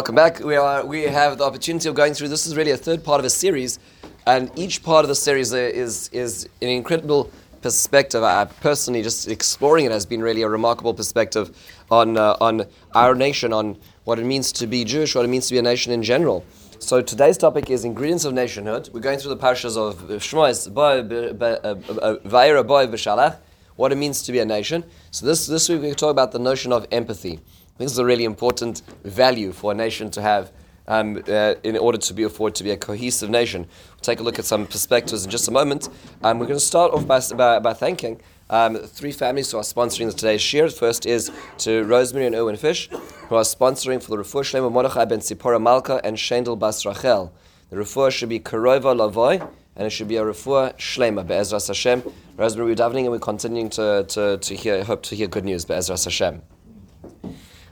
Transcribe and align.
Welcome 0.00 0.14
back. 0.14 0.38
We 0.38 0.54
are 0.54 0.86
we 0.86 1.02
have 1.02 1.38
the 1.38 1.44
opportunity 1.44 1.88
of 1.88 1.96
going 1.96 2.14
through. 2.14 2.28
This 2.28 2.46
is 2.46 2.56
really 2.56 2.70
a 2.70 2.76
third 2.76 3.02
part 3.02 3.18
of 3.18 3.24
a 3.24 3.30
series, 3.30 3.80
and 4.28 4.48
each 4.54 4.84
part 4.84 5.04
of 5.04 5.08
the 5.08 5.16
series 5.16 5.52
is 5.52 6.08
is 6.12 6.48
an 6.62 6.68
incredible 6.68 7.32
perspective. 7.62 8.22
I 8.22 8.44
personally 8.44 9.02
just 9.02 9.26
exploring 9.26 9.86
it 9.86 9.90
has 9.90 10.06
been 10.06 10.22
really 10.22 10.42
a 10.42 10.48
remarkable 10.48 10.94
perspective 10.94 11.50
on 11.90 12.16
uh, 12.16 12.36
on 12.40 12.66
our 12.94 13.16
nation, 13.16 13.52
on 13.52 13.76
what 14.04 14.20
it 14.20 14.24
means 14.24 14.52
to 14.52 14.68
be 14.68 14.84
Jewish, 14.84 15.16
what 15.16 15.24
it 15.24 15.28
means 15.28 15.48
to 15.48 15.54
be 15.54 15.58
a 15.58 15.62
nation 15.62 15.92
in 15.92 16.04
general. 16.04 16.46
So 16.78 17.02
today's 17.02 17.36
topic 17.36 17.68
is 17.68 17.84
ingredients 17.84 18.24
of 18.24 18.34
nationhood. 18.34 18.90
We're 18.92 19.00
going 19.00 19.18
through 19.18 19.34
the 19.34 19.42
parashas 19.44 19.76
of 19.76 19.96
Shmois, 20.20 20.70
Vayera 20.70 22.64
Boy 22.64 22.84
uh, 22.84 22.84
uh, 22.84 22.86
uh, 22.86 22.86
V'Shalach, 22.86 23.38
what 23.74 23.90
it 23.90 23.96
means 23.96 24.22
to 24.22 24.30
be 24.30 24.38
a 24.38 24.44
nation. 24.44 24.84
So 25.10 25.26
this 25.26 25.48
this 25.48 25.68
week 25.68 25.82
we 25.82 25.92
talk 25.92 26.12
about 26.12 26.30
the 26.30 26.38
notion 26.38 26.72
of 26.72 26.86
empathy. 26.92 27.40
This 27.78 27.92
is 27.92 27.98
a 27.98 28.04
really 28.04 28.24
important 28.24 28.82
value 29.04 29.52
for 29.52 29.70
a 29.70 29.74
nation 29.74 30.10
to 30.10 30.20
have 30.20 30.52
um, 30.88 31.22
uh, 31.28 31.54
in 31.62 31.76
order 31.76 31.98
to 31.98 32.14
be 32.14 32.24
afforded 32.24 32.56
to 32.56 32.64
be 32.64 32.72
a 32.72 32.76
cohesive 32.76 33.30
nation. 33.30 33.62
We'll 33.62 34.00
take 34.00 34.18
a 34.18 34.22
look 34.24 34.38
at 34.38 34.44
some 34.44 34.66
perspectives 34.66 35.24
in 35.24 35.30
just 35.30 35.46
a 35.46 35.52
moment. 35.52 35.88
Um, 36.24 36.38
we're 36.38 36.46
going 36.46 36.58
to 36.58 36.64
start 36.64 36.92
off 36.92 37.06
by, 37.06 37.20
by, 37.36 37.60
by 37.60 37.74
thanking 37.74 38.20
um, 38.50 38.76
three 38.76 39.12
families 39.12 39.52
who 39.52 39.58
are 39.58 39.62
sponsoring 39.62 40.12
today's 40.14 40.40
shiur. 40.40 40.76
First 40.76 41.06
is 41.06 41.30
to 41.58 41.84
Rosemary 41.84 42.26
and 42.26 42.34
Owen 42.34 42.56
Fish, 42.56 42.88
who 43.28 43.36
are 43.36 43.42
sponsoring 43.42 44.02
for 44.02 44.10
the 44.10 44.16
Refuah 44.16 44.42
Shlema 44.42 44.72
Mordechai 44.72 45.04
ben 45.04 45.20
Sipora 45.20 45.62
Malka 45.62 46.00
and 46.02 46.16
Shendel 46.16 46.58
Bas 46.58 46.84
Rachel. 46.84 47.32
The 47.70 47.76
refuah 47.76 48.10
should 48.10 48.30
be 48.30 48.40
Karova 48.40 48.96
Lavoy, 48.96 49.46
and 49.76 49.86
it 49.86 49.90
should 49.90 50.08
be 50.08 50.16
a 50.16 50.24
refuah 50.24 50.74
Shlema, 50.78 51.24
Be'ezras 51.24 51.68
Hashem. 51.68 52.02
Rosemary, 52.36 52.70
we're 52.70 52.76
davening 52.76 53.02
and 53.02 53.10
we're 53.10 53.18
continuing 53.18 53.68
to, 53.70 54.04
to, 54.08 54.38
to 54.38 54.56
hear, 54.56 54.82
hope 54.82 55.02
to 55.04 55.14
hear 55.14 55.28
good 55.28 55.44
news, 55.44 55.64
Be'ezras 55.64 56.04
Hashem. 56.04 56.42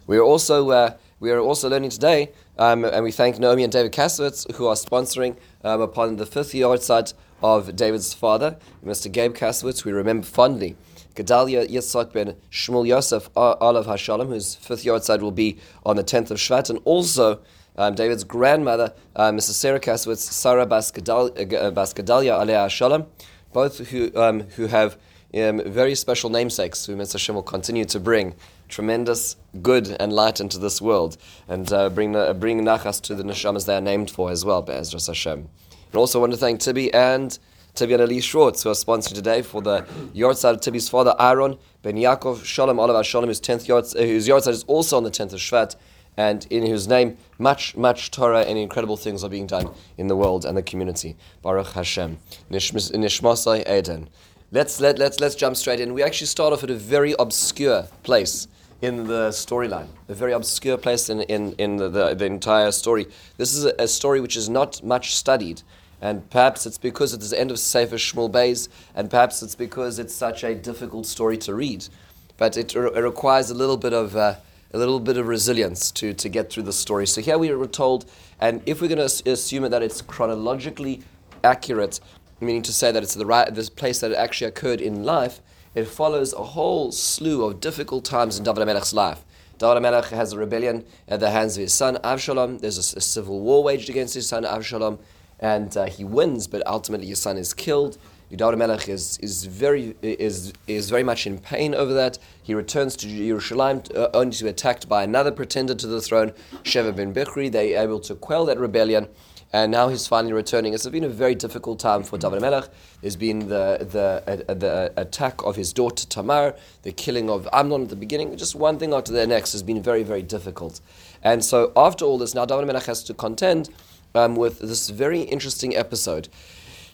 We 0.07 0.19
are 0.19 0.23
also 0.23 0.71
uh, 0.71 0.97
we 1.19 1.33
are 1.33 1.41
also 1.41 1.69
learning 1.69 1.91
today, 1.91 2.31
um, 2.59 2.85
and 2.85 3.03
we 3.03 3.11
thank 3.11 3.41
Naomi 3.41 3.65
and 3.65 3.73
David 3.73 3.93
Kasowitz 3.93 4.55
who 4.55 4.67
are 4.67 4.77
sponsoring 4.77 5.37
um, 5.65 5.81
upon 5.81 6.17
the 6.17 6.27
fifth 6.27 6.53
yahrzeit 6.53 7.13
of 7.43 7.75
David's 7.75 8.15
father, 8.15 8.57
Mr. 8.85 9.11
Gabe 9.11 9.35
Kasowitz. 9.35 9.85
We 9.85 9.91
remember 9.91 10.25
fondly 10.25 10.77
Gedalia 11.17 11.69
Yitzhak 11.69 12.13
ben 12.13 12.37
Shmuel 12.53 12.87
Yosef 12.87 13.31
Olav 13.35 13.87
Hashalom, 13.87 14.29
whose 14.29 14.55
fifth 14.55 14.85
yahrzeit 14.85 15.21
will 15.21 15.33
be 15.33 15.59
on 15.85 15.97
the 15.97 16.05
tenth 16.05 16.31
of 16.31 16.39
Shvat, 16.39 16.71
and 16.71 16.81
also. 16.85 17.41
Um, 17.79 17.95
David's 17.95 18.25
grandmother, 18.25 18.95
uh, 19.15 19.33
Mrs. 19.33 19.51
Sarah 19.51 19.79
Kasowitz, 19.79 20.21
Sarah 20.21 20.65
Bas 20.65 20.91
Gedalia 20.91 22.39
uh, 22.39 22.43
Alea 22.43 22.71
Shalom, 22.71 23.05
both 23.53 23.89
who, 23.91 24.11
um, 24.17 24.41
who 24.57 24.69
have 24.69 24.97
um, 25.35 25.61
very 25.67 25.95
special 25.95 26.31
namesakes 26.31 26.87
who 26.87 26.97
Mr. 26.97 27.13
Hashem 27.13 27.35
will 27.35 27.43
continue 27.43 27.85
to 27.85 28.01
bring 28.01 28.35
tremendous 28.69 29.37
good 29.63 29.97
and 30.01 30.13
light 30.13 30.41
into 30.41 30.59
this 30.59 30.81
world 30.81 31.17
and 31.49 31.73
uh, 31.73 31.89
bring, 31.89 32.15
uh, 32.15 32.33
bring 32.33 32.61
nachas 32.63 33.01
to 33.03 33.15
the 33.15 33.23
neshamas 33.23 33.67
they 33.67 33.77
are 33.77 33.81
named 33.81 34.11
for 34.11 34.31
as 34.31 34.45
well, 34.45 34.63
Be'ezras 34.63 35.07
Hashem. 35.07 35.49
And 35.93 35.95
also 35.95 36.21
want 36.21 36.33
to 36.33 36.39
thank 36.39 36.61
Tibi 36.61 36.93
and 36.93 37.39
Tibi 37.75 37.93
and 37.93 38.03
Ali 38.03 38.21
Schwartz, 38.21 38.63
who 38.63 38.71
are 38.71 38.75
sponsoring 38.75 39.15
today 39.15 39.43
for 39.43 39.61
the 39.61 39.83
yahrzeit 40.15 40.55
of 40.55 40.61
Tibi's 40.61 40.89
father, 40.89 41.15
Aaron 41.19 41.59
Ben 41.83 41.97
Yaakov 41.97 42.45
Shalom 42.45 42.79
Olav 42.79 43.05
Shalom, 43.05 43.29
whose 43.29 43.41
10th 43.41 43.67
yahrzeit, 43.67 44.01
uh, 44.01 44.07
whose 44.07 44.27
yahrzeit 44.27 44.53
is 44.53 44.65
also 44.65 44.97
on 44.97 45.05
the 45.05 45.11
10th 45.11 45.35
of 45.35 45.41
Shvat, 45.41 45.77
and 46.17 46.47
in 46.51 46.65
whose 46.67 46.89
name 46.89 47.17
much, 47.39 47.77
much 47.77 48.11
Torah 48.11 48.41
and 48.41 48.59
incredible 48.59 48.97
things 48.97 49.23
are 49.23 49.29
being 49.29 49.47
done 49.47 49.71
in 49.99 50.09
the 50.09 50.17
world 50.17 50.45
and 50.47 50.57
the 50.57 50.63
community. 50.63 51.17
Baruch 51.43 51.73
Hashem. 51.73 52.19
Nishmasai 52.51 53.69
Eden. 53.71 54.09
Let's, 54.53 54.81
let, 54.81 54.99
let's, 54.99 55.21
let's 55.21 55.35
jump 55.35 55.57
straight 55.57 55.81
in. 55.81 55.93
We 55.93 56.03
actually 56.03 56.29
start 56.29 56.53
off 56.53 56.65
at 56.65 56.71
a 56.71 56.75
very 56.75 57.15
obscure 57.19 57.89
place 58.03 58.49
in 58.83 59.07
the 59.07 59.31
storyline, 59.31 59.89
a 60.09 60.15
very 60.15 60.33
obscure 60.33 60.77
place 60.77 61.09
in, 61.09 61.23
in, 61.23 61.53
in 61.55 61.77
the, 61.77 61.89
the, 61.89 62.15
the 62.15 62.27
entire 62.27 62.71
story. 62.71 63.07
This 63.37 63.55
is 63.55 63.65
a, 63.65 63.75
a, 63.79 63.89
story 63.89 64.21
which 64.21 64.37
is 64.37 64.49
not 64.49 64.83
much 64.83 65.15
studied, 65.15 65.63
and 66.01 66.29
perhaps 66.31 66.67
it's 66.67 66.79
because 66.79 67.15
it's 67.15 67.31
the 67.31 67.41
end 67.41 67.51
of 67.51 67.59
Sefer 67.59 67.97
Shmuel 67.97 68.31
Beis, 68.31 68.69
and 68.95 69.11
perhaps 69.11 69.43
it's 69.43 69.55
because 69.55 69.99
it's 69.99 70.15
such 70.15 70.45
a 70.45 70.55
difficult 70.55 71.07
story 71.07 71.39
to 71.39 71.55
read. 71.55 71.89
But 72.37 72.57
it, 72.57 72.75
re- 72.75 72.91
it 72.95 73.01
requires 73.01 73.51
a 73.51 73.55
little 73.55 73.79
bit 73.79 73.95
of 73.95 74.15
uh, 74.15 74.37
a 74.75 74.79
little 74.79 75.01
bit 75.01 75.17
of 75.17 75.27
resilience 75.27 75.91
to, 75.93 76.13
to 76.13 76.29
get 76.29 76.51
through 76.51 76.65
the 76.65 76.73
story. 76.73 77.07
So 77.07 77.21
here 77.21 77.39
we 77.39 77.51
were 77.53 77.67
told, 77.67 78.05
and 78.41 78.63
if 78.67 78.83
we're 78.83 78.89
going 78.89 79.09
to 79.09 79.31
assume 79.31 79.71
that 79.71 79.83
it's 79.83 80.03
chronologically 80.03 81.03
accurate, 81.43 82.01
meaning 82.41 82.63
to 82.63 82.73
say 82.73 82.93
that 82.93 83.03
it's 83.03 83.15
the 83.15 83.25
right 83.25 83.53
this 83.55 83.71
place 83.71 84.01
that 84.01 84.11
it 84.11 84.17
actually 84.17 84.49
occurred 84.49 84.81
in 84.81 85.05
life, 85.05 85.41
it 85.77 85.87
follows 85.87 86.33
a 86.33 86.43
whole 86.43 86.91
slew 86.91 87.45
of 87.45 87.61
difficult 87.61 88.05
times 88.05 88.39
in 88.39 88.45
David 88.45 88.67
HaMelech's 88.67 88.95
life. 88.95 89.23
David 89.59 89.83
HaMelech 89.83 90.09
has 90.09 90.33
a 90.33 90.39
rebellion 90.39 90.85
at 91.07 91.21
the 91.21 91.31
hands 91.31 91.57
of 91.57 91.61
his 91.61 91.75
son 91.75 91.99
Avshalom. 92.03 92.61
There's 92.61 92.79
a, 92.95 92.97
a 92.97 93.01
civil 93.01 93.41
war 93.41 93.63
waged 93.63 93.91
against 93.91 94.15
his 94.15 94.27
son 94.27 94.45
Avshalom, 94.45 94.99
and 95.39 95.77
uh, 95.77 95.85
he 95.85 96.03
wins, 96.03 96.47
but 96.47 96.67
ultimately 96.67 97.07
his 97.07 97.21
son 97.21 97.37
is 97.37 97.53
killed. 97.53 97.99
David 98.31 98.59
HaMelech 98.59 98.89
is, 98.89 99.19
is, 99.19 99.45
very, 99.45 99.95
is, 100.03 100.55
is 100.67 100.89
very 100.89 101.03
much 101.03 101.27
in 101.27 101.39
pain 101.39 101.75
over 101.75 101.93
that. 101.93 102.19
He 102.43 102.55
returns 102.55 102.97
to 102.97 103.07
Jerusalem 103.07 103.83
uh, 103.95 104.09
only 104.15 104.35
to 104.35 104.45
be 104.45 104.51
attacked 104.51 104.89
by 104.89 105.05
another 105.05 105.31
pretender 105.31 105.75
to 105.75 105.87
the 105.87 106.01
throne, 106.01 106.33
Sheva 106.65 106.97
ben 106.97 107.13
Bichri. 107.13 107.53
They 107.53 107.77
are 107.77 107.85
able 107.85 108.01
to 108.01 108.15
quell 108.15 108.47
that 108.47 108.59
rebellion 108.59 109.09
and 109.53 109.71
now 109.71 109.89
he's 109.89 110.07
finally 110.07 110.33
returning. 110.33 110.75
It's 110.75 110.89
been 110.89 111.05
a 111.05 111.09
very 111.09 111.35
difficult 111.35 111.79
time 111.79 112.03
for 112.03 112.19
David 112.19 112.41
Melech. 112.41 112.69
There's 113.01 113.17
been 113.17 113.49
the, 113.49 113.87
the, 113.91 114.45
uh, 114.49 114.55
the 114.55 114.93
attack 114.97 115.43
of 115.45 115.57
his 115.57 115.73
daughter 115.73 116.07
Tamar, 116.07 116.55
the 116.83 116.93
killing 116.93 117.31
of 117.31 117.49
Amnon 117.53 117.83
at 117.83 117.89
the 117.89 117.97
beginning. 117.97 118.37
Just 118.37 118.55
one 118.55 118.79
thing 118.79 118.93
after 118.93 119.13
the 119.13 119.27
next 119.27 119.53
has 119.53 119.63
been 119.63 119.83
very, 119.83 120.03
very 120.03 120.23
difficult. 120.23 120.81
And 121.23 121.45
so 121.45 121.73
after 121.77 122.05
all 122.05 122.19
this, 122.19 122.35
now 122.35 122.45
David 122.45 122.67
Melech 122.67 122.85
has 122.85 123.03
to 123.05 123.15
contend 123.15 123.71
um, 124.15 124.35
with 124.35 124.59
this 124.59 124.91
very 124.91 125.21
interesting 125.23 125.77
episode. 125.77 126.29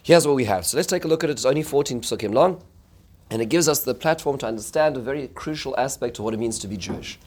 Here's 0.03 0.27
what 0.27 0.35
we 0.35 0.45
have. 0.45 0.65
So 0.65 0.77
let's 0.77 0.87
take 0.87 1.05
a 1.05 1.07
look 1.07 1.23
at 1.23 1.29
it. 1.29 1.33
It's 1.33 1.45
only 1.45 1.63
14 1.63 2.01
psukim 2.01 2.33
long, 2.33 2.61
and 3.29 3.41
it 3.41 3.47
gives 3.47 3.67
us 3.67 3.79
the 3.83 3.95
platform 3.95 4.37
to 4.39 4.45
understand 4.45 4.97
a 4.97 4.99
very 4.99 5.27
crucial 5.29 5.77
aspect 5.77 6.19
of 6.19 6.25
what 6.25 6.33
it 6.33 6.39
means 6.39 6.59
to 6.59 6.67
be 6.67 6.77
Jewish, 6.77 7.17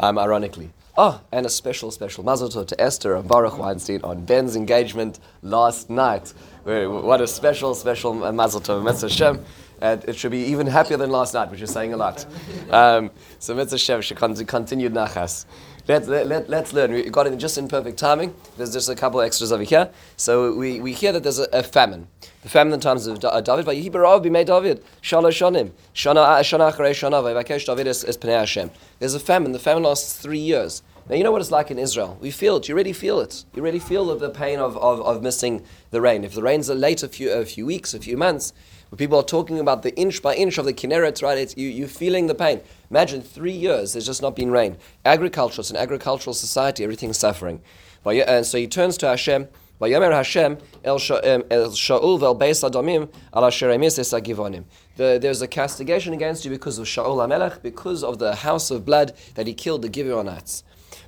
um, 0.00 0.18
ironically. 0.18 0.70
Oh, 0.96 1.20
and 1.32 1.44
a 1.44 1.48
special, 1.48 1.90
special 1.90 2.22
mazel 2.22 2.48
tov 2.48 2.68
to 2.68 2.80
Esther 2.80 3.16
and 3.16 3.26
Baruch 3.26 3.58
Weinstein 3.58 4.00
on 4.04 4.24
Ben's 4.24 4.54
engagement 4.54 5.18
last 5.42 5.90
night. 5.90 6.32
What 6.62 7.20
a 7.20 7.26
special, 7.26 7.74
special 7.74 8.14
mazel 8.32 8.60
tov, 8.60 8.84
Mitzvah 8.84 9.08
Hashem. 9.08 9.44
And 9.80 10.04
it 10.04 10.14
should 10.14 10.30
be 10.30 10.44
even 10.44 10.68
happier 10.68 10.96
than 10.96 11.10
last 11.10 11.34
night, 11.34 11.50
which 11.50 11.60
is 11.62 11.72
saying 11.72 11.94
a 11.94 11.96
lot. 11.96 12.24
Um, 12.70 13.10
so 13.40 13.56
Mitzvah 13.56 13.74
Hashem 13.74 14.02
should 14.02 14.18
continue 14.46 14.88
nachas. 14.88 15.46
Let's, 15.86 16.08
let, 16.08 16.26
let, 16.26 16.48
let's 16.48 16.72
learn. 16.72 16.92
We 16.92 17.02
got 17.10 17.26
it 17.26 17.36
just 17.36 17.58
in 17.58 17.68
perfect 17.68 17.98
timing. 17.98 18.34
There's 18.56 18.72
just 18.72 18.88
a 18.88 18.94
couple 18.94 19.20
extras 19.20 19.52
over 19.52 19.64
here. 19.64 19.90
So 20.16 20.54
we, 20.54 20.80
we 20.80 20.94
hear 20.94 21.12
that 21.12 21.22
there's 21.22 21.38
a, 21.38 21.46
a 21.52 21.62
famine. 21.62 22.08
The 22.42 22.48
famine 22.48 22.72
in 22.72 22.80
times 22.80 23.06
of 23.06 23.22
uh, 23.22 23.40
David. 23.42 23.66
Vayihi 23.66 23.90
b'rav 23.92 24.24
b'mei 24.24 24.46
David. 24.46 24.82
Shalosh 25.02 25.38
shonim. 25.42 25.72
Shana 25.94 26.40
shana 26.40 26.72
acharei 26.72 26.92
shana. 26.92 27.22
Vayivakesh 27.22 27.66
David 27.66 27.86
es 27.88 28.02
pnei 28.02 28.38
Hashem. 28.38 28.70
There's 28.98 29.12
a 29.14 29.20
famine. 29.20 29.52
The 29.52 29.58
famine 29.58 29.82
lasts 29.82 30.16
three 30.16 30.38
years. 30.38 30.82
Now, 31.06 31.16
you 31.16 31.22
know 31.22 31.32
what 31.32 31.42
it's 31.42 31.50
like 31.50 31.70
in 31.70 31.78
Israel. 31.78 32.16
We 32.18 32.30
feel 32.30 32.56
it. 32.56 32.66
You 32.66 32.74
really 32.74 32.94
feel 32.94 33.20
it. 33.20 33.44
You 33.54 33.60
really 33.60 33.78
feel 33.78 34.16
the 34.16 34.30
pain 34.30 34.58
of, 34.58 34.78
of, 34.78 35.02
of 35.02 35.22
missing 35.22 35.62
the 35.90 36.00
rain. 36.00 36.24
If 36.24 36.32
the 36.32 36.42
rains 36.42 36.70
are 36.70 36.74
late 36.74 37.02
a 37.02 37.08
few, 37.08 37.30
a 37.30 37.44
few 37.44 37.66
weeks, 37.66 37.92
a 37.92 37.98
few 37.98 38.16
months, 38.16 38.54
when 38.94 38.98
people 38.98 39.18
are 39.18 39.24
talking 39.24 39.58
about 39.58 39.82
the 39.82 39.92
inch 39.96 40.22
by 40.22 40.36
inch 40.36 40.56
of 40.56 40.66
the 40.66 40.72
Kinneret, 40.72 41.20
right, 41.20 41.36
it's, 41.36 41.56
you, 41.56 41.68
you're 41.68 41.88
feeling 41.88 42.28
the 42.28 42.34
pain. 42.34 42.60
Imagine 42.92 43.22
three 43.22 43.50
years 43.50 43.92
there's 43.92 44.06
just 44.06 44.22
not 44.22 44.36
been 44.36 44.52
rain. 44.52 44.76
Agriculture, 45.04 45.62
it's 45.62 45.70
an 45.70 45.76
agricultural 45.76 46.32
society, 46.32 46.84
everything's 46.84 47.18
suffering. 47.18 47.60
And 48.06 48.46
so 48.46 48.56
he 48.56 48.68
turns 48.68 48.96
to 48.98 49.08
Hashem. 49.08 49.48
Vayomer 49.80 50.12
Hashem 50.12 50.52
um, 50.52 50.58
el 50.84 51.00
Shaul 51.00 52.20
vel 52.20 52.38
beis 52.38 52.62
adamim 52.62 53.12
al 53.32 53.44
asher 53.44 53.70
emis 53.70 54.64
There's 54.94 55.42
a 55.42 55.48
castigation 55.48 56.12
against 56.12 56.44
you 56.44 56.52
because 56.52 56.78
of 56.78 56.86
Shaul 56.86 57.16
HaMelech, 57.16 57.62
because 57.62 58.04
of 58.04 58.20
the 58.20 58.36
house 58.36 58.70
of 58.70 58.84
blood 58.84 59.12
that 59.34 59.48
he 59.48 59.54
killed 59.54 59.82
the 59.82 59.92
Gibeonites. 59.92 60.62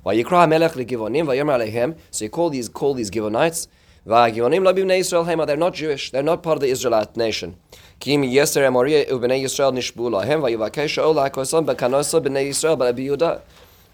Vayikra 0.05 0.49
Melech 0.49 0.73
leGivonim, 0.73 1.25
Vayomer 1.25 1.57
Alehem. 1.57 1.97
So 2.11 2.25
you 2.25 2.29
call 2.29 2.49
these 2.49 2.67
call 2.67 2.93
these 2.93 3.09
Givonites. 3.09 3.69
They're 4.07 5.57
not 5.57 5.73
Jewish. 5.73 6.11
They're 6.11 6.23
not 6.23 6.41
part 6.41 6.55
of 6.55 6.61
the 6.61 6.69
Israelite 6.69 7.17
nation. 7.17 7.57
Kim 7.99 8.23
yeser 8.23 8.63
emori 8.63 9.05
u'bnei 9.05 9.43
Yisrael 9.43 9.73
nishbu 9.73 10.09
lahem 10.09 10.39
vayivakesh 10.39 10.97
ol 11.03 11.15
ha'kosam 11.15 11.65
bekanosa 11.65 12.21
b'nei 12.25 12.47
Yisrael 12.47 12.77
b'Abi 12.77 13.41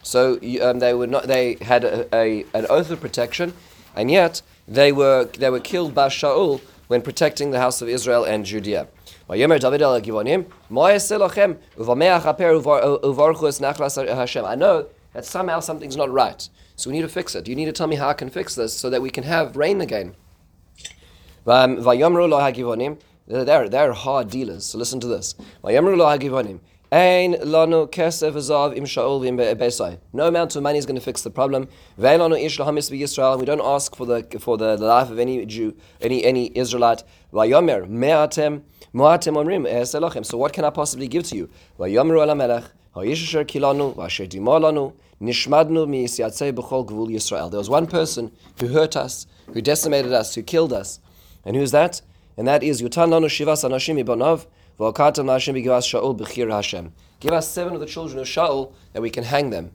So 0.04 0.34
um, 0.62 0.78
they 0.78 0.94
were 0.94 1.08
not. 1.08 1.26
They 1.26 1.58
had 1.62 1.84
a, 1.84 2.08
a, 2.14 2.46
an 2.54 2.68
oath 2.70 2.92
of 2.92 3.02
protection, 3.02 3.54
and 3.96 4.12
yet 4.12 4.44
they 4.68 4.92
were 4.92 5.26
they 5.26 5.50
were 5.50 5.60
killed 5.60 5.96
by 5.96 6.10
Shaul 6.10 6.62
when 6.90 7.02
protecting 7.02 7.50
the 7.50 7.60
house 7.60 7.82
of 7.82 7.90
Israel 7.90 8.24
and 8.24 8.46
Judea. 8.46 8.88
I 9.30 9.36
know 9.38 9.48
that 15.14 15.26
somehow 15.26 15.60
something's 15.60 15.98
not 15.98 16.12
right. 16.12 16.50
So 16.84 16.90
we 16.90 16.98
need 16.98 17.04
to 17.04 17.08
fix 17.08 17.34
it. 17.34 17.48
You 17.48 17.56
need 17.56 17.68
to 17.68 17.72
tell 17.72 17.88
me 17.88 17.96
how 17.96 18.10
I 18.10 18.14
can 18.14 18.30
fix 18.30 18.56
this 18.56 18.74
so 18.74 18.90
that 18.90 19.02
we 19.02 19.10
can 19.10 19.24
have 19.24 19.56
rain 19.56 19.80
again. 19.80 20.18
Um, 21.48 21.82
they're, 23.26 23.70
they're 23.70 23.94
hard 23.94 24.30
dealers. 24.30 24.66
So 24.66 24.78
listen 24.78 25.00
to 25.00 25.08
this. 25.08 25.34
No 30.12 30.28
amount 30.28 30.58
of 30.58 30.62
money 30.62 30.78
is 30.78 30.86
going 30.86 31.00
to 31.00 31.02
fix 31.02 31.22
the 31.22 31.30
problem. 31.30 31.70
We 31.98 32.04
don't 33.46 33.62
ask 33.64 33.96
for 33.96 34.06
the 34.06 34.28
for 34.40 34.58
the, 34.58 34.76
life 34.76 35.10
of 35.10 35.20
any 35.20 35.46
Jew, 35.46 35.78
any 36.02 36.26
any 36.26 36.52
Israelite. 36.54 37.06
So 37.32 37.48
what 40.38 40.52
can 40.52 40.66
I 40.66 40.70
possibly 40.70 41.08
give 41.08 41.24
to 41.30 41.38
you? 41.38 41.50
Nishmadnu 45.24 45.88
mi'isyatzei 45.88 46.52
b'chol 46.54 46.86
Yisrael. 47.10 47.50
There 47.50 47.58
was 47.58 47.70
one 47.70 47.88
person 47.88 48.32
who 48.60 48.68
hurt 48.68 48.98
us, 48.98 49.26
who 49.54 49.62
decimated 49.62 50.12
us, 50.12 50.36
who 50.36 50.44
killed 50.44 50.74
us, 50.74 51.00
and 51.46 51.56
who's 51.56 51.72
that? 51.72 52.02
And 52.36 52.46
that 52.48 52.62
is 52.62 52.82
Yutan 52.82 53.10
lanu 53.10 53.28
shivas 53.28 53.64
anashim 53.64 54.04
ibanav. 54.04 54.46
Give 57.20 57.32
us 57.32 57.48
seven 57.48 57.74
of 57.76 57.80
the 57.80 57.86
children 57.86 58.20
of 58.20 58.26
Shaul 58.26 58.74
that 58.92 59.02
we 59.04 59.12
can 59.12 59.24
hang 59.24 59.52
them, 59.52 59.72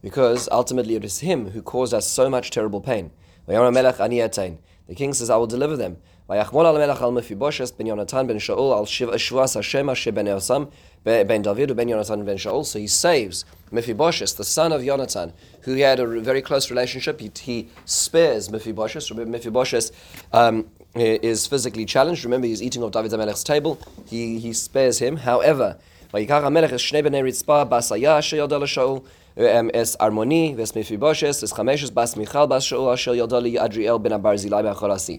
because 0.00 0.48
ultimately 0.50 0.94
it 0.94 1.04
is 1.04 1.20
him 1.20 1.50
who 1.50 1.60
caused 1.60 1.92
us 1.92 2.08
so 2.08 2.30
much 2.30 2.50
terrible 2.50 2.80
pain. 2.80 3.10
The 3.46 4.94
king 4.96 5.12
says, 5.12 5.28
I 5.28 5.36
will 5.36 5.46
deliver 5.46 5.76
them. 5.76 5.98
ויחמול 6.30 6.66
על 6.66 6.76
המלך 6.76 7.02
על 7.02 7.10
מפיבושס 7.10 7.72
בן 7.78 7.86
יונתן 7.86 8.26
בן 8.26 8.38
שאול 8.38 8.78
על 8.78 9.18
שבועס 9.18 9.56
השמה 9.56 9.94
שבן 9.94 10.26
יוסם 10.26 10.64
בן 11.04 11.42
דוד 11.42 11.70
ובן 11.70 11.88
יונתן 11.88 12.24
בן 12.26 12.38
שאול. 12.38 12.62
So 12.62 12.78
he 12.78 12.86
saves 12.86 13.44
Mephibosheth, 13.72 14.36
the 14.36 14.44
son 14.44 14.72
of 14.72 14.82
Yonatan, 14.82 15.32
who 15.62 15.74
had 15.76 15.98
a 15.98 16.06
very 16.20 16.42
close 16.42 16.70
relationship. 16.70 17.20
He, 17.20 17.30
he 17.40 17.68
spares 17.86 18.50
Mephibosheth. 18.50 19.10
Remember, 19.10 19.38
Mephibosheth 19.38 19.90
um, 20.32 20.66
is 20.94 21.46
physically 21.46 21.86
challenged. 21.86 22.22
Remember, 22.24 22.46
he's 22.46 22.62
eating 22.62 22.82
off 22.82 22.92
David 22.92 23.12
HaMelech's 23.12 23.42
table. 23.42 23.78
He, 24.06 24.38
he 24.38 24.52
spares 24.52 24.98
him. 24.98 25.16
However, 25.16 25.76
ויקח 26.14 26.42
המלך 26.44 26.72
את 26.72 26.78
שני 26.78 27.02
בני 27.02 27.22
רצפה, 27.22 27.64
בסיה 27.64 28.18
אשר 28.18 28.36
ידע 28.36 28.58
לשאול, 28.58 28.98
um, 29.36 29.40
אס 29.74 29.96
ארמוני, 30.00 30.54
ואס 30.56 30.76
מפיבושס, 30.76 31.44
אס 31.44 31.52
חמשס, 31.52 31.90
בס 31.90 32.16
מיכל, 32.16 32.46
בס 32.46 32.62
שאול, 32.62 32.92
אשר 32.92 33.14
ידע 33.14 33.40
ליעדריאל 33.40 33.98
בן 33.98 34.12
הברזילי 34.12 34.62
מהחורסי 34.62 35.18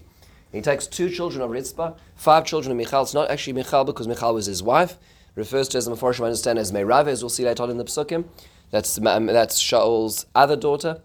He 0.53 0.61
takes 0.61 0.87
two 0.87 1.09
children 1.09 1.41
of 1.41 1.51
Ritzpah, 1.51 1.95
five 2.15 2.45
children 2.45 2.71
of 2.71 2.77
Michal. 2.77 3.03
It's 3.03 3.13
not 3.13 3.29
actually 3.29 3.53
Michal 3.53 3.83
because 3.83 4.07
Michal 4.07 4.33
was 4.33 4.47
his 4.47 4.63
wife. 4.63 4.97
refers 5.35 5.67
to 5.69 5.77
as 5.77 5.85
the 5.85 5.91
Mepharshim 5.95 6.25
understand 6.25 6.59
as 6.59 6.71
Meirave, 6.71 7.07
as 7.07 7.23
we'll 7.23 7.29
see 7.29 7.45
later 7.45 7.63
on 7.63 7.69
in 7.69 7.77
the 7.77 7.85
Psukim. 7.85 8.25
That's, 8.71 8.99
um, 9.03 9.25
that's 9.27 9.57
Shaul's 9.57 10.25
other 10.35 10.55
daughter. 10.55 11.01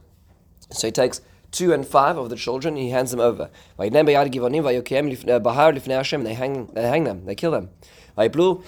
So 0.71 0.89
he 0.89 0.93
takes 0.93 1.21
two 1.51 1.73
and 1.73 1.87
five 1.87 2.17
of 2.19 2.31
the 2.31 2.37
children, 2.37 2.77
he 2.77 2.91
hands 2.91 3.11
them 3.11 3.21
over. 3.21 3.49
They 3.79 3.89
hang, 3.89 4.03
they 6.75 6.89
hang 6.95 7.05
them, 7.05 7.25
they 7.27 7.35
kill 7.35 7.51
them. 7.53 7.69
ויפלו 8.19 8.61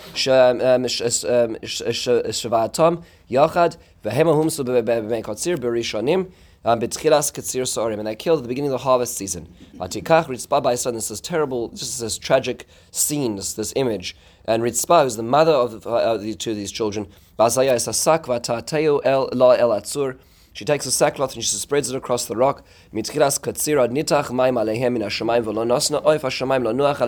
שבעתם 2.31 2.94
יחד, 3.31 3.69
והם 4.05 4.27
הומסו 4.27 4.65
במי 4.65 5.23
קציר 5.23 5.56
בראשונים, 5.56 6.25
um, 6.63 6.80
Betchilas 6.80 7.34
Katsir 7.34 7.63
Sorim, 7.63 7.98
and 7.98 8.08
I 8.08 8.13
killed 8.13 8.38
at 8.38 8.44
the 8.44 8.48
beginning 8.48 8.69
of 8.69 8.80
the 8.80 8.84
harvest 8.84 9.18
season. 9.18 9.52
Vatikach 9.78 10.28
Ritzpah, 10.28 10.62
by 10.62 10.75
son. 10.75 10.94
This 10.94 11.10
is 11.10 11.19
terrible. 11.19 11.69
This 11.69 12.00
is 12.00 12.19
tragic 12.19 12.68
scene. 12.92 13.36
This, 13.36 13.54
this 13.54 13.74
image. 13.75 14.16
And 14.46 14.62
Ritzpah, 14.62 15.04
who's 15.04 15.16
the 15.16 15.24
mother 15.24 15.54
of 15.54 15.88
uh, 15.88 16.18
the 16.18 16.36
two 16.36 16.52
of 16.52 16.58
these 16.58 16.72
children. 16.72 17.08
Vazaya 17.40 17.74
is 17.74 17.88
a 17.88 17.94
sak 17.94 18.28
el 18.28 19.30
la 19.34 19.52
el 19.54 19.69
atzur. 19.69 20.19
She 20.54 20.66
takes 20.66 20.86
a 20.86 20.92
sackcloth 20.92 21.34
and 21.34 21.44
she 21.44 21.56
spreads 21.56 21.90
it 21.90 21.96
across 21.96 22.25
the 22.25 22.36
rock. 22.36 22.63
Mitchilas 22.94 23.40
katsir 23.40 23.84
ad 23.84 23.90
nitach 23.90 24.31
maim 24.31 24.56
aleihem 24.56 24.94
min 24.94 25.02
hashamayim 25.02 25.46
v'lo 25.46 25.66
nosna 25.66 26.04
oif 26.04 26.19
hashamayim 26.19 26.63
lo 26.63 26.74
nuach 26.74 27.02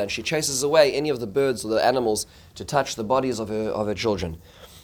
And 0.00 0.10
she 0.10 0.22
chases 0.22 0.62
away 0.62 0.92
any 0.92 1.08
of 1.08 1.20
the 1.20 1.26
birds 1.26 1.64
or 1.64 1.68
the 1.68 1.82
animals 1.82 2.26
to 2.56 2.64
touch 2.66 2.96
the 2.96 3.04
bodies 3.04 3.38
of 3.38 3.48
her, 3.48 3.70
of 3.70 3.86
her 3.86 3.94
children. 3.94 4.38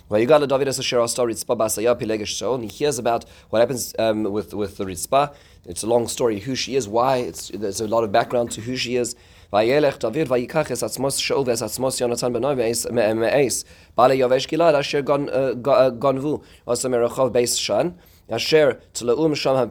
Well, 0.08 0.18
you 0.18 0.26
got 0.26 0.42
a 0.42 0.46
David 0.46 0.68
es 0.68 0.78
asher 0.78 1.06
story. 1.06 1.34
ritzpa 1.34 1.54
basaya 1.54 1.94
pilegesh 1.94 2.54
and 2.54 2.64
He 2.64 2.70
hears 2.70 2.98
about 2.98 3.26
what 3.50 3.60
happens 3.60 3.94
um, 3.98 4.22
with 4.22 4.54
with 4.54 4.78
the 4.78 4.86
ritzpa. 4.86 5.34
It's 5.66 5.82
a 5.82 5.86
long 5.86 6.08
story. 6.08 6.40
Who 6.40 6.54
she 6.54 6.76
is, 6.76 6.88
why? 6.88 7.18
It's 7.18 7.48
there's 7.48 7.82
a 7.82 7.86
lot 7.86 8.04
of 8.04 8.10
background 8.10 8.50
to 8.52 8.62
who 8.62 8.74
she 8.74 8.96
is. 8.96 9.14
Vayelech 9.52 9.98
David 9.98 10.28
vayikach 10.28 10.70
es 10.70 10.82
atzmos 10.82 11.44
ves 11.44 11.60
atzmos 11.60 12.00
Yonatan 12.00 12.32
bale 12.32 14.16
yovesh 14.16 14.48
gilad 14.48 14.72
asher 14.72 15.00
uh, 15.00 15.02
uh, 15.02 15.90
gonvu 15.90 16.42
merachov 16.66 17.30
beis 17.30 17.60
shan 17.60 17.94
asher 18.30 18.80
sham 19.34 19.56
uh, 19.56 19.62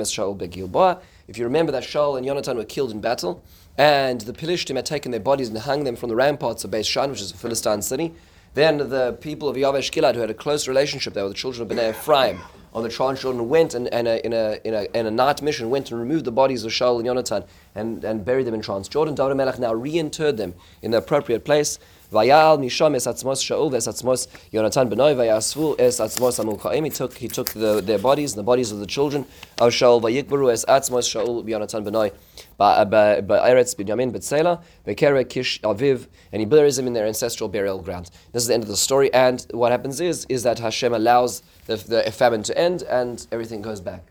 es 0.00 0.16
be'gilboa. 0.16 1.00
If 1.26 1.38
you 1.38 1.44
remember 1.44 1.72
that 1.72 1.82
Shaul 1.82 2.18
and 2.18 2.26
Yonatan 2.26 2.54
were 2.56 2.64
killed 2.64 2.92
in 2.92 3.00
battle, 3.00 3.42
and 3.78 4.20
the 4.20 4.32
Pilishtim 4.32 4.76
had 4.76 4.86
taken 4.86 5.10
their 5.10 5.20
bodies 5.20 5.48
and 5.48 5.58
hung 5.58 5.84
them 5.84 5.96
from 5.96 6.08
the 6.10 6.14
ramparts 6.16 6.64
of 6.64 6.70
Beis 6.70 6.86
Shan, 6.86 7.10
which 7.10 7.20
is 7.20 7.32
a 7.32 7.36
Philistine 7.36 7.82
city, 7.82 8.14
then 8.54 8.78
the 8.78 9.18
people 9.20 9.48
of 9.48 9.56
Yavesh 9.56 9.90
Gilad, 9.90 10.14
who 10.14 10.20
had 10.20 10.30
a 10.30 10.34
close 10.34 10.66
relationship 10.68 11.12
there 11.12 11.24
with 11.24 11.32
the 11.32 11.38
children 11.38 11.62
of 11.62 11.76
Bnei 11.76 11.90
Ephraim, 11.90 12.40
on 12.72 12.82
the 12.82 12.88
Tron 12.88 13.16
children 13.16 13.48
went 13.48 13.74
and, 13.74 13.86
and 13.88 14.08
a, 14.08 14.24
in, 14.26 14.32
a, 14.32 14.58
in, 14.64 14.74
a, 14.74 14.86
in 14.94 15.06
a 15.06 15.10
night 15.10 15.40
mission 15.42 15.70
went 15.70 15.90
and 15.90 16.00
removed 16.00 16.24
the 16.24 16.32
bodies 16.32 16.64
of 16.64 16.72
Shaul 16.72 16.98
and 16.98 17.06
Yonatan 17.06 17.46
and, 17.74 18.02
and 18.02 18.24
buried 18.24 18.46
them 18.46 18.54
in 18.54 18.62
Transjordan. 18.62 19.14
David 19.14 19.36
Melech 19.36 19.58
now 19.60 19.72
reinterred 19.72 20.36
them 20.36 20.54
in 20.82 20.90
the 20.90 20.98
appropriate 20.98 21.44
place. 21.44 21.78
Vayal 22.14 22.60
misham 22.60 22.94
es 22.94 23.08
atzmos 23.08 23.42
Shaul 23.42 23.72
ves 23.72 23.88
atzmos 23.88 24.28
Yonatan 24.52 24.88
benoi 24.88 25.16
vayasvu 25.16 25.74
es 25.80 25.98
atzmos 25.98 26.38
amul 26.38 26.84
He 26.84 26.90
took 26.90 27.14
he 27.14 27.26
took 27.26 27.50
the, 27.50 27.80
their 27.80 27.98
bodies 27.98 28.32
and 28.32 28.38
the 28.38 28.44
bodies 28.44 28.70
of 28.70 28.78
the 28.78 28.86
children 28.86 29.26
of 29.58 29.72
Shaul 29.72 30.00
vayikbaru 30.00 30.52
es 30.52 30.64
atzmos 30.66 31.08
Shaul 31.12 31.42
Yonatan 31.44 31.84
benoi 31.84 32.12
ba'eretz 32.60 33.74
uh, 33.74 33.82
binyamin 33.82 34.12
betzela 34.12 34.62
bekere 34.86 35.28
kish 35.28 35.60
aviv 35.62 36.06
and 36.30 36.38
he 36.38 36.46
buries 36.46 36.76
them 36.76 36.86
in 36.86 36.92
their 36.92 37.06
ancestral 37.06 37.48
burial 37.48 37.80
ground. 37.80 38.10
This 38.30 38.44
is 38.44 38.46
the 38.46 38.54
end 38.54 38.62
of 38.62 38.68
the 38.68 38.76
story. 38.76 39.12
And 39.12 39.44
what 39.50 39.72
happens 39.72 40.00
is 40.00 40.24
is 40.28 40.44
that 40.44 40.60
Hashem 40.60 40.94
allows 40.94 41.42
the, 41.66 41.74
the 41.76 42.12
famine 42.12 42.44
to 42.44 42.56
end 42.56 42.84
and 42.84 43.26
everything 43.32 43.60
goes 43.60 43.80
back 43.80 44.04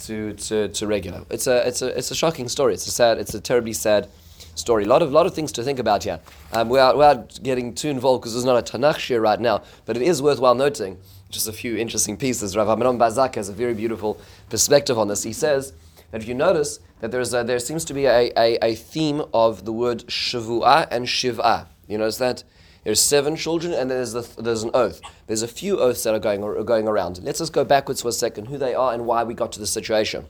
to, 0.00 0.34
to, 0.34 0.68
to 0.68 0.86
regular. 0.86 1.24
It's 1.30 1.46
a, 1.46 1.66
it's, 1.66 1.80
a, 1.80 1.96
it's 1.96 2.10
a 2.10 2.14
shocking 2.14 2.50
story. 2.50 2.74
It's 2.74 2.86
a 2.86 2.90
sad, 2.90 3.16
it's 3.16 3.32
a 3.32 3.40
terribly 3.40 3.72
sad 3.72 4.08
story. 4.54 4.84
A 4.84 4.88
lot 4.88 5.02
of, 5.02 5.12
lot 5.12 5.26
of 5.26 5.34
things 5.34 5.52
to 5.52 5.62
think 5.62 5.78
about 5.78 6.04
here. 6.04 6.20
Um, 6.52 6.68
without, 6.68 6.96
without 6.96 7.42
getting 7.42 7.74
too 7.74 7.88
involved, 7.88 8.22
because 8.22 8.34
there's 8.34 8.44
not 8.44 8.56
a 8.56 8.78
Tanakh 8.78 8.96
shiur 8.96 9.20
right 9.20 9.40
now, 9.40 9.62
but 9.84 9.96
it 9.96 10.02
is 10.02 10.22
worthwhile 10.22 10.54
noting 10.54 10.98
just 11.30 11.48
a 11.48 11.52
few 11.52 11.76
interesting 11.76 12.16
pieces. 12.16 12.56
Rav 12.56 12.68
Amnon 12.68 12.98
Bazak 12.98 13.34
has 13.34 13.48
a 13.48 13.52
very 13.52 13.74
beautiful 13.74 14.20
perspective 14.48 14.98
on 14.98 15.08
this. 15.08 15.22
He 15.22 15.32
says 15.32 15.72
that 16.10 16.22
if 16.22 16.28
you 16.28 16.34
notice 16.34 16.78
that 17.00 17.10
there's 17.10 17.34
a, 17.34 17.44
there 17.44 17.58
seems 17.58 17.84
to 17.86 17.94
be 17.94 18.06
a, 18.06 18.32
a, 18.36 18.58
a 18.62 18.74
theme 18.74 19.22
of 19.34 19.64
the 19.64 19.72
word 19.72 20.06
shavua 20.06 20.88
and 20.90 21.08
shiva. 21.08 21.68
You 21.88 21.98
notice 21.98 22.18
that? 22.18 22.44
There's 22.84 23.00
seven 23.00 23.34
children, 23.34 23.72
and 23.72 23.90
there's, 23.90 24.12
the, 24.12 24.22
there's 24.40 24.62
an 24.62 24.70
oath. 24.72 25.00
There's 25.26 25.42
a 25.42 25.48
few 25.48 25.80
oaths 25.80 26.04
that 26.04 26.14
are 26.14 26.20
going, 26.20 26.44
are 26.44 26.62
going 26.62 26.86
around. 26.86 27.20
Let's 27.24 27.40
just 27.40 27.52
go 27.52 27.64
backwards 27.64 28.02
for 28.02 28.08
a 28.08 28.12
second, 28.12 28.46
who 28.46 28.58
they 28.58 28.76
are 28.76 28.94
and 28.94 29.06
why 29.06 29.24
we 29.24 29.34
got 29.34 29.50
to 29.52 29.58
this 29.58 29.70
situation. 29.72 30.26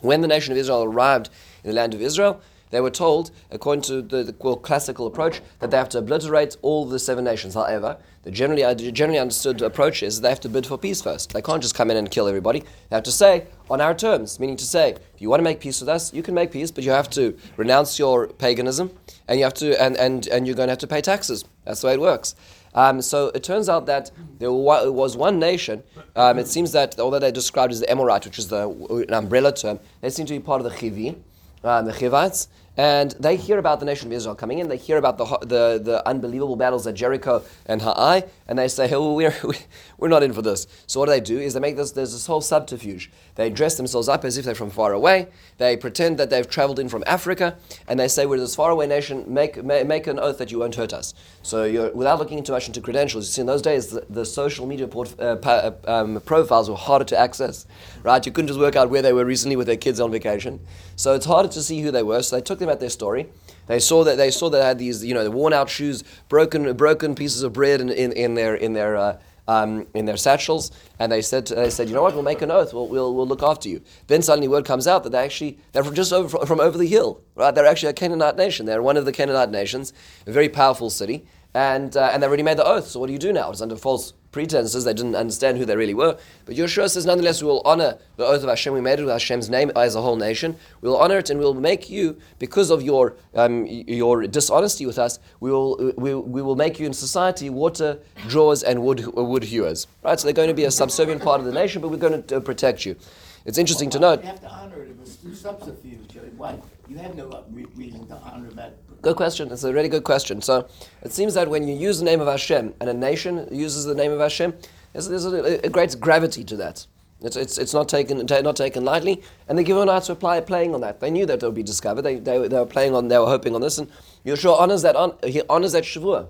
When 0.00 0.22
the 0.22 0.28
nation 0.28 0.52
of 0.52 0.58
Israel 0.58 0.82
arrived 0.82 1.28
in 1.62 1.68
the 1.68 1.76
land 1.76 1.92
of 1.92 2.00
Israel, 2.00 2.40
they 2.70 2.80
were 2.80 2.90
told, 2.90 3.30
according 3.50 3.82
to 3.82 4.02
the, 4.02 4.22
the 4.22 4.34
well, 4.38 4.56
classical 4.56 5.06
approach, 5.06 5.40
that 5.58 5.70
they 5.70 5.76
have 5.76 5.88
to 5.90 5.98
obliterate 5.98 6.56
all 6.62 6.86
the 6.86 6.98
seven 6.98 7.24
nations. 7.24 7.54
However, 7.54 7.96
the 8.22 8.30
generally, 8.30 8.64
uh, 8.64 8.74
generally 8.74 9.18
understood 9.18 9.62
approach 9.62 10.02
is 10.02 10.20
they 10.20 10.28
have 10.28 10.40
to 10.40 10.48
bid 10.48 10.66
for 10.66 10.76
peace 10.76 11.00
first. 11.00 11.32
They 11.32 11.42
can't 11.42 11.62
just 11.62 11.74
come 11.74 11.90
in 11.90 11.96
and 11.96 12.10
kill 12.10 12.28
everybody. 12.28 12.60
They 12.60 12.96
have 12.96 13.04
to 13.04 13.12
say, 13.12 13.46
on 13.70 13.80
our 13.80 13.94
terms, 13.94 14.38
meaning 14.38 14.56
to 14.58 14.64
say, 14.64 14.90
if 14.90 15.20
you 15.22 15.30
want 15.30 15.40
to 15.40 15.44
make 15.44 15.60
peace 15.60 15.80
with 15.80 15.88
us, 15.88 16.12
you 16.12 16.22
can 16.22 16.34
make 16.34 16.52
peace, 16.52 16.70
but 16.70 16.84
you 16.84 16.90
have 16.90 17.10
to 17.10 17.36
renounce 17.56 17.98
your 17.98 18.28
paganism, 18.28 18.90
and 19.26 19.38
you 19.38 19.44
have 19.44 19.54
to, 19.54 19.80
and, 19.82 19.96
and, 19.96 20.26
and 20.28 20.46
you're 20.46 20.56
going 20.56 20.66
to 20.68 20.72
have 20.72 20.78
to 20.78 20.86
pay 20.86 21.00
taxes. 21.00 21.44
That's 21.64 21.80
the 21.80 21.88
way 21.88 21.94
it 21.94 22.00
works. 22.00 22.34
Um, 22.74 23.02
so 23.02 23.28
it 23.34 23.42
turns 23.42 23.68
out 23.68 23.86
that 23.86 24.10
there 24.38 24.52
was 24.52 25.16
one 25.16 25.38
nation. 25.38 25.82
Um, 26.14 26.38
it 26.38 26.46
seems 26.46 26.72
that 26.72 27.00
although 27.00 27.18
they 27.18 27.32
described 27.32 27.72
as 27.72 27.80
the 27.80 27.86
Emorite, 27.86 28.26
which 28.26 28.38
is 28.38 28.48
the 28.48 28.68
an 29.08 29.12
umbrella 29.12 29.52
term, 29.52 29.80
they 30.02 30.10
seem 30.10 30.26
to 30.26 30.32
be 30.32 30.40
part 30.40 30.60
of 30.60 30.70
the 30.70 30.76
Chivi, 30.76 31.16
um, 31.64 31.84
the 31.84 31.92
Chivites, 31.92 32.48
and 32.76 33.10
they 33.20 33.36
hear 33.36 33.58
about 33.58 33.80
the 33.80 33.86
nation 33.86 34.08
of 34.08 34.12
Israel 34.12 34.34
coming 34.34 34.58
in. 34.58 34.68
They 34.68 34.76
hear 34.76 34.96
about 34.96 35.18
the, 35.18 35.24
the, 35.40 35.80
the 35.82 36.02
unbelievable 36.06 36.56
battles 36.56 36.86
at 36.86 36.94
Jericho 36.94 37.42
and 37.66 37.82
Ha'ai, 37.82 38.24
and 38.50 38.58
they 38.58 38.66
say, 38.66 38.92
oh, 38.92 39.14
we're, 39.14 39.34
we're 39.98 40.08
not 40.08 40.24
in 40.24 40.32
for 40.32 40.42
this. 40.42 40.66
So 40.88 40.98
what 40.98 41.06
do 41.06 41.12
they 41.12 41.20
do 41.20 41.38
is 41.38 41.54
they 41.54 41.60
make 41.60 41.76
this, 41.76 41.92
there's 41.92 42.12
this 42.12 42.26
whole 42.26 42.40
subterfuge. 42.40 43.08
They 43.36 43.48
dress 43.48 43.76
themselves 43.76 44.08
up 44.08 44.24
as 44.24 44.36
if 44.36 44.44
they're 44.44 44.56
from 44.56 44.70
far 44.70 44.92
away. 44.92 45.28
They 45.58 45.76
pretend 45.76 46.18
that 46.18 46.30
they've 46.30 46.48
traveled 46.48 46.80
in 46.80 46.88
from 46.88 47.04
Africa, 47.06 47.56
and 47.86 47.98
they 48.00 48.08
say, 48.08 48.26
we're 48.26 48.40
this 48.40 48.56
faraway 48.56 48.88
nation, 48.88 49.32
make, 49.32 49.62
make, 49.64 50.08
an 50.08 50.18
oath 50.18 50.38
that 50.38 50.50
you 50.50 50.58
won't 50.58 50.74
hurt 50.74 50.92
us. 50.92 51.14
So 51.42 51.92
without 51.94 52.18
looking 52.18 52.42
too 52.42 52.52
much 52.52 52.66
into 52.66 52.80
credentials, 52.80 53.26
you 53.26 53.32
see 53.32 53.40
in 53.42 53.46
those 53.46 53.62
days, 53.62 53.90
the, 53.90 54.04
the 54.10 54.26
social 54.26 54.66
media 54.66 54.88
port, 54.88 55.14
uh, 55.20 55.36
uh, 55.44 55.72
um, 55.86 56.20
profiles 56.22 56.68
were 56.68 56.76
harder 56.76 57.04
to 57.04 57.16
access, 57.16 57.66
right? 58.02 58.24
You 58.26 58.32
couldn't 58.32 58.48
just 58.48 58.58
work 58.58 58.74
out 58.74 58.90
where 58.90 59.02
they 59.02 59.12
were 59.12 59.24
recently 59.24 59.54
with 59.54 59.68
their 59.68 59.76
kids 59.76 60.00
on 60.00 60.10
vacation. 60.10 60.58
So 60.96 61.14
it's 61.14 61.26
harder 61.26 61.50
to 61.50 61.62
see 61.62 61.82
who 61.82 61.92
they 61.92 62.02
were. 62.02 62.20
So 62.22 62.34
they 62.34 62.42
took 62.42 62.58
them 62.58 62.68
at 62.68 62.80
their 62.80 62.90
story. 62.90 63.28
They 63.66 63.78
saw 63.78 64.04
that 64.04 64.16
they 64.16 64.30
saw 64.30 64.50
that 64.50 64.58
they 64.58 64.64
had 64.64 64.78
these, 64.78 65.04
you 65.04 65.14
know, 65.14 65.24
the 65.24 65.30
worn 65.30 65.52
out 65.52 65.70
shoes, 65.70 66.04
broken 66.28 66.72
broken 66.76 67.14
pieces 67.14 67.42
of 67.42 67.52
bread 67.52 67.80
in, 67.80 67.90
in, 67.90 68.12
in 68.12 68.34
their 68.34 68.54
in 68.54 68.72
their 68.72 68.96
uh, 68.96 69.18
um, 69.50 69.86
in 69.94 70.04
their 70.06 70.16
satchels, 70.16 70.70
and 71.00 71.10
they 71.10 71.22
said, 71.22 71.46
they 71.48 71.70
said, 71.70 71.88
you 71.88 71.94
know 71.94 72.02
what, 72.02 72.14
we'll 72.14 72.22
make 72.22 72.40
an 72.40 72.52
oath, 72.52 72.72
we'll, 72.72 72.86
we'll, 72.86 73.12
we'll 73.12 73.26
look 73.26 73.42
after 73.42 73.68
you. 73.68 73.82
Then 74.06 74.22
suddenly 74.22 74.46
word 74.46 74.64
comes 74.64 74.86
out 74.86 75.02
that 75.02 75.10
they 75.10 75.24
actually, 75.24 75.58
they're 75.72 75.82
from 75.82 75.94
just 75.94 76.12
over, 76.12 76.46
from 76.46 76.60
over 76.60 76.78
the 76.78 76.86
hill, 76.86 77.20
right? 77.34 77.52
They're 77.52 77.66
actually 77.66 77.88
a 77.88 77.94
Canaanite 77.94 78.36
nation. 78.36 78.66
They're 78.66 78.80
one 78.82 78.96
of 78.96 79.06
the 79.06 79.12
Canaanite 79.12 79.50
nations, 79.50 79.92
a 80.24 80.30
very 80.30 80.48
powerful 80.48 80.88
city, 80.88 81.26
and, 81.52 81.96
uh, 81.96 82.10
and 82.12 82.22
they 82.22 82.28
already 82.28 82.44
made 82.44 82.58
the 82.58 82.64
oath, 82.64 82.86
so 82.86 83.00
what 83.00 83.08
do 83.08 83.12
you 83.12 83.18
do 83.18 83.32
now? 83.32 83.50
It's 83.50 83.60
under 83.60 83.74
false 83.74 84.12
pretenses. 84.32 84.84
They 84.84 84.94
didn't 84.94 85.16
understand 85.16 85.58
who 85.58 85.64
they 85.64 85.76
really 85.76 85.94
were. 85.94 86.18
But 86.44 86.56
Yehoshua 86.56 86.90
says, 86.90 87.06
nonetheless, 87.06 87.42
we 87.42 87.48
will 87.48 87.62
honor 87.64 87.98
the 88.16 88.26
oath 88.26 88.42
of 88.42 88.48
Hashem. 88.48 88.72
We 88.72 88.80
made 88.80 88.98
it 88.98 89.04
with 89.04 89.12
Hashem's 89.12 89.50
name 89.50 89.70
as 89.76 89.94
a 89.94 90.02
whole 90.02 90.16
nation. 90.16 90.56
We 90.80 90.88
will 90.88 90.96
honor 90.98 91.18
it 91.18 91.30
and 91.30 91.38
we 91.38 91.44
will 91.44 91.54
make 91.54 91.90
you, 91.90 92.18
because 92.38 92.70
of 92.70 92.82
your, 92.82 93.16
um, 93.34 93.66
your 93.66 94.26
dishonesty 94.26 94.86
with 94.86 94.98
us, 94.98 95.18
we 95.40 95.50
will, 95.50 95.92
we, 95.96 96.14
we 96.14 96.42
will 96.42 96.56
make 96.56 96.78
you 96.78 96.86
in 96.86 96.92
society 96.92 97.50
water 97.50 97.98
drawers 98.28 98.62
and 98.62 98.82
wood, 98.82 99.06
wood 99.14 99.44
hewers. 99.44 99.86
Right? 100.02 100.18
So 100.18 100.26
they're 100.26 100.32
going 100.34 100.48
to 100.48 100.54
be 100.54 100.64
a 100.64 100.70
subservient 100.70 101.22
part 101.22 101.40
of 101.40 101.46
the 101.46 101.52
nation, 101.52 101.82
but 101.82 101.88
we're 101.88 101.96
going 101.96 102.22
to 102.22 102.36
uh, 102.36 102.40
protect 102.40 102.84
you. 102.86 102.96
It's 103.44 103.58
interesting 103.58 103.88
well, 103.88 104.16
to 104.16 104.16
note. 104.16 104.22
You 104.22 104.28
have 104.28 104.40
to 104.40 104.50
honor 104.50 104.82
it. 104.82 104.90
It 104.90 105.00
was 105.00 105.16
through 105.16 105.34
subterfuge. 105.34 106.10
Why? 106.36 106.58
You 106.90 106.96
have 106.96 107.14
no 107.14 107.28
uh, 107.30 107.44
reason 107.76 108.08
to 108.08 108.16
honor 108.16 108.50
that 108.54 108.74
Good 109.00 109.14
question. 109.14 109.48
It's 109.52 109.62
a 109.62 109.72
really 109.72 109.88
good 109.88 110.02
question. 110.02 110.42
So 110.42 110.66
it 111.02 111.12
seems 111.12 111.34
that 111.34 111.48
when 111.48 111.68
you 111.68 111.76
use 111.76 112.00
the 112.00 112.04
name 112.04 112.20
of 112.20 112.26
Hashem 112.26 112.74
and 112.80 112.90
a 112.90 112.92
nation 112.92 113.46
uses 113.52 113.84
the 113.84 113.94
name 113.94 114.10
of 114.10 114.18
Hashem, 114.18 114.52
there's, 114.92 115.08
there's 115.08 115.24
a, 115.24 115.64
a, 115.64 115.68
great 115.68 115.94
gravity 116.00 116.42
to 116.42 116.56
that. 116.56 116.84
It's, 117.22 117.36
it's, 117.36 117.58
it's 117.58 117.72
not, 117.72 117.88
taken, 117.88 118.26
not 118.26 118.56
taken 118.56 118.84
lightly. 118.84 119.22
And 119.48 119.56
the 119.56 119.64
Gibeonites 119.64 120.08
were 120.08 120.14
apply, 120.14 120.40
playing 120.40 120.74
on 120.74 120.80
that. 120.80 120.98
They 120.98 121.12
knew 121.12 121.26
that 121.26 121.40
it 121.40 121.46
would 121.46 121.54
be 121.54 121.62
discovered. 121.62 122.02
They, 122.02 122.16
they, 122.16 122.48
they 122.48 122.58
were 122.58 122.66
playing 122.66 122.96
on, 122.96 123.06
they 123.06 123.18
were 123.18 123.26
hoping 123.26 123.54
on 123.54 123.60
this. 123.60 123.78
And 123.78 123.88
Yehoshua 124.26 124.58
honors 124.58 124.82
that, 124.82 124.96
on, 124.96 125.14
he 125.22 125.42
honors 125.48 125.72
that 125.72 125.84
Shavua. 125.84 126.26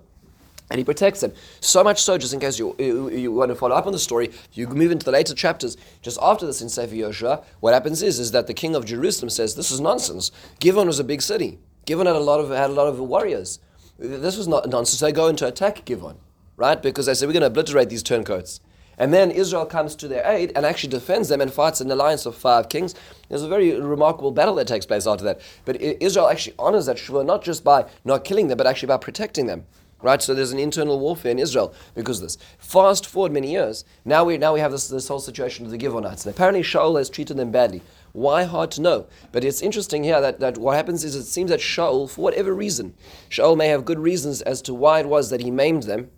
And 0.70 0.78
he 0.78 0.84
protects 0.84 1.20
them. 1.20 1.32
So 1.60 1.82
much 1.82 2.00
so, 2.00 2.16
just 2.16 2.32
in 2.32 2.38
case 2.38 2.58
you, 2.58 2.76
you, 2.78 3.10
you, 3.10 3.32
want 3.32 3.50
to 3.50 3.56
follow 3.56 3.74
up 3.74 3.86
on 3.86 3.92
the 3.92 3.98
story, 3.98 4.30
you 4.52 4.68
move 4.68 4.92
into 4.92 5.04
the 5.04 5.10
later 5.10 5.34
chapters. 5.34 5.76
Just 6.00 6.18
after 6.22 6.46
this 6.46 6.62
in 6.62 6.68
Sefer 6.68 6.94
Yehoshua, 6.94 7.44
what 7.58 7.74
happens 7.74 8.02
is, 8.02 8.20
is 8.20 8.30
that 8.30 8.46
the 8.46 8.54
king 8.54 8.76
of 8.76 8.84
Jerusalem 8.84 9.30
says, 9.30 9.56
This 9.56 9.72
is 9.72 9.80
nonsense. 9.80 10.30
Givon 10.60 10.86
was 10.86 11.00
a 11.00 11.04
big 11.04 11.22
city. 11.22 11.58
Givon 11.86 12.06
had 12.06 12.14
a 12.14 12.20
lot 12.20 12.38
of 12.38 12.50
had 12.50 12.70
a 12.70 12.72
lot 12.72 12.86
of 12.86 13.00
warriors. 13.00 13.58
This 13.98 14.36
was 14.36 14.46
not 14.46 14.68
nonsense. 14.68 15.00
They 15.00 15.12
go 15.12 15.26
into 15.26 15.46
attack 15.46 15.84
Givon, 15.84 16.16
right? 16.56 16.80
Because 16.80 17.06
they 17.06 17.14
say 17.14 17.26
we're 17.26 17.32
going 17.32 17.40
to 17.40 17.48
obliterate 17.48 17.88
these 17.88 18.02
turncoats. 18.02 18.60
And 19.00 19.14
then 19.14 19.30
Israel 19.30 19.64
comes 19.64 19.96
to 19.96 20.08
their 20.08 20.22
aid 20.26 20.52
and 20.54 20.66
actually 20.66 20.90
defends 20.90 21.30
them 21.30 21.40
and 21.40 21.50
fights 21.50 21.80
an 21.80 21.90
alliance 21.90 22.26
of 22.26 22.36
five 22.36 22.68
kings. 22.68 22.94
There's 23.30 23.42
a 23.42 23.48
very 23.48 23.80
remarkable 23.80 24.30
battle 24.30 24.54
that 24.56 24.68
takes 24.68 24.84
place 24.84 25.06
after 25.06 25.24
that. 25.24 25.40
But 25.64 25.80
Israel 25.80 26.28
actually 26.28 26.54
honors 26.58 26.84
that 26.84 26.98
Shua 26.98 27.24
not 27.24 27.42
just 27.42 27.64
by 27.64 27.86
not 28.04 28.24
killing 28.24 28.48
them, 28.48 28.58
but 28.58 28.66
actually 28.66 28.88
by 28.88 28.98
protecting 28.98 29.46
them. 29.46 29.64
Right, 30.02 30.22
so 30.22 30.34
there's 30.34 30.52
an 30.52 30.58
internal 30.58 30.98
warfare 30.98 31.30
in 31.30 31.38
Israel 31.38 31.74
because 31.94 32.18
of 32.18 32.22
this. 32.22 32.38
Fast 32.58 33.06
forward 33.06 33.32
many 33.32 33.50
years, 33.50 33.84
now 34.04 34.24
we 34.24 34.38
now 34.38 34.54
we 34.54 34.60
have 34.60 34.72
this, 34.72 34.88
this 34.88 35.08
whole 35.08 35.20
situation 35.20 35.66
of 35.66 35.70
the 35.70 35.78
Givonites, 35.78 36.24
and 36.24 36.34
apparently 36.34 36.62
Shaul 36.62 36.96
has 36.96 37.10
treated 37.10 37.36
them 37.36 37.50
badly. 37.50 37.82
Why? 38.12 38.44
Hard 38.44 38.70
to 38.72 38.80
know. 38.80 39.06
But 39.30 39.44
it's 39.44 39.60
interesting 39.62 40.02
here 40.02 40.20
that, 40.20 40.40
that 40.40 40.58
what 40.58 40.74
happens 40.74 41.04
is 41.04 41.14
it 41.14 41.24
seems 41.24 41.50
that 41.50 41.60
Shaul, 41.60 42.08
for 42.10 42.22
whatever 42.22 42.54
reason, 42.54 42.94
Shaul 43.28 43.56
may 43.56 43.68
have 43.68 43.84
good 43.84 43.98
reasons 43.98 44.42
as 44.42 44.62
to 44.62 44.74
why 44.74 45.00
it 45.00 45.06
was 45.06 45.30
that 45.30 45.42
he 45.42 45.50
maimed 45.50 45.84
them, 45.84 46.10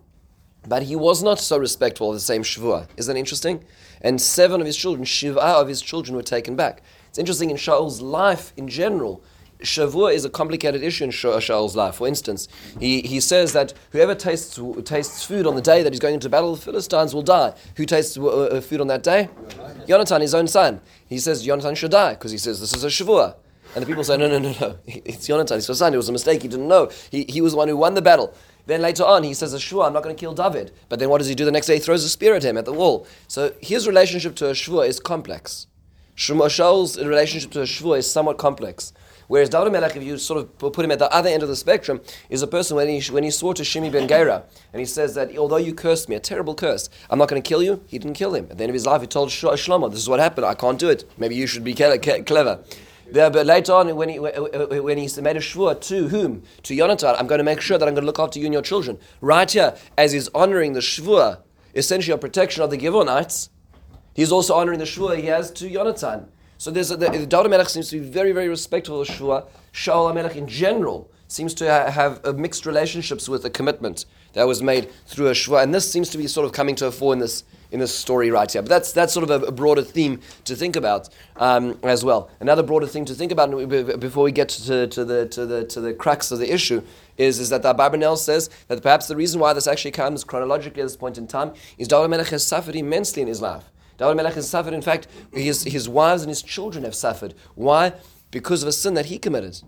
but 0.67 0.85
he 0.85 0.97
was 0.97 1.23
not 1.23 1.41
so 1.41 1.59
respectful 1.59 2.11
of 2.11 2.15
the 2.15 2.21
same 2.21 2.45
Shavua. 2.45 2.87
Isn't 2.97 3.13
that 3.13 3.19
interesting? 3.19 3.65
And 4.01 4.21
seven 4.21 4.61
of 4.61 4.67
his 4.67 4.77
children, 4.77 5.05
Shiva 5.05 5.41
of 5.41 5.69
his 5.69 5.83
children, 5.83 6.17
were 6.17 6.23
taken 6.23 6.57
back. 6.57 6.83
It's 7.09 7.19
interesting 7.19 7.51
in 7.51 7.57
Shaul's 7.57 8.01
life 8.01 8.53
in 8.57 8.69
general. 8.69 9.23
Shavua 9.63 10.13
is 10.13 10.25
a 10.25 10.31
complicated 10.31 10.83
issue 10.83 11.05
in 11.05 11.11
Shaul's 11.11 11.77
life. 11.77 11.97
For 11.97 12.07
instance, 12.07 12.49
he, 12.79 13.03
he 13.03 13.21
says 13.21 13.53
that 13.53 13.73
whoever 13.91 14.15
tastes, 14.15 14.59
tastes 14.85 15.25
food 15.25 15.47
on 15.47 15.55
the 15.55 15.63
day 15.63 15.83
that 15.83 15.93
he's 15.93 16.01
going 16.01 16.15
into 16.15 16.29
battle, 16.29 16.55
the 16.55 16.61
Philistines 16.61 17.15
will 17.15 17.23
die. 17.23 17.55
Who 17.77 17.87
tastes 17.87 18.17
uh, 18.17 18.27
uh 18.27 18.61
food 18.61 18.81
on 18.81 18.89
that 18.89 19.03
day? 19.03 19.29
Yonatan, 19.87 20.21
his 20.21 20.35
own 20.35 20.49
son. 20.49 20.81
He 21.07 21.19
says 21.19 21.47
Yonatan 21.47 21.77
should 21.77 21.91
die 21.91 22.15
because 22.15 22.33
he 22.33 22.39
says 22.39 22.61
this 22.61 22.75
is 22.75 22.85
a 22.85 22.89
Shavua. 22.89 23.37
And 23.75 23.83
the 23.83 23.87
people 23.87 24.05
say, 24.05 24.19
no, 24.19 24.29
no, 24.29 24.39
no, 24.39 24.55
no. 24.61 24.79
It's 24.87 25.29
Yonatan, 25.29 25.55
his 25.55 25.79
son. 25.79 25.95
It 25.95 25.97
was 25.97 26.09
a 26.09 26.13
mistake. 26.13 26.43
He 26.43 26.49
didn't 26.49 26.69
know. 26.69 26.91
He, 27.11 27.25
he 27.29 27.41
was 27.41 27.53
the 27.53 27.59
one 27.59 27.69
who 27.69 27.77
won 27.77 27.95
the 27.95 28.03
battle. 28.03 28.35
Then 28.67 28.81
later 28.81 29.05
on, 29.05 29.25
he 29.25 29.35
says, 29.35 29.55
Ashua, 29.55 29.87
I'm 29.87 29.93
not 29.93 30.03
going 30.03 30.15
to 30.15 30.21
kill 30.21 30.35
David. 30.35 30.73
But 30.89 30.99
then 30.99 31.09
what 31.09 31.19
does 31.19 31.29
he 31.29 31.35
do 31.35 31.45
the 31.45 31.51
next 31.51 31.67
day? 31.67 31.75
He 31.75 31.81
throws 31.81 32.05
a 32.05 32.09
spear 32.09 32.35
at 32.35 32.45
him 32.45 32.57
at 32.57 32.65
the 32.65 32.73
wall. 32.73 33.07
So 33.29 33.53
his 33.61 33.87
relationship 33.87 34.37
to 34.37 34.51
Ashua 34.51 34.87
is 34.87 35.01
complex. 35.01 35.67
Shaul's 36.15 36.99
relationship 36.99 37.51
to 37.53 37.63
Ashua 37.63 37.99
is 37.99 38.11
somewhat 38.11 38.39
complex. 38.39 38.93
Whereas 39.29 39.49
David 39.49 39.73
Melech, 39.73 39.97
if 39.97 40.03
you 40.03 40.19
sort 40.19 40.41
of 40.41 40.59
put 40.59 40.85
him 40.85 40.91
at 40.91 40.99
the 40.99 41.13
other 41.13 41.29
end 41.29 41.43
of 41.43 41.49
the 41.49 41.57
spectrum, 41.57 42.01
is 42.29 42.43
a 42.43 42.47
person 42.47 42.77
when 42.77 42.89
he, 42.89 43.01
when 43.13 43.25
he 43.25 43.31
swore 43.31 43.55
to 43.55 43.63
Shimi 43.63 43.91
ben 43.91 44.09
Gera, 44.09 44.45
and 44.73 44.81
he 44.81 44.87
says 44.87 45.15
that 45.15 45.37
although 45.37 45.57
you 45.57 45.75
cursed 45.75 46.09
me, 46.09 46.17
a 46.17 46.21
terrible 46.21 46.55
curse, 46.55 46.89
I'm 47.11 47.19
not 47.19 47.29
going 47.29 47.43
to 47.43 47.49
kill 47.49 47.63
you, 47.63 47.83
he 47.87 47.99
didn't 47.99 48.15
kill 48.15 48.35
him. 48.35 48.49
At 48.51 48.59
the 48.59 48.65
end 48.65 48.71
of 48.71 48.75
his 48.75 48.87
life, 48.87 49.01
he 49.01 49.07
told 49.07 49.31
Shlomo, 49.31 49.91
this 49.91 50.01
is 50.01 50.09
what 50.09 50.21
happened, 50.21 50.47
I 50.47 50.55
can't 50.55 50.79
do 50.79 50.89
it. 50.89 51.05
Maybe 51.19 51.35
you 51.35 51.47
should 51.47 51.65
be 51.65 51.75
clever. 51.75 52.63
There, 53.11 53.29
but 53.29 53.45
later 53.45 53.73
on, 53.75 53.95
when 53.95 54.09
he, 54.09 54.19
when 54.19 54.97
he 54.97 55.21
made 55.21 55.37
a 55.37 55.41
shvur 55.41 55.79
to 55.83 56.09
whom? 56.09 56.45
To 56.63 56.75
Yonatan, 56.75 57.15
I'm 57.19 57.27
going 57.27 57.41
to 57.41 57.45
make 57.45 57.61
sure 57.61 57.77
that 57.77 57.87
I'm 57.87 57.95
going 57.95 58.05
to 58.05 58.07
look 58.07 58.19
after 58.19 58.39
you 58.39 58.47
and 58.47 58.55
your 58.55 58.63
children. 58.63 58.99
Right 59.21 59.51
here, 59.51 59.77
as 59.99 60.13
he's 60.13 60.29
honoring 60.29 60.73
the 60.73 60.81
shvur, 60.81 61.43
essentially 61.75 62.15
a 62.15 62.19
protection 62.19 62.63
of 62.63 62.71
the 62.71 62.79
Givonites, 62.79 63.51
he's 64.15 64.33
also 64.33 64.55
honoring 64.55 64.79
the 64.79 64.87
shvur 64.87 65.19
he 65.19 65.27
has 65.27 65.51
to 65.53 65.69
Yonatan. 65.69 66.29
So 66.63 66.71
there's 66.71 66.93
a, 66.93 66.97
the, 66.97 67.11
the 67.11 67.27
David 67.27 67.51
Melech 67.51 67.69
seems 67.69 67.91
to 67.91 67.99
be 67.99 68.07
very, 68.09 68.31
very 68.31 68.49
respectful 68.49 69.01
of 69.01 69.09
Shua. 69.09 69.47
Shaul 69.73 70.15
Melech 70.15 70.37
in 70.37 70.47
general 70.47 71.11
seems 71.27 71.55
to 71.55 71.69
ha- 71.69 71.91
have 71.91 72.39
mixed 72.39 72.67
relationships 72.67 73.29
with 73.29 73.43
the 73.43 73.51
commitment 73.51 74.07
that 74.35 74.47
was 74.47 74.63
made 74.63 74.89
through 75.05 75.27
a 75.27 75.35
Shua. 75.35 75.65
And 75.65 75.75
this 75.75 75.91
seems 75.91 76.09
to 76.11 76.19
be 76.19 76.29
sort 76.29 76.47
of 76.47 76.53
coming 76.53 76.77
to 76.77 76.87
a 76.87 76.93
fore 76.93 77.15
in 77.15 77.19
this 77.19 77.43
in 77.73 77.81
this 77.81 77.93
story 77.93 78.31
right 78.31 78.53
here. 78.53 78.63
But 78.63 78.69
that's 78.69 78.93
that's 78.93 79.13
sort 79.13 79.29
of 79.29 79.43
a, 79.43 79.47
a 79.47 79.51
broader 79.51 79.83
theme 79.83 80.21
to 80.45 80.55
think 80.55 80.77
about 80.77 81.09
um, 81.35 81.81
as 81.83 82.05
well. 82.05 82.31
Another 82.39 82.63
broader 82.63 82.87
thing 82.87 83.07
to 83.07 83.15
think 83.15 83.33
about 83.33 83.51
before 83.99 84.23
we 84.23 84.31
get 84.31 84.49
to, 84.51 84.87
to, 84.87 85.05
the 85.05 85.27
to 85.31 85.45
the 85.45 85.65
to 85.65 85.81
the 85.81 85.93
crux 85.93 86.31
of 86.31 86.39
the 86.39 86.55
issue 86.55 86.81
is, 87.19 87.41
is 87.41 87.49
that 87.49 87.65
the 87.65 87.75
Abarbanel 87.75 88.17
says 88.17 88.51
that 88.69 88.81
perhaps 88.85 89.09
the 89.09 89.17
reason 89.17 89.41
why 89.41 89.53
this 89.53 89.67
actually 89.67 89.91
comes 89.91 90.23
chronologically 90.23 90.81
at 90.81 90.85
this 90.85 90.97
point 90.97 91.19
in 91.19 91.27
time 91.27 91.55
is 91.77 91.89
David 91.89 92.11
Melech 92.11 92.29
has 92.29 92.47
suffered 92.47 92.77
immensely 92.77 93.21
in 93.21 93.27
his 93.27 93.43
life. 93.43 93.65
David 94.03 94.17
Melech 94.17 94.35
has 94.35 94.51
suffered. 94.51 94.75
In 94.75 94.83
fact, 94.83 95.07
his, 95.33 95.63
his 95.63 95.89
wives 95.89 96.23
and 96.23 96.29
his 96.29 96.43
children 96.43 96.83
have 96.83 96.95
suffered. 96.95 97.35
Why? 97.55 97.93
Because 98.33 98.65
of 98.65 98.69
a 98.69 98.73
sin 98.73 98.95
that 98.95 99.07
he 99.07 99.17
committed. 99.17 99.63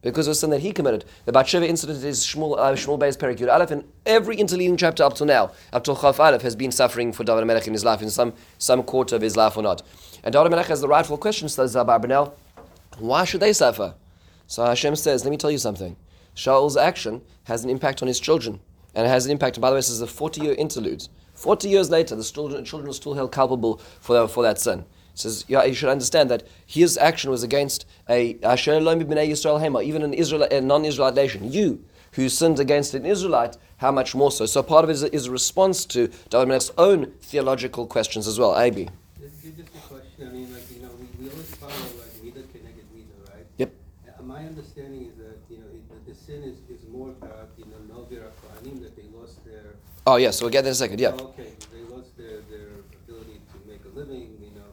Because 0.00 0.28
of 0.28 0.32
a 0.32 0.34
sin 0.36 0.50
that 0.50 0.60
he 0.60 0.70
committed. 0.70 1.04
The 1.24 1.32
Bathsheba 1.32 1.66
incident 1.66 2.04
is 2.04 2.24
Shmuel, 2.24 2.56
uh, 2.56 2.74
Shmuel 2.74 3.00
Beis 3.00 3.18
Perik 3.18 3.38
Yud 3.38 3.52
Aleph, 3.52 3.72
and 3.72 3.82
every 4.06 4.36
interleading 4.36 4.78
chapter 4.78 5.02
up 5.02 5.14
to 5.14 5.24
now, 5.24 5.50
up 5.72 5.82
to 5.84 5.94
Chaf 5.96 6.20
Aleph, 6.20 6.42
has 6.42 6.54
been 6.54 6.70
suffering 6.70 7.12
for 7.12 7.24
David 7.24 7.46
Melech 7.46 7.66
in 7.66 7.72
his 7.72 7.84
life, 7.84 8.00
in 8.00 8.10
some, 8.10 8.32
some 8.58 8.84
quarter 8.84 9.16
of 9.16 9.22
his 9.22 9.36
life 9.36 9.56
or 9.56 9.62
not. 9.64 9.82
And 10.22 10.32
David 10.32 10.50
Melech 10.50 10.66
has 10.66 10.80
the 10.80 10.86
rightful 10.86 11.18
question, 11.18 11.48
says 11.48 11.74
Zabar 11.74 12.00
Benel, 12.00 12.32
why 12.98 13.24
should 13.24 13.40
they 13.40 13.52
suffer? 13.52 13.94
So 14.46 14.64
Hashem 14.64 14.94
says, 14.94 15.24
let 15.24 15.32
me 15.32 15.36
tell 15.36 15.50
you 15.50 15.58
something. 15.58 15.96
Shaul's 16.34 16.76
action 16.76 17.22
has 17.44 17.64
an 17.64 17.70
impact 17.70 18.02
on 18.02 18.06
his 18.06 18.20
children. 18.20 18.60
And 18.94 19.04
it 19.04 19.08
has 19.08 19.26
an 19.26 19.32
impact, 19.32 19.60
by 19.60 19.70
the 19.70 19.74
way, 19.74 19.78
this 19.78 19.90
is 19.90 20.00
a 20.00 20.06
40 20.06 20.42
year 20.42 20.54
interlude. 20.54 21.08
40 21.44 21.68
years 21.68 21.90
later, 21.90 22.16
the 22.16 22.24
children, 22.24 22.64
children 22.64 22.88
are 22.88 22.94
still 22.94 23.12
held 23.12 23.30
culpable 23.30 23.76
for, 24.00 24.26
for 24.26 24.42
that 24.42 24.58
sin. 24.58 24.86
He 25.12 25.18
says, 25.18 25.44
yeah, 25.46 25.62
you 25.62 25.74
should 25.74 25.90
understand 25.90 26.30
that 26.30 26.42
his 26.64 26.96
action 26.96 27.30
was 27.30 27.42
against 27.42 27.84
a 28.08 28.32
Yisrael 28.36 29.84
even 29.84 30.02
an 30.02 30.14
Israel, 30.14 30.44
a 30.44 30.60
non-Israelite 30.62 31.14
nation. 31.14 31.52
You, 31.52 31.84
who 32.12 32.30
sinned 32.30 32.60
against 32.60 32.94
an 32.94 33.04
Israelite, 33.04 33.58
how 33.76 33.92
much 33.92 34.14
more 34.14 34.32
so? 34.32 34.46
So 34.46 34.62
part 34.62 34.84
of 34.84 34.88
it 34.88 34.94
is, 34.94 35.02
is 35.02 35.26
a 35.26 35.30
response 35.30 35.84
to 35.94 36.08
David 36.30 36.48
Melech's 36.48 36.72
own 36.78 37.12
theological 37.20 37.86
questions 37.86 38.26
as 38.26 38.38
well. 38.38 38.52
Abi. 38.54 38.88
Just, 39.20 39.42
just 39.42 39.58
a 39.58 39.80
question. 39.92 40.28
I 40.28 40.32
mean, 40.32 40.50
like, 40.50 40.62
you 40.74 40.80
know, 40.80 40.92
we, 40.98 41.24
we 41.26 41.30
always 41.30 41.54
follow 41.56 41.72
like 41.72 42.52
connected 42.52 42.86
Mida, 42.94 43.12
right? 43.28 43.44
Yep. 43.58 43.70
Uh, 44.08 44.22
my 44.22 44.46
understanding 44.46 45.12
is 45.12 45.14
that, 45.18 45.36
you 45.50 45.58
know, 45.58 45.66
it, 45.74 46.06
the 46.06 46.14
sin 46.14 46.42
is, 46.42 46.56
is 46.74 46.88
more 46.88 47.10
about, 47.10 47.50
you 47.58 47.66
know, 47.66 47.74
Kohanim, 48.64 48.80
that 48.82 48.96
they 48.96 49.03
lost 50.06 50.12
their 50.12 50.14
Oh, 50.14 50.16
yes, 50.16 50.40
we'll 50.40 50.50
get 50.50 50.62
there 50.62 50.70
in 50.70 50.72
a 50.72 50.74
second, 50.76 51.00
yeah. 51.00 51.12
Oh, 51.18 51.26
okay, 51.26 51.52
they 51.72 51.94
lost 51.94 52.16
their, 52.16 52.40
their 52.50 52.68
ability 53.04 53.40
to 53.52 53.70
make 53.70 53.80
a 53.84 53.88
living, 53.98 54.36
you 54.40 54.50
know. 54.54 54.72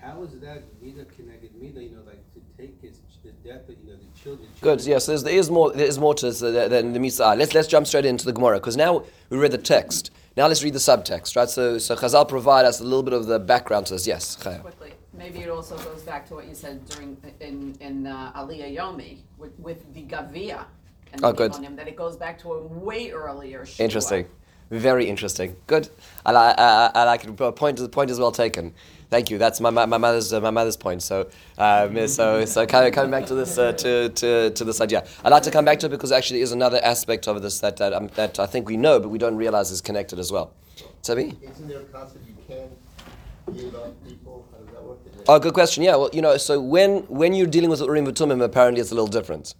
How 0.00 0.22
is 0.22 0.38
that 0.40 0.62
Mida 0.82 1.04
connected 1.04 1.54
Mida, 1.60 1.82
you 1.82 1.90
know, 1.90 2.02
like 2.06 2.22
to 2.34 2.40
take 2.56 2.80
his, 2.80 3.00
the 3.24 3.30
death 3.48 3.68
of, 3.68 3.76
you 3.84 3.92
know, 3.92 3.96
the 3.96 4.20
children? 4.20 4.48
Good, 4.60 4.84
yes, 4.84 5.06
there's, 5.06 5.22
there 5.22 5.34
is 5.34 5.50
more, 5.50 5.72
there 5.72 5.86
is 5.86 5.98
more 5.98 6.14
to 6.14 6.26
this 6.26 6.40
than 6.40 6.92
the 6.92 6.98
Misa. 6.98 7.36
Let's, 7.36 7.54
let's 7.54 7.68
jump 7.68 7.86
straight 7.86 8.06
into 8.06 8.24
the 8.24 8.32
Gemara, 8.32 8.58
because 8.58 8.76
now 8.76 9.04
we 9.30 9.38
read 9.38 9.52
the 9.52 9.58
text. 9.58 10.10
Now 10.36 10.46
let's 10.46 10.62
read 10.62 10.72
the 10.72 10.78
subtext, 10.78 11.36
right? 11.36 11.50
So, 11.50 11.76
so 11.78 11.94
Chazal 11.94 12.26
provide 12.26 12.64
us 12.64 12.80
a 12.80 12.84
little 12.84 13.02
bit 13.02 13.12
of 13.12 13.26
the 13.26 13.38
background 13.38 13.86
to 13.86 13.94
this. 13.94 14.06
Yes, 14.06 14.36
Chaya. 14.36 14.62
Quickly. 14.62 14.94
Maybe 15.12 15.40
it 15.40 15.50
also 15.50 15.76
goes 15.76 16.02
back 16.02 16.26
to 16.28 16.34
what 16.34 16.46
you 16.46 16.54
said 16.54 16.88
during 16.88 17.18
in 17.40 17.76
in 17.80 18.06
uh, 18.06 18.32
Aliyah 18.34 18.74
Yomi 18.74 19.18
with, 19.36 19.52
with 19.58 19.92
the 19.92 20.02
Gavia 20.04 20.64
and 21.12 21.22
oh, 21.22 21.32
good. 21.34 21.54
him, 21.56 21.76
that 21.76 21.86
it 21.86 21.96
goes 21.96 22.16
back 22.16 22.38
to 22.40 22.52
a 22.54 22.62
way 22.62 23.10
earlier. 23.10 23.66
Shua. 23.66 23.84
Interesting. 23.84 24.26
Very 24.72 25.06
interesting. 25.06 25.54
Good. 25.66 25.90
I, 26.24 26.32
I, 26.32 26.54
I, 26.56 26.90
I 26.94 27.04
like 27.04 27.24
it. 27.24 27.36
Point, 27.56 27.76
the 27.76 27.90
point 27.90 28.10
is 28.10 28.18
well 28.18 28.32
taken. 28.32 28.72
Thank 29.10 29.30
you. 29.30 29.36
That's 29.36 29.60
my, 29.60 29.68
my, 29.68 29.84
my 29.84 29.98
mother's 29.98 30.32
uh, 30.32 30.40
my 30.40 30.48
mother's 30.48 30.78
point. 30.78 31.02
So 31.02 31.28
um, 31.58 32.08
so 32.08 32.46
so 32.46 32.64
coming, 32.64 32.90
coming 32.90 33.10
back 33.10 33.26
to 33.26 33.34
this 33.34 33.58
uh, 33.58 33.72
to, 33.72 34.08
to, 34.08 34.50
to 34.50 34.64
this 34.64 34.80
idea, 34.80 35.06
I'd 35.22 35.28
like 35.28 35.42
to 35.42 35.50
come 35.50 35.66
back 35.66 35.78
to 35.80 35.86
it 35.86 35.90
because 35.90 36.10
actually 36.10 36.38
there 36.38 36.44
is 36.44 36.52
another 36.52 36.80
aspect 36.82 37.28
of 37.28 37.42
this 37.42 37.60
that 37.60 37.76
that, 37.76 37.92
um, 37.92 38.08
that 38.14 38.38
I 38.38 38.46
think 38.46 38.66
we 38.66 38.78
know 38.78 38.98
but 38.98 39.10
we 39.10 39.18
don't 39.18 39.36
realize 39.36 39.70
is 39.70 39.82
connected 39.82 40.18
as 40.18 40.32
well. 40.32 40.54
Tabi? 41.02 41.36
Isn't 41.42 41.68
there 41.68 41.80
a 41.80 41.84
concept 41.84 42.24
you 42.26 42.34
can 42.48 43.54
give 43.54 43.74
up 43.74 44.08
people? 44.08 44.48
How 44.52 44.58
does 44.64 44.72
that 44.72 44.82
work? 44.82 44.98
Oh, 45.28 45.38
good 45.38 45.52
question. 45.52 45.82
Yeah, 45.82 45.96
well, 45.96 46.08
you 46.14 46.22
know, 46.22 46.38
so 46.38 46.58
when 46.58 47.00
when 47.08 47.34
you're 47.34 47.46
dealing 47.46 47.68
with 47.68 47.82
Urim 47.82 48.06
V'Tumim, 48.06 48.42
apparently 48.42 48.80
it's 48.80 48.90
a 48.90 48.94
little 48.94 49.06
different. 49.06 49.54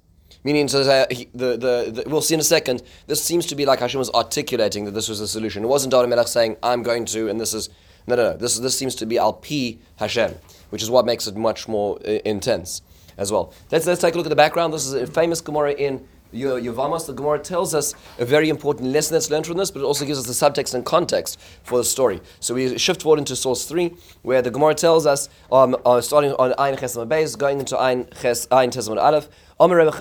Meaning, 0.45 0.69
say, 0.69 1.07
he- 1.11 1.29
the, 1.35 1.57
the, 1.57 2.03
the, 2.03 2.05
we'll 2.07 2.21
see 2.21 2.35
in 2.35 2.41
a 2.41 2.45
second, 2.45 2.83
this 3.07 3.23
seems 3.23 3.47
to 3.47 3.55
be 3.55 3.65
like 3.65 3.79
Hashem 3.79 3.99
was 3.99 4.11
articulating 4.11 4.85
that 4.87 4.91
this 4.93 5.09
was 5.09 5.21
the 5.21 5.29
solution. 5.29 5.63
It 5.65 5.69
wasn't 5.69 5.93
David 5.93 6.09
Melech 6.09 6.29
saying, 6.29 6.57
I'm 6.63 6.83
going 6.83 7.05
to, 7.07 7.29
and 7.29 7.41
this 7.41 7.55
is, 7.55 7.69
no, 8.07 8.17
no, 8.17 8.33
no. 8.33 8.37
This, 8.37 8.59
this 8.59 8.77
seems 8.77 8.95
to 8.97 9.07
be 9.07 9.19
Al 9.19 9.35
Pi 9.35 9.79
Hashem, 9.97 10.35
which 10.71 10.83
is 10.83 10.91
what 10.91 11.07
makes 11.07 11.27
it 11.27 11.37
much 11.37 11.69
more 11.69 11.99
uh, 12.05 12.19
intense 12.25 12.83
as 13.17 13.31
well. 13.31 13.53
Let's, 13.71 13.87
let's 13.87 14.01
take 14.01 14.15
a 14.15 14.17
look 14.17 14.27
at 14.27 14.31
the 14.31 14.37
background. 14.37 14.73
This 14.73 14.87
is 14.87 14.95
a 14.95 15.07
famous 15.07 15.41
Gemara 15.41 15.73
in 15.73 16.07
Yevamos. 16.33 17.07
The 17.07 17.13
Gemara 17.13 17.39
tells 17.39 17.75
us 17.75 17.95
a 18.19 18.25
very 18.25 18.49
important 18.49 18.89
lesson 18.91 19.15
that's 19.15 19.31
learned 19.31 19.47
from 19.47 19.59
this, 19.59 19.71
but 19.71 19.81
it 19.81 19.85
also 19.85 20.05
gives 20.05 20.19
us 20.19 20.27
the 20.27 20.33
subtext 20.47 20.75
and 20.75 20.85
context 20.85 21.39
for 21.63 21.79
the 21.79 21.85
story. 21.85 22.21
So 22.41 22.55
we 22.55 22.79
shift 22.79 23.03
forward 23.03 23.19
into 23.19 23.37
source 23.37 23.67
3, 23.67 23.95
where 24.23 24.43
the 24.43 24.51
Gemara 24.51 24.75
tells 24.75 25.07
us, 25.07 25.29
um, 25.51 25.77
uh, 25.85 26.01
starting 26.01 26.33
on 26.33 26.55
Ein 26.59 26.77
Chesam 26.77 27.09
Beis, 27.09 27.37
going 27.37 27.61
into 27.61 27.79
Ein 27.79 28.09
Ches 28.21 28.49
Ein 28.51 28.71
Tesman 28.71 28.99
Aleph, 28.99 29.29
Omer 29.63 29.77
Rav 29.77 29.95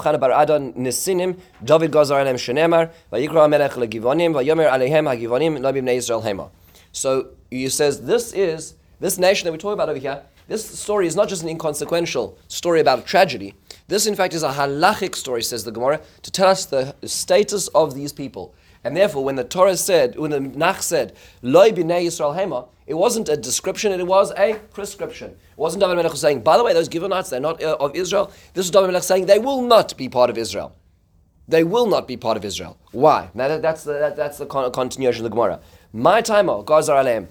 Chana 0.00 0.18
bar 0.18 0.32
Adon 0.32 0.72
Nisinim, 0.72 1.38
David 1.62 1.94
Alem 1.94 2.34
Shenemar, 2.34 2.90
Vayikra 3.12 3.48
Legivonim, 3.48 4.34
Vayomer 4.34 4.68
Alehem 4.68 5.06
Hagivonim, 5.06 5.60
Hema. 5.60 6.50
So 6.90 7.28
he 7.48 7.68
says, 7.68 8.02
this 8.02 8.32
is, 8.32 8.74
this 8.98 9.16
nation 9.16 9.44
that 9.44 9.52
we're 9.52 9.58
talking 9.58 9.74
about 9.74 9.88
over 9.88 10.00
here, 10.00 10.22
this 10.48 10.68
story 10.68 11.06
is 11.06 11.14
not 11.14 11.28
just 11.28 11.44
an 11.44 11.48
inconsequential 11.48 12.36
story 12.48 12.80
about 12.80 12.98
a 12.98 13.02
tragedy. 13.02 13.54
This, 13.86 14.08
in 14.08 14.16
fact, 14.16 14.34
is 14.34 14.42
a 14.42 14.50
halachic 14.50 15.14
story, 15.14 15.44
says 15.44 15.62
the 15.62 15.70
Gemara, 15.70 16.00
to 16.22 16.32
tell 16.32 16.48
us 16.48 16.64
the 16.66 16.96
status 17.04 17.68
of 17.68 17.94
these 17.94 18.12
people. 18.12 18.52
And 18.84 18.94
therefore, 18.94 19.24
when 19.24 19.36
the 19.36 19.44
Torah 19.44 19.76
said, 19.78 20.18
when 20.18 20.30
the 20.30 20.40
Nach 20.40 20.82
said, 20.82 21.16
Loi 21.40 21.70
b'nei 21.70 22.04
Yisrael 22.04 22.36
hema, 22.36 22.68
it 22.86 22.94
wasn't 22.94 23.30
a 23.30 23.36
description, 23.36 23.98
it 23.98 24.06
was 24.06 24.30
a 24.36 24.60
prescription. 24.72 25.30
It 25.30 25.38
wasn't 25.56 25.80
David 25.80 25.96
Melech 25.96 26.14
saying, 26.16 26.42
by 26.42 26.58
the 26.58 26.64
way, 26.64 26.74
those 26.74 26.90
Givonites, 26.90 27.30
they're 27.30 27.40
not 27.40 27.62
uh, 27.62 27.78
of 27.80 27.96
Israel. 27.96 28.30
This 28.52 28.66
is 28.66 28.70
David 28.70 28.88
Melech 28.88 29.02
saying, 29.02 29.24
they 29.24 29.38
will 29.38 29.62
not 29.62 29.96
be 29.96 30.10
part 30.10 30.28
of 30.28 30.36
Israel. 30.36 30.76
They 31.48 31.64
will 31.64 31.86
not 31.86 32.06
be 32.06 32.18
part 32.18 32.36
of 32.36 32.44
Israel. 32.44 32.78
Why? 32.92 33.30
Now 33.32 33.48
that, 33.48 33.62
that's 33.62 33.84
the, 33.84 33.94
that, 33.94 34.16
that's 34.16 34.36
the 34.36 34.46
con- 34.46 34.70
continuation 34.72 35.24
of 35.24 35.30
the 35.30 35.34
Gemara. 35.34 35.60
My 35.92 36.20
timer, 36.20 36.62
Gazar 36.62 37.02
Aleim. 37.02 37.26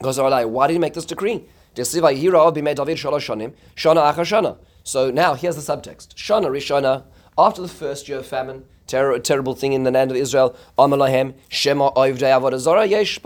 Gazar 0.00 0.30
Aleim, 0.30 0.50
why 0.50 0.66
did 0.66 0.74
he 0.74 0.78
make 0.78 0.92
this 0.92 1.06
decree? 1.06 1.44
Desiva 1.74 2.14
Yira 2.14 2.54
b'mei 2.54 2.74
David 2.74 2.98
shalosh 2.98 3.28
achar 3.76 4.24
shana. 4.24 4.58
So 4.84 5.10
now 5.10 5.34
here's 5.34 5.56
the 5.56 5.74
subtext. 5.74 6.14
Shana 6.14 6.46
Rishana, 6.46 7.04
after 7.38 7.62
the 7.62 7.68
first 7.68 8.08
year 8.08 8.18
of 8.18 8.26
famine, 8.26 8.64
terror, 8.86 9.18
terrible 9.18 9.54
thing 9.54 9.72
in 9.72 9.82
the 9.82 9.90
land 9.90 10.10
of 10.10 10.16
Israel, 10.16 10.56
Amalahem, 10.78 11.34
Shema 11.48 11.90
Oivdei 11.92 12.32
Avodah 12.32 12.88
Yesh. 12.88 13.18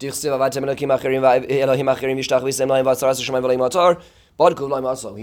He 0.00 0.10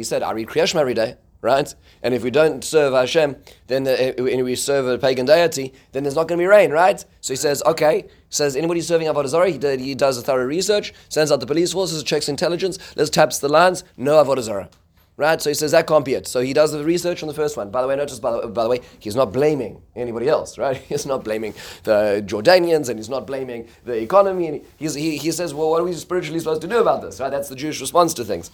said, 0.03 0.23
I 0.23 0.31
read 0.31 0.47
Kriyashma 0.47 0.75
every 0.75 0.93
day, 0.93 1.15
right? 1.41 1.75
And 2.03 2.13
if 2.13 2.23
we 2.23 2.29
don't 2.29 2.61
serve 2.61 2.93
Hashem, 2.93 3.37
then 3.67 3.87
uh, 3.87 3.91
and 4.17 4.43
we 4.43 4.55
serve 4.55 4.87
a 4.87 4.97
pagan 4.97 5.25
deity, 5.25 5.73
then 5.93 6.03
there's 6.03 6.15
not 6.15 6.27
going 6.27 6.37
to 6.37 6.41
be 6.41 6.47
rain, 6.47 6.71
right? 6.71 7.03
So 7.21 7.31
he 7.31 7.37
says, 7.37 7.63
okay. 7.65 8.09
Says 8.29 8.57
anybody 8.57 8.81
serving 8.81 9.07
Avodah 9.07 9.27
Zarah, 9.27 9.49
he, 9.49 9.77
he 9.77 9.95
does 9.95 10.17
a 10.17 10.21
thorough 10.21 10.43
research, 10.43 10.93
sends 11.07 11.31
out 11.31 11.39
the 11.39 11.45
police 11.45 11.71
forces, 11.71 12.03
checks 12.03 12.27
intelligence, 12.27 12.77
let's 12.97 13.09
taps 13.09 13.39
the 13.39 13.47
lands, 13.47 13.85
no 13.95 14.21
Avodah 14.21 14.41
Zarah. 14.41 14.69
Right? 15.17 15.41
So 15.41 15.49
he 15.49 15.53
says 15.53 15.71
that 15.71 15.87
can't 15.87 16.03
be 16.03 16.13
it. 16.13 16.27
So 16.27 16.41
he 16.41 16.51
does 16.51 16.73
the 16.73 16.83
research 16.83 17.23
on 17.23 17.27
the 17.27 17.33
first 17.33 17.55
one. 17.55 17.69
By 17.69 17.81
the 17.81 17.87
way, 17.87 17.95
notice, 17.95 18.19
by 18.19 18.31
the, 18.31 18.47
by 18.47 18.63
the 18.63 18.69
way, 18.69 18.81
he's 18.99 19.15
not 19.15 19.31
blaming 19.31 19.81
anybody 19.95 20.27
else, 20.27 20.57
right? 20.57 20.75
He's 20.89 21.05
not 21.05 21.23
blaming 21.23 21.53
the 21.83 22.21
Jordanians 22.25 22.89
and 22.89 22.99
he's 22.99 23.09
not 23.09 23.25
blaming 23.25 23.69
the 23.85 23.93
economy. 23.93 24.47
And 24.47 24.61
he's, 24.75 24.93
he, 24.93 25.17
he 25.17 25.31
says, 25.31 25.53
well, 25.53 25.69
what 25.69 25.81
are 25.81 25.85
we 25.85 25.93
spiritually 25.93 26.39
supposed 26.39 26.61
to 26.63 26.67
do 26.67 26.79
about 26.79 27.01
this, 27.01 27.19
right? 27.21 27.29
That's 27.29 27.47
the 27.47 27.55
Jewish 27.55 27.79
response 27.79 28.13
to 28.15 28.25
things. 28.25 28.51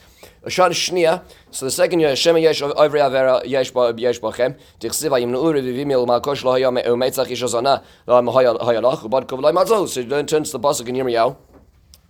So 0.47 0.69
the 0.69 1.71
second 1.71 1.99
year, 1.99 2.15
Shema 2.15 2.39
Avera 2.39 3.45
Yesh 3.45 3.71
Yesh 3.71 4.19
Bachem, 4.19 4.57
Tichsiva 4.79 5.19
Yimnu 5.19 5.53
Revivim 5.53 5.91
El 5.91 6.05
Malkosh 6.05 6.43
Lo 6.43 6.53
Hayam 6.53 6.83
Umetzach 6.83 7.27
Hayalach, 8.07 8.99
Ubad 8.99 9.25
Kovlai 9.25 9.53
Matzos. 9.53 9.89
So 9.89 10.03
then 10.03 10.25
turns 10.27 10.51
to 10.51 10.57
the 10.57 10.67
Pasuk 10.67 10.87
in 10.87 10.95
Yirmiyahu. 10.95 11.37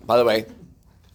By 0.06 0.18
the 0.18 0.26
way, 0.26 0.46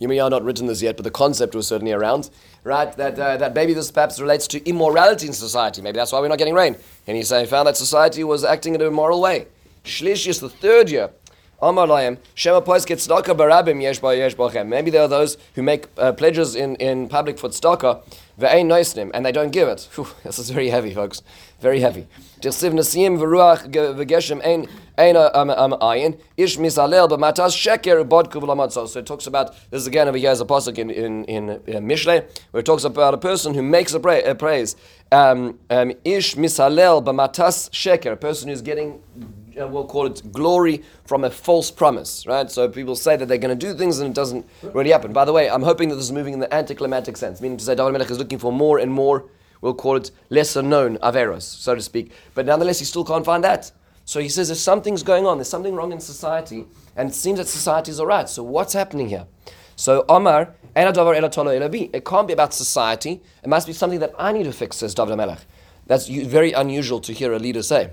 Yirmiyahu 0.00 0.30
not 0.30 0.44
written 0.44 0.66
this 0.66 0.82
yet, 0.82 0.96
but 0.96 1.04
the 1.04 1.10
concept 1.10 1.54
was 1.54 1.66
certainly 1.66 1.92
around, 1.92 2.28
right? 2.64 2.94
That, 2.96 3.18
uh, 3.18 3.38
that 3.38 3.54
maybe 3.54 3.72
this 3.72 3.90
perhaps 3.90 4.20
relates 4.20 4.46
to 4.48 4.68
immorality 4.68 5.26
in 5.26 5.32
society. 5.32 5.80
Maybe 5.80 5.96
that's 5.96 6.12
why 6.12 6.20
we're 6.20 6.28
not 6.28 6.38
getting 6.38 6.54
rain. 6.54 6.76
And 7.06 7.16
he 7.16 7.22
say, 7.22 7.46
found 7.46 7.66
that 7.66 7.76
society 7.76 8.22
was 8.22 8.44
acting 8.44 8.74
in 8.74 8.80
an 8.82 8.86
immoral 8.88 9.22
way. 9.22 9.46
Shlish 9.84 10.26
is 10.26 10.40
the 10.40 10.50
third 10.50 10.90
year. 10.90 11.10
Maybe 11.62 11.76
there 14.90 15.02
are 15.02 15.08
those 15.08 15.38
who 15.54 15.62
make 15.62 15.86
uh, 15.96 16.12
pledges 16.12 16.54
in, 16.54 16.76
in 16.76 17.08
public 17.08 17.38
for 17.38 17.48
noisnim, 17.48 19.10
and 19.14 19.24
they 19.24 19.32
don't 19.32 19.50
give 19.50 19.68
it. 19.68 19.88
Phew, 19.90 20.06
this 20.24 20.38
is 20.38 20.50
very 20.50 20.68
heavy, 20.68 20.92
folks. 20.92 21.22
Very 21.60 21.80
heavy. 21.80 22.06
Um, 22.44 22.52
um. 25.50 25.72
So 28.86 28.98
it 28.98 29.06
talks 29.06 29.26
about, 29.26 29.54
this 29.70 29.80
is 29.80 29.86
again 29.86 30.08
over 30.08 30.18
here 30.18 30.30
as 30.30 30.42
a 30.42 30.44
pasuk 30.44 30.76
in, 30.76 30.90
in, 30.90 31.24
in, 31.24 31.48
in 31.66 31.86
Mishle, 31.86 32.28
where 32.50 32.60
it 32.60 32.66
talks 32.66 32.84
about 32.84 33.14
a 33.14 33.18
person 33.18 33.54
who 33.54 33.62
makes 33.62 33.94
a, 33.94 34.00
pra- 34.00 34.30
a 34.30 34.34
praise. 34.34 34.76
Um, 35.10 35.58
um, 35.70 35.92
ish 36.04 36.34
misalel 36.34 37.02
b'matas 37.02 37.70
sheker, 37.70 38.12
a 38.12 38.16
person 38.16 38.50
who's 38.50 38.60
getting 38.60 39.00
uh, 39.60 39.66
we'll 39.66 39.86
call 39.86 40.06
it 40.06 40.32
glory 40.32 40.82
from 41.04 41.24
a 41.24 41.30
false 41.30 41.70
promise, 41.70 42.26
right? 42.26 42.50
So 42.50 42.68
people 42.68 42.96
say 42.96 43.16
that 43.16 43.26
they're 43.26 43.38
going 43.38 43.56
to 43.56 43.66
do 43.66 43.74
things 43.74 43.98
and 43.98 44.10
it 44.10 44.14
doesn't 44.14 44.46
really 44.62 44.90
happen. 44.90 45.12
By 45.12 45.24
the 45.24 45.32
way, 45.32 45.48
I'm 45.48 45.62
hoping 45.62 45.88
that 45.88 45.96
this 45.96 46.04
is 46.04 46.12
moving 46.12 46.34
in 46.34 46.40
the 46.40 46.52
anticlimactic 46.54 47.16
sense, 47.16 47.40
meaning 47.40 47.58
to 47.58 47.64
say 47.64 47.74
David 47.74 47.92
Melech 47.92 48.10
is 48.10 48.18
looking 48.18 48.38
for 48.38 48.52
more 48.52 48.78
and 48.78 48.92
more, 48.92 49.24
we'll 49.60 49.74
call 49.74 49.96
it 49.96 50.10
lesser 50.30 50.62
known 50.62 50.98
averos, 50.98 51.42
so 51.42 51.74
to 51.74 51.80
speak. 51.80 52.12
But 52.34 52.46
nonetheless, 52.46 52.78
he 52.78 52.84
still 52.84 53.04
can't 53.04 53.24
find 53.24 53.42
that. 53.44 53.70
So 54.04 54.20
he 54.20 54.28
says 54.28 54.48
there's 54.48 54.60
something's 54.60 55.02
going 55.02 55.26
on, 55.26 55.38
there's 55.38 55.48
something 55.48 55.74
wrong 55.74 55.92
in 55.92 56.00
society, 56.00 56.66
and 56.94 57.10
it 57.10 57.14
seems 57.14 57.38
that 57.38 57.48
society 57.48 57.90
is 57.90 57.98
all 57.98 58.06
right. 58.06 58.28
So 58.28 58.42
what's 58.42 58.72
happening 58.72 59.08
here? 59.08 59.26
So 59.74 60.04
Omar, 60.08 60.54
"Ein 60.76 60.86
hadavar 60.86 61.16
ela 61.16 61.28
tolo 61.28 61.54
ela 61.54 61.68
it 61.92 62.04
can't 62.04 62.26
be 62.26 62.32
about 62.32 62.54
society, 62.54 63.20
it 63.42 63.48
must 63.48 63.66
be 63.66 63.72
something 63.72 63.98
that 63.98 64.14
I 64.18 64.32
need 64.32 64.44
to 64.44 64.52
fix, 64.52 64.76
says 64.76 64.94
David 64.94 65.16
Melech. 65.16 65.40
That's 65.86 66.06
very 66.08 66.52
unusual 66.52 67.00
to 67.00 67.12
hear 67.12 67.32
a 67.32 67.38
leader 67.38 67.62
say. 67.62 67.90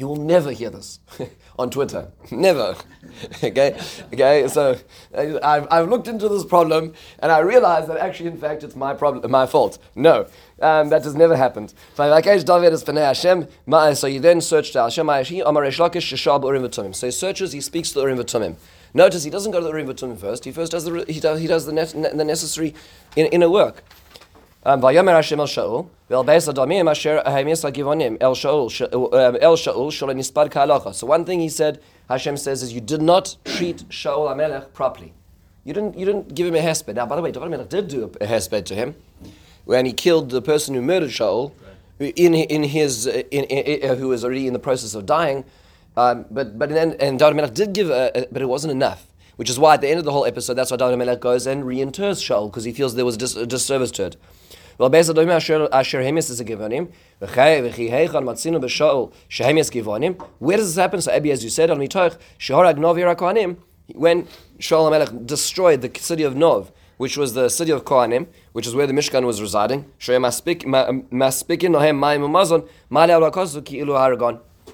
You 0.00 0.08
will 0.08 0.16
never 0.16 0.50
hear 0.50 0.70
this 0.70 0.98
on 1.58 1.68
Twitter. 1.68 2.10
Never. 2.30 2.74
okay? 3.44 3.78
Okay? 4.14 4.48
So 4.48 4.78
I've, 5.14 5.68
I've 5.70 5.90
looked 5.90 6.08
into 6.08 6.26
this 6.26 6.42
problem 6.42 6.94
and 7.18 7.30
I 7.30 7.40
realized 7.40 7.86
that 7.88 7.98
actually, 7.98 8.30
in 8.30 8.38
fact, 8.38 8.64
it's 8.64 8.74
my 8.74 8.94
problem, 8.94 9.30
my 9.30 9.44
fault. 9.44 9.76
No. 9.94 10.26
Um, 10.58 10.88
that 10.88 11.04
has 11.04 11.14
never 11.14 11.36
happened. 11.36 11.74
So 11.94 12.10
he 14.08 14.18
then 14.18 14.40
searched 14.40 14.74
out. 14.74 14.94
So 14.94 15.04
he 15.04 15.42
searches, 17.10 17.52
he 17.52 17.60
speaks 17.60 17.90
to 17.90 17.96
the 17.96 18.06
Urim 18.06 18.18
V'Tumim. 18.18 18.56
Notice 18.94 19.24
he 19.24 19.30
doesn't 19.30 19.52
go 19.52 19.60
to 19.60 19.64
the 19.64 19.70
Urim 19.70 19.86
V'Tumim 19.86 20.18
first. 20.18 20.46
He 20.46 20.52
first 20.52 20.72
does 20.72 20.84
the, 20.84 21.04
he 21.08 21.20
does, 21.20 21.40
he 21.40 21.46
does 21.46 21.66
the, 21.66 21.72
ne- 21.72 21.84
the 21.84 22.24
necessary 22.24 22.74
inner 23.16 23.50
work. 23.50 23.84
Beis 24.62 26.52
adamim 26.52 26.90
asher 26.90 27.22
hamis 27.24 27.64
hagivonim 27.64 28.18
el 28.20 28.34
Shaul, 28.34 28.70
sh- 28.70 28.82
um, 28.82 29.36
el 29.40 29.56
Shaul 29.56 29.90
shol 29.90 30.14
nispad 30.14 30.50
ka'alacha. 30.50 30.94
So 30.94 31.06
one 31.06 31.24
thing 31.24 31.40
he 31.40 31.48
said, 31.48 31.80
Hashem 32.08 32.36
says, 32.36 32.62
is 32.62 32.72
you 32.72 32.80
did 32.80 33.00
not 33.00 33.36
treat 33.44 33.88
Shaul 33.88 34.28
HaMelech 34.28 34.72
properly. 34.74 35.14
You 35.64 35.72
didn't, 35.72 35.96
you 35.96 36.04
didn't 36.04 36.34
give 36.34 36.46
him 36.46 36.54
a 36.56 36.58
hesped. 36.58 36.94
Now, 36.94 37.06
by 37.06 37.16
the 37.16 37.22
way, 37.22 37.32
David 37.32 37.50
HaMelech 37.50 37.68
did 37.70 37.88
do 37.88 38.04
a, 38.04 38.26
hesped 38.26 38.66
to 38.66 38.74
him 38.74 38.96
when 39.64 39.86
he 39.86 39.92
killed 39.94 40.30
the 40.30 40.42
person 40.42 40.74
who 40.74 40.82
murdered 40.82 41.10
Shaul, 41.10 41.52
who 41.98 42.12
in, 42.16 42.34
in 42.34 42.62
his, 42.64 43.06
in, 43.06 43.44
in, 43.44 43.90
uh, 43.90 43.94
who 43.94 44.08
was 44.08 44.24
already 44.24 44.46
in 44.46 44.52
the 44.52 44.58
process 44.58 44.94
of 44.94 45.06
dying. 45.06 45.44
Um, 45.96 46.26
but 46.30 46.58
but 46.58 46.68
then, 46.68 46.96
and 47.00 47.18
David 47.18 47.36
HaMelech 47.36 47.54
did 47.54 47.72
give, 47.72 47.88
a, 47.88 48.10
a, 48.14 48.26
but 48.30 48.42
it 48.42 48.46
wasn't 48.46 48.72
enough. 48.72 49.06
Which 49.40 49.48
is 49.48 49.58
why 49.58 49.72
at 49.72 49.80
the 49.80 49.88
end 49.88 49.98
of 49.98 50.04
the 50.04 50.12
whole 50.12 50.26
episode, 50.26 50.52
that's 50.52 50.70
why 50.70 50.76
David 50.76 50.98
HaMelech 50.98 51.18
goes 51.18 51.46
and 51.46 51.64
reinterrs 51.64 52.20
Shaul, 52.20 52.50
because 52.50 52.64
he 52.64 52.72
feels 52.74 52.94
there 52.94 53.06
was 53.06 53.16
dis- 53.16 53.36
a 53.36 53.46
disservice 53.46 53.90
to 53.92 54.04
it. 54.04 54.16
Well, 54.76 54.90
based 54.90 55.08
on 55.08 55.16
asher 55.30 55.66
hemis 55.66 56.28
is 56.28 56.40
a 56.40 56.44
givonim. 56.44 56.90
Where 60.38 60.56
does 60.58 60.66
this 60.66 60.76
happen? 60.76 61.00
So, 61.00 61.10
Abi, 61.16 61.32
as 61.32 61.42
you 61.42 61.48
said, 61.48 61.70
on 61.70 61.78
mitoch 61.78 62.18
shehorag 62.38 62.76
nov 62.76 62.98
when 63.94 64.24
Shaul 64.58 64.90
HaMelech 64.90 65.26
destroyed 65.26 65.80
the 65.80 65.90
city 65.98 66.22
of 66.22 66.36
Nov, 66.36 66.70
which 66.98 67.16
was 67.16 67.32
the 67.32 67.48
city 67.48 67.72
of 67.72 67.86
Kohanim, 67.86 68.26
which 68.52 68.66
is 68.66 68.74
where 68.74 68.86
the 68.86 68.92
Mishkan 68.92 69.24
was 69.24 69.40
residing. 69.40 69.86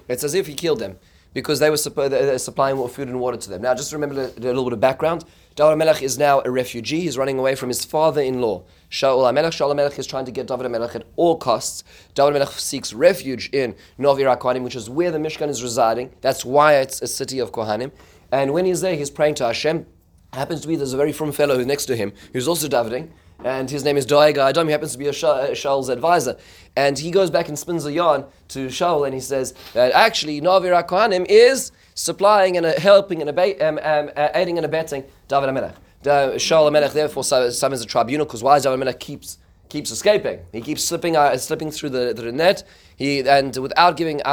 It's 0.08 0.24
as 0.24 0.34
if 0.34 0.46
he 0.48 0.54
killed 0.54 0.80
them. 0.80 0.98
Because 1.36 1.58
they 1.58 1.68
were 1.68 1.76
suppo- 1.76 2.08
they're 2.08 2.30
uh, 2.30 2.36
uh, 2.36 2.38
supplying 2.38 2.78
more 2.78 2.88
food 2.88 3.08
and 3.08 3.20
water 3.20 3.36
to 3.36 3.50
them. 3.50 3.60
Now, 3.60 3.74
just 3.74 3.92
remember 3.92 4.14
a, 4.14 4.40
little 4.40 4.64
bit 4.64 4.72
of 4.72 4.80
background. 4.80 5.22
David 5.54 5.76
Melech 5.76 6.00
is 6.00 6.16
now 6.16 6.40
a 6.42 6.50
refugee. 6.50 7.00
He's 7.00 7.18
running 7.18 7.38
away 7.38 7.54
from 7.54 7.68
his 7.68 7.84
father-in-law. 7.84 8.64
Shaul 8.90 9.30
HaMelech. 9.30 9.48
Shaul 9.48 9.74
HaMelech 9.74 9.98
is 9.98 10.06
trying 10.06 10.24
to 10.24 10.30
get 10.30 10.46
David 10.46 10.64
HaMelech 10.64 10.94
at 10.94 11.04
all 11.16 11.36
costs. 11.36 11.84
David 12.14 12.40
HaMelech 12.40 12.58
seeks 12.58 12.94
refuge 12.94 13.50
in 13.52 13.74
Novi 13.98 14.22
Kohanim, 14.22 14.62
which 14.62 14.74
is 14.74 14.88
where 14.88 15.10
the 15.10 15.18
Mishkan 15.18 15.50
is 15.50 15.62
residing. 15.62 16.10
That's 16.22 16.42
why 16.42 16.76
it's 16.76 17.02
a 17.02 17.06
city 17.06 17.38
of 17.38 17.52
Kohanim. 17.52 17.92
And 18.32 18.54
when 18.54 18.64
he's 18.64 18.80
there, 18.80 18.94
he's 18.94 19.10
praying 19.10 19.34
to 19.34 19.44
Hashem. 19.44 19.84
Happens 20.32 20.62
to 20.62 20.68
be 20.68 20.76
there's 20.76 20.94
a 20.94 20.96
very 20.96 21.12
from 21.12 21.32
fellow 21.32 21.56
who's 21.56 21.66
next 21.66 21.84
to 21.86 21.96
him 21.96 22.14
who's 22.32 22.48
also 22.48 22.66
davening 22.66 23.10
and 23.44 23.70
his 23.70 23.84
name 23.84 23.96
is 23.96 24.06
Doeg 24.06 24.38
Adam. 24.38 24.66
He 24.66 24.72
happens 24.72 24.92
to 24.92 24.98
be 24.98 25.06
a 25.06 25.12
Shaul's 25.12 25.88
advisor, 25.88 26.36
and 26.76 26.98
he 26.98 27.10
goes 27.10 27.30
back 27.30 27.48
and 27.48 27.58
spins 27.58 27.84
a 27.86 27.92
yarn 27.92 28.24
to 28.48 28.66
Shaul, 28.68 29.04
and 29.04 29.14
he 29.14 29.20
says 29.20 29.54
that 29.74 29.92
actually 29.92 30.40
Navi 30.40 30.70
Kohanim 30.86 31.26
is 31.28 31.72
supplying 31.94 32.56
and 32.56 32.66
uh, 32.66 32.78
helping 32.80 33.20
and 33.22 33.30
um, 33.30 33.78
um, 33.82 34.10
uh, 34.16 34.28
aiding 34.34 34.58
and 34.58 34.64
abetting 34.64 35.04
David 35.28 35.50
HaMelech. 35.50 35.74
Shaul 36.04 36.70
HaMelech 36.70 36.92
therefore 36.92 37.24
summons 37.24 37.80
a 37.80 37.86
tribunal 37.86 38.26
because 38.26 38.42
why 38.42 38.58
David 38.58 38.80
HaMelech 38.80 39.00
keeps 39.00 39.38
keeps 39.68 39.90
escaping. 39.90 40.40
He 40.52 40.60
keeps 40.60 40.84
slipping 40.84 41.16
uh, 41.16 41.36
slipping 41.38 41.70
through 41.70 41.90
the, 41.90 42.14
the 42.14 42.32
net. 42.32 42.62
He 42.96 43.26
and 43.28 43.56
without 43.56 43.96
giving 43.96 44.22
uh, 44.22 44.28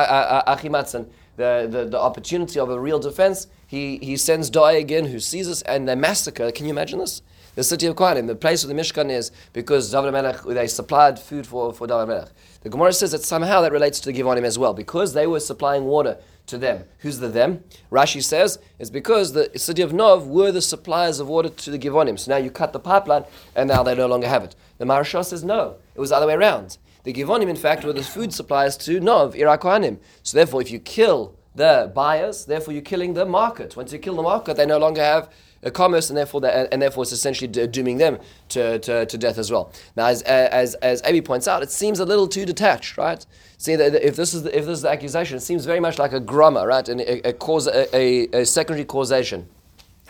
uh, 0.46 0.56
Achimatzan 0.56 1.10
the, 1.36 1.68
the, 1.70 1.86
the 1.86 2.00
opportunity 2.00 2.60
of 2.60 2.70
a 2.70 2.80
real 2.80 3.00
defense, 3.00 3.48
he, 3.68 3.98
he 3.98 4.18
sends 4.18 4.50
Doeg 4.50 4.92
in 4.92 5.06
who 5.06 5.20
sees 5.20 5.50
us 5.50 5.62
and 5.64 5.88
they 5.88 5.96
massacre. 5.96 6.52
Can 6.52 6.66
you 6.66 6.72
imagine 6.72 7.00
this? 7.00 7.22
The 7.56 7.64
city 7.64 7.86
of 7.86 7.96
Kohanim, 7.96 8.28
the 8.28 8.36
place 8.36 8.66
where 8.66 8.74
the 8.74 8.80
Mishkan 8.80 9.10
is, 9.10 9.32
because 9.52 9.92
David 9.92 10.12
Melech, 10.12 10.42
they 10.44 10.68
supplied 10.68 11.20
food 11.20 11.46
for, 11.46 11.74
for 11.74 11.88
David 11.88 12.08
Melech. 12.08 12.30
The 12.62 12.70
Gemara 12.70 12.94
says 12.94 13.12
that 13.12 13.24
somehow 13.24 13.62
that 13.62 13.72
relates 13.72 14.00
to 14.02 14.12
the 14.12 14.20
Givonim 14.20 14.44
as 14.44 14.58
well, 14.58 14.74
because 14.74 15.14
they 15.14 15.28
were 15.28 15.40
supplying 15.40 15.86
water 15.86 16.18
to 16.48 16.58
them. 16.58 16.86
Who's 17.00 17.20
the 17.20 17.30
them? 17.30 17.64
Rashi 17.92 18.24
says 18.24 18.60
it's 18.80 18.90
because 18.90 19.34
the 19.34 19.52
city 19.58 19.82
of 19.82 19.94
Nov 19.94 20.28
were 20.28 20.52
the 20.52 20.62
suppliers 20.62 21.20
of 21.20 21.28
water 21.28 21.50
to 21.50 21.72
the 21.72 21.80
Givonim. 21.80 22.20
So 22.20 22.32
now 22.32 22.38
you 22.38 22.52
cut 22.52 22.74
the 22.74 22.80
pipeline, 22.80 23.26
and 23.56 23.70
now 23.70 23.84
they 23.84 23.96
no 23.96 24.08
longer 24.08 24.28
have 24.28 24.44
it. 24.44 24.56
The 24.78 24.86
Maharsha 24.86 25.24
says 25.24 25.44
no, 25.44 25.76
it 25.96 26.00
was 26.00 26.10
the 26.10 26.18
other 26.18 26.28
way 26.28 26.34
around. 26.34 26.78
The 27.04 27.14
Givonim, 27.14 27.50
in 27.50 27.56
fact, 27.56 27.84
were 27.84 27.94
the 27.94 28.04
food 28.04 28.34
suppliers 28.34 28.78
to 28.78 29.00
Nov, 29.00 29.36
Iraq 29.36 29.62
Kohanim. 29.62 30.00
So 30.24 30.38
therefore, 30.38 30.62
if 30.62 30.72
you 30.72 30.80
kill 30.80 31.36
the 31.56 31.92
buyers, 31.94 32.46
therefore 32.46 32.74
you're 32.74 32.82
killing 32.82 33.14
the 33.14 33.26
market. 33.26 33.76
Once 33.76 33.92
you 33.94 34.00
kill 34.00 34.16
the 34.16 34.24
market, 34.24 34.58
they 34.58 34.66
no 34.66 34.80
longer 34.80 35.02
have 35.02 35.30
commerce, 35.72 36.10
and 36.10 36.18
therefore, 36.18 36.46
and 36.46 36.82
therefore, 36.82 37.04
it's 37.04 37.12
essentially 37.12 37.48
dooming 37.48 37.98
them 37.98 38.20
to, 38.50 38.80
to, 38.80 39.06
to, 39.06 39.18
death 39.18 39.38
as 39.38 39.52
well. 39.52 39.72
Now, 39.96 40.08
as 40.08 40.22
as 40.24 40.76
as 40.76 41.02
Abi 41.04 41.22
points 41.22 41.48
out, 41.48 41.64
it 41.64 41.72
seems 41.72 42.00
a 42.00 42.06
little 42.06 42.28
too 42.28 42.46
detached, 42.46 42.98
right? 42.98 43.26
See, 43.58 43.74
if 43.74 44.16
this 44.16 44.34
is 44.34 44.44
the, 44.44 44.58
if 44.58 44.66
this 44.66 44.78
is 44.78 44.82
the 44.82 44.90
accusation, 44.90 45.38
it 45.38 45.42
seems 45.42 45.66
very 45.66 45.80
much 45.80 45.98
like 45.98 46.14
a 46.14 46.20
grama, 46.20 46.66
right, 46.68 46.88
and 46.88 47.02
a, 47.02 47.30
a 47.30 47.34
cause, 47.34 47.68
a, 47.68 47.96
a, 47.96 48.42
a 48.42 48.46
secondary 48.46 48.86
causation. 48.86 49.48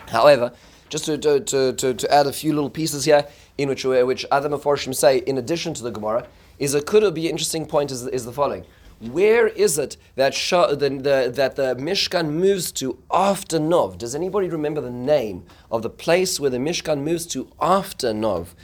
However, 0.08 0.52
just 0.90 1.06
to, 1.06 1.18
to, 1.18 1.40
to, 1.74 1.94
to, 1.94 2.14
add 2.14 2.28
a 2.28 2.34
few 2.34 2.54
little 2.54 2.70
pieces 2.70 3.06
here, 3.06 3.26
in 3.58 3.70
which 3.70 3.84
which 3.84 4.26
other 4.32 4.50
Meforshim 4.50 4.94
say, 4.94 5.20
in 5.20 5.38
addition 5.38 5.74
to 5.74 5.84
the 5.84 5.92
Gemara, 5.92 6.28
is 6.60 6.76
a 6.76 6.82
could 6.82 7.14
be 7.14 7.30
interesting 7.30 7.66
point 7.66 7.92
is, 7.92 8.06
is 8.08 8.26
the 8.26 8.32
following. 8.32 8.66
Where 9.12 9.48
is 9.48 9.78
it 9.78 9.98
that 10.16 10.34
the, 10.34 10.76
the, 10.76 11.32
that 11.34 11.56
the 11.58 11.76
Mishkan 11.76 12.32
moves 12.32 12.72
to 12.74 13.04
after 13.12 13.60
Nov? 13.60 13.98
Does 13.98 14.16
anybody 14.16 14.48
remember 14.48 14.80
the 14.80 14.90
name 14.90 15.46
of 15.70 15.82
the 15.82 15.90
place 15.90 16.40
where 16.40 16.50
the 16.50 16.58
Mishkan 16.58 17.04
moves 17.04 17.26
to 17.28 17.52
after 17.60 18.14
Nov? 18.14 18.56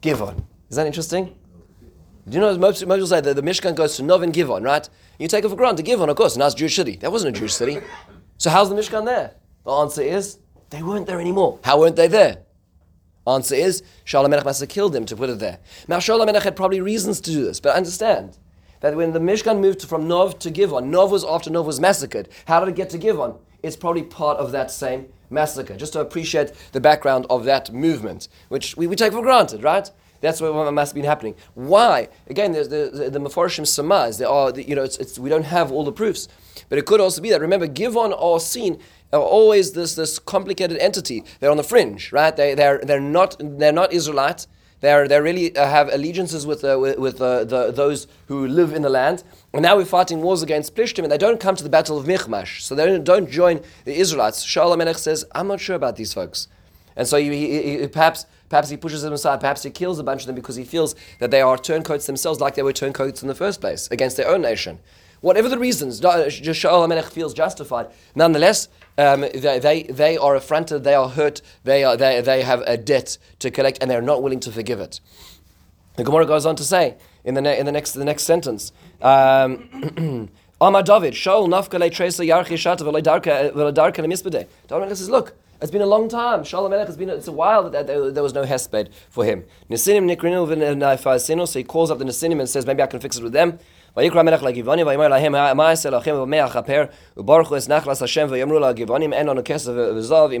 Givon. 0.00 0.44
Is 0.70 0.76
that 0.76 0.86
interesting? 0.86 1.34
Do 2.28 2.34
you 2.36 2.40
know 2.40 2.56
most, 2.56 2.86
most 2.86 2.98
people 2.98 3.06
say 3.08 3.20
that 3.20 3.34
the 3.34 3.42
Mishkan 3.42 3.74
goes 3.74 3.96
to 3.96 4.04
Nov 4.04 4.22
and 4.22 4.32
Givon, 4.32 4.64
right? 4.64 4.88
You 5.18 5.26
take 5.26 5.44
it 5.44 5.48
for 5.48 5.56
granted. 5.56 5.84
Givon, 5.86 6.08
of 6.08 6.16
course, 6.16 6.36
now 6.36 6.46
it's 6.46 6.54
Jewish 6.54 6.76
city. 6.76 6.96
That 6.96 7.10
wasn't 7.10 7.36
a 7.36 7.38
Jewish 7.38 7.54
city. 7.54 7.80
So 8.38 8.50
how's 8.50 8.68
the 8.68 8.76
Mishkan 8.76 9.04
there? 9.04 9.34
The 9.64 9.72
answer 9.72 10.02
is 10.02 10.38
they 10.70 10.82
weren't 10.82 11.06
there 11.06 11.20
anymore. 11.20 11.58
How 11.64 11.80
weren't 11.80 11.96
they 11.96 12.08
there? 12.08 12.38
Answer 13.26 13.56
is 13.56 13.82
Shaul 14.04 14.26
HaMelech 14.28 14.44
must 14.44 14.60
have 14.60 14.68
killed 14.68 14.92
them 14.92 15.06
to 15.06 15.16
put 15.16 15.30
it 15.30 15.40
there. 15.40 15.58
Now 15.88 15.98
Shaul 15.98 16.24
HaMelech 16.24 16.42
had 16.42 16.54
probably 16.54 16.80
reasons 16.80 17.20
to 17.22 17.30
do 17.30 17.44
this, 17.44 17.58
but 17.58 17.74
understand 17.74 18.38
that 18.84 18.96
when 18.96 19.12
the 19.12 19.18
Mishkan 19.18 19.60
moved 19.60 19.80
from 19.80 20.06
Nov 20.06 20.38
to 20.40 20.50
Givon, 20.50 20.88
Nov 20.88 21.10
was 21.10 21.24
after 21.24 21.48
Nov 21.48 21.64
was 21.64 21.80
massacred. 21.80 22.28
How 22.44 22.60
did 22.60 22.68
it 22.68 22.76
get 22.76 22.90
to 22.90 22.98
Givon? 22.98 23.38
It's 23.62 23.76
probably 23.76 24.02
part 24.02 24.36
of 24.36 24.52
that 24.52 24.70
same 24.70 25.06
massacre, 25.30 25.74
just 25.74 25.94
to 25.94 26.00
appreciate 26.00 26.52
the 26.72 26.82
background 26.82 27.24
of 27.30 27.46
that 27.46 27.72
movement, 27.72 28.28
which 28.50 28.76
we, 28.76 28.86
we 28.86 28.94
take 28.94 29.14
for 29.14 29.22
granted, 29.22 29.62
right? 29.62 29.90
That's 30.20 30.38
what 30.42 30.70
must 30.74 30.90
have 30.90 30.94
been 30.94 31.06
happening. 31.06 31.34
Why? 31.54 32.10
Again, 32.26 32.52
there's 32.52 32.68
the, 32.68 32.90
the, 32.92 33.08
the 33.08 33.18
Meforshim 33.18 33.64
Samaz. 33.64 34.18
There 34.18 34.28
are, 34.28 34.52
the, 34.52 34.68
you 34.68 34.74
know, 34.74 34.82
it's, 34.82 34.98
it's, 34.98 35.18
we 35.18 35.30
don't 35.30 35.46
have 35.46 35.72
all 35.72 35.84
the 35.84 35.90
proofs. 35.90 36.28
But 36.68 36.76
it 36.76 36.84
could 36.84 37.00
also 37.00 37.22
be 37.22 37.30
that. 37.30 37.40
Remember, 37.40 37.66
Givon 37.66 38.14
are 38.20 38.38
seen 38.38 38.78
are 39.14 39.20
always 39.20 39.72
this, 39.72 39.94
this 39.94 40.18
complicated 40.18 40.76
entity. 40.76 41.24
They're 41.40 41.50
on 41.50 41.56
the 41.56 41.62
fringe, 41.62 42.12
right? 42.12 42.36
They, 42.36 42.54
they're, 42.54 42.80
they're, 42.84 43.00
not, 43.00 43.36
they're 43.38 43.72
not 43.72 43.94
Israelites. 43.94 44.46
They're, 44.84 45.08
they 45.08 45.18
really 45.18 45.56
uh, 45.56 45.66
have 45.66 45.88
allegiances 45.88 46.46
with, 46.46 46.62
uh, 46.62 46.78
with, 46.78 46.98
with 46.98 47.18
uh, 47.18 47.44
the, 47.44 47.72
those 47.72 48.06
who 48.28 48.46
live 48.46 48.74
in 48.74 48.82
the 48.82 48.90
land. 48.90 49.24
And 49.54 49.62
now 49.62 49.78
we're 49.78 49.86
fighting 49.86 50.20
wars 50.20 50.42
against 50.42 50.76
Plishtim, 50.76 51.04
and 51.04 51.10
they 51.10 51.16
don't 51.16 51.40
come 51.40 51.56
to 51.56 51.64
the 51.64 51.70
battle 51.70 51.96
of 51.96 52.06
Michmash. 52.06 52.62
So 52.62 52.74
they 52.74 52.98
don't, 52.98 53.30
join 53.30 53.62
the 53.86 53.96
Israelites. 53.98 54.44
Shaul 54.44 54.76
HaMelech 54.76 54.98
says, 54.98 55.24
I'm 55.32 55.48
not 55.48 55.58
sure 55.58 55.74
about 55.74 55.96
these 55.96 56.12
folks. 56.12 56.48
And 56.96 57.08
so 57.08 57.16
he, 57.16 57.30
he, 57.30 57.78
he, 57.78 57.86
perhaps, 57.88 58.26
perhaps 58.50 58.68
he 58.68 58.76
pushes 58.76 59.00
them 59.00 59.14
aside, 59.14 59.40
perhaps 59.40 59.62
he 59.62 59.70
kills 59.70 59.98
a 59.98 60.04
bunch 60.04 60.20
of 60.20 60.26
them 60.26 60.36
because 60.36 60.56
he 60.56 60.64
feels 60.64 60.94
that 61.18 61.30
they 61.30 61.40
are 61.40 61.56
turncoats 61.56 62.04
themselves 62.04 62.38
like 62.38 62.54
they 62.54 62.62
were 62.62 62.74
turncoats 62.74 63.22
in 63.22 63.28
the 63.28 63.34
first 63.34 63.62
place 63.62 63.88
against 63.90 64.18
their 64.18 64.28
own 64.28 64.42
nation. 64.42 64.80
Whatever 65.22 65.48
the 65.48 65.58
reasons, 65.58 66.02
Shaul 66.02 66.86
HaMelech 66.86 67.10
feels 67.10 67.32
justified. 67.32 67.86
Nonetheless, 68.14 68.68
um, 68.96 69.22
they, 69.22 69.58
they, 69.58 69.82
they 69.84 70.16
are 70.16 70.36
affronted, 70.36 70.84
they 70.84 70.94
are 70.94 71.08
hurt, 71.08 71.42
they, 71.64 71.84
are, 71.84 71.96
they, 71.96 72.20
they 72.20 72.42
have 72.42 72.60
a 72.66 72.76
debt 72.76 73.18
to 73.40 73.50
collect, 73.50 73.78
and 73.80 73.90
they're 73.90 74.02
not 74.02 74.22
willing 74.22 74.40
to 74.40 74.52
forgive 74.52 74.80
it. 74.80 75.00
The 75.96 76.04
Gemara 76.04 76.26
goes 76.26 76.46
on 76.46 76.56
to 76.56 76.64
say 76.64 76.96
in 77.24 77.34
the, 77.34 77.40
ne- 77.40 77.58
in 77.58 77.66
the, 77.66 77.72
next, 77.72 77.92
the 77.92 78.04
next 78.04 78.24
sentence, 78.24 78.72
um, 79.02 79.68
David, 80.60 81.14
Shaul 81.14 81.48
nafkale 81.48 81.90
tresa 81.90 82.26
yarchi 82.26 82.54
shata 82.54 82.80
v'ledarka 82.80 83.96
lemisbede. 83.96 84.46
David 84.68 84.88
says, 84.96 85.10
look, 85.10 85.34
it's 85.60 85.70
been 85.70 85.82
a 85.82 85.86
long 85.86 86.08
time. 86.08 86.40
Shaul 86.40 86.68
HaMelech 86.68 86.86
has 86.86 86.96
been, 86.96 87.08
it's 87.08 87.28
a 87.28 87.32
while 87.32 87.70
that 87.70 87.86
there, 87.86 88.22
was 88.22 88.34
no 88.34 88.44
hesped 88.44 88.90
for 89.08 89.24
him. 89.24 89.44
Nisinim 89.70 90.14
nikrinu 90.14 90.46
v'nafasinu, 90.46 91.46
so 91.48 91.58
he 91.58 91.64
calls 91.64 91.90
up 91.90 91.98
the 91.98 92.04
Nisinim 92.04 92.40
and 92.40 92.48
says, 92.48 92.66
maybe 92.66 92.82
I 92.82 92.86
can 92.86 93.00
fix 93.00 93.16
it 93.16 93.22
with 93.22 93.32
them. 93.32 93.58
ויקרא 93.97 94.19
המלך 94.19 94.43
לגבעונים 94.43 94.87
ויאמר 94.87 95.07
להם 95.07 95.31
מה 95.31 95.69
אעשה 95.69 95.89
לכם 95.89 96.15
ובמה 96.15 96.45
אכפר 96.45 96.83
וברכו 97.17 97.57
את 97.57 97.69
נחלס 97.69 98.03
השם 98.03 98.27
ויאמרו 98.29 98.59
לגבעונים 98.59 99.13
אין 99.13 99.27
לנו 99.27 99.41
כסף 99.45 99.71
וזוב 99.75 100.31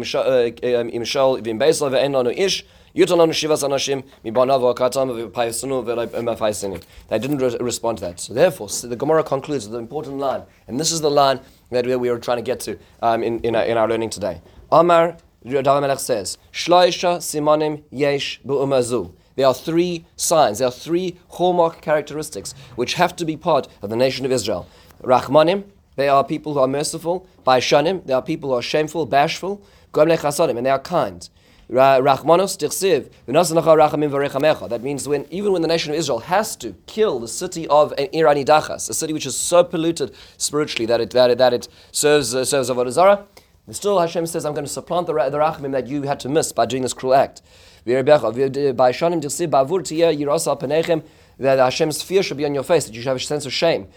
עם 0.91 1.05
שאול 1.05 1.39
ועם 1.43 1.59
בייסל 1.59 1.87
ואין 1.91 2.11
לנו 2.11 2.29
איש 2.29 2.63
ייתן 2.95 3.17
לנו 3.17 3.33
שבעת 3.33 3.63
אנשים 3.63 4.01
מבניו 4.25 4.61
והקטן 4.61 5.09
ופייסנו 5.15 5.83
ומפייסנים. 5.85 6.79
They 7.09 7.19
didn't 7.19 7.41
respond 7.59 7.97
to 7.97 8.01
that. 8.01 8.19
So 8.19 8.33
therefore, 8.33 8.67
the 8.87 8.95
Gemara 8.95 9.23
concludes 9.23 9.67
with 9.67 9.75
an 9.75 9.81
important 9.81 10.17
line, 10.17 10.41
and 10.67 10.79
this 10.79 10.91
is 10.91 11.01
the 11.01 11.11
line 11.11 11.39
that 11.71 11.85
we 11.85 12.09
are 12.09 12.19
trying 12.19 12.37
to 12.37 12.47
get 12.51 12.59
to 12.61 12.77
um, 13.01 13.23
in, 13.23 13.39
in, 13.47 13.55
our, 13.55 13.63
in 13.63 13.77
our 13.77 13.87
learning 13.87 14.09
today. 14.09 14.41
Amar 14.71 15.17
David 15.45 15.65
Melech 15.65 15.99
says, 15.99 16.37
Shloisha 16.51 17.11
simonim 17.19 17.83
yesh 17.91 18.41
bu'umazu. 18.45 19.13
There 19.36 19.46
are 19.46 19.54
three 19.54 20.04
signs, 20.16 20.58
there 20.58 20.68
are 20.68 20.72
three 20.72 21.16
hallmark 21.30 21.80
characteristics 21.80 22.54
which 22.76 22.94
have 22.94 23.16
to 23.16 23.24
be 23.24 23.36
part 23.36 23.68
of 23.82 23.90
the 23.90 23.96
nation 23.96 24.24
of 24.24 24.32
Israel. 24.32 24.68
Rachmanim, 25.02 25.64
they 25.96 26.08
are 26.08 26.24
people 26.24 26.54
who 26.54 26.60
are 26.60 26.68
merciful. 26.68 27.26
Baishanim, 27.46 28.04
they 28.06 28.12
are 28.12 28.22
people 28.22 28.50
who 28.50 28.56
are 28.56 28.62
shameful, 28.62 29.06
bashful. 29.06 29.62
Gomle 29.92 30.18
chasadim, 30.18 30.56
and 30.56 30.66
they 30.66 30.70
are 30.70 30.78
kind. 30.78 31.28
Rachmanos 31.70 32.58
tichsiv, 32.58 33.10
rachamim 33.26 34.68
That 34.68 34.82
means 34.82 35.08
when 35.08 35.26
even 35.30 35.52
when 35.52 35.62
the 35.62 35.68
nation 35.68 35.92
of 35.92 35.98
Israel 35.98 36.18
has 36.20 36.56
to 36.56 36.74
kill 36.86 37.20
the 37.20 37.28
city 37.28 37.66
of 37.68 37.92
Ir 37.98 38.26
HaNidachas, 38.26 38.90
a 38.90 38.94
city 38.94 39.12
which 39.12 39.24
is 39.24 39.36
so 39.36 39.64
polluted 39.64 40.14
spiritually 40.36 40.84
that 40.86 41.00
it 41.00 41.10
that 41.10 41.30
it, 41.30 41.38
that 41.38 41.54
it 41.54 41.68
serves 41.90 42.34
uh, 42.34 42.44
serves 42.44 42.68
Avodah 42.68 43.26
still 43.70 43.98
Hashem 43.98 44.26
says, 44.26 44.44
"I'm 44.44 44.52
going 44.52 44.66
to 44.66 44.70
supplant 44.70 45.06
the, 45.06 45.14
the 45.14 45.38
rachamim 45.38 45.72
that 45.72 45.86
you 45.86 46.02
had 46.02 46.20
to 46.20 46.28
miss 46.28 46.52
by 46.52 46.66
doing 46.66 46.82
this 46.82 46.92
cruel 46.92 47.14
act." 47.14 47.40
By 47.84 47.92
Yirasa 48.92 50.58
Penechem 50.60 51.02
that 51.38 51.58
Hashem's 51.58 52.02
fear 52.02 52.22
should 52.22 52.36
be 52.36 52.44
on 52.44 52.54
your 52.54 52.62
face, 52.62 52.84
that 52.86 52.94
you 52.94 53.00
should 53.00 53.08
have 53.08 53.16
a 53.16 53.20
sense 53.20 53.44
of 53.44 53.52
shame. 53.52 53.88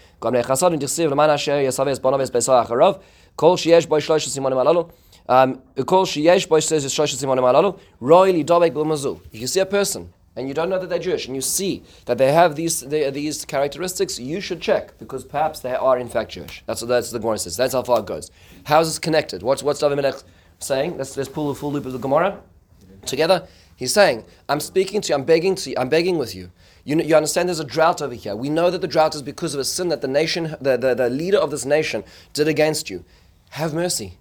Um, 5.28 5.60
kol 5.84 6.06
sheyesh 6.06 6.48
boy 6.48 6.60
says 6.60 6.86
shlosh 6.86 7.14
simonim 7.14 7.42
alalu. 7.42 7.78
Roy 8.00 8.32
li 8.32 8.44
dobek 8.44 8.72
b'mazu. 8.72 9.20
If 9.30 9.40
you 9.42 9.46
see 9.46 9.60
a 9.60 9.66
person 9.66 10.10
and 10.34 10.48
you 10.48 10.54
don't 10.54 10.70
know 10.70 10.78
that 10.78 10.88
they're 10.88 10.98
Jewish, 10.98 11.26
and 11.26 11.34
you 11.36 11.42
see 11.42 11.82
that 12.06 12.16
they 12.16 12.32
have 12.32 12.56
these 12.56 12.80
they, 12.80 13.10
these 13.10 13.44
characteristics, 13.44 14.18
you 14.18 14.40
should 14.40 14.62
check 14.62 14.96
because 14.98 15.24
perhaps 15.24 15.60
they 15.60 15.74
are 15.74 15.98
in 15.98 16.08
fact 16.08 16.30
Jewish. 16.32 16.62
That's 16.64 16.80
what 16.80 16.88
the 16.88 17.18
Gemara 17.18 17.36
says. 17.38 17.58
That's 17.58 17.74
how 17.74 17.82
far 17.82 18.00
it 18.00 18.06
goes. 18.06 18.30
How 18.64 18.80
is 18.80 18.88
this 18.88 18.98
connected? 18.98 19.42
What's 19.42 19.62
what's 19.62 19.80
David 19.80 19.96
Melech 19.96 20.16
saying? 20.60 20.96
Let's 20.96 21.14
let's 21.14 21.28
pull 21.28 21.48
the 21.48 21.54
full 21.54 21.72
loop 21.72 21.84
of 21.84 21.92
the 21.92 21.98
Gemara 21.98 22.40
together. 23.04 23.46
He's 23.78 23.94
saying, 23.94 24.24
I'm 24.48 24.58
speaking 24.58 25.00
to 25.02 25.10
you, 25.10 25.14
I'm 25.14 25.22
begging 25.24 25.54
to 25.54 25.70
you, 25.70 25.76
I'm 25.78 25.88
begging 25.88 26.18
with 26.18 26.34
you. 26.34 26.50
You, 26.84 27.00
you 27.00 27.14
understand 27.14 27.48
there's 27.48 27.60
a 27.60 27.64
drought 27.64 28.02
over 28.02 28.12
here. 28.12 28.34
We 28.34 28.50
know 28.50 28.72
that 28.72 28.80
the 28.80 28.88
drought 28.88 29.14
is 29.14 29.22
because 29.22 29.54
of 29.54 29.60
a 29.60 29.64
sin 29.64 29.88
that 29.90 30.00
the 30.00 30.08
nation, 30.08 30.56
the, 30.60 30.76
the, 30.76 30.96
the 30.96 31.08
leader 31.08 31.38
of 31.38 31.52
this 31.52 31.64
nation, 31.64 32.02
did 32.32 32.48
against 32.48 32.90
you. 32.90 33.04
Have 33.50 33.72
mercy. 33.72 34.18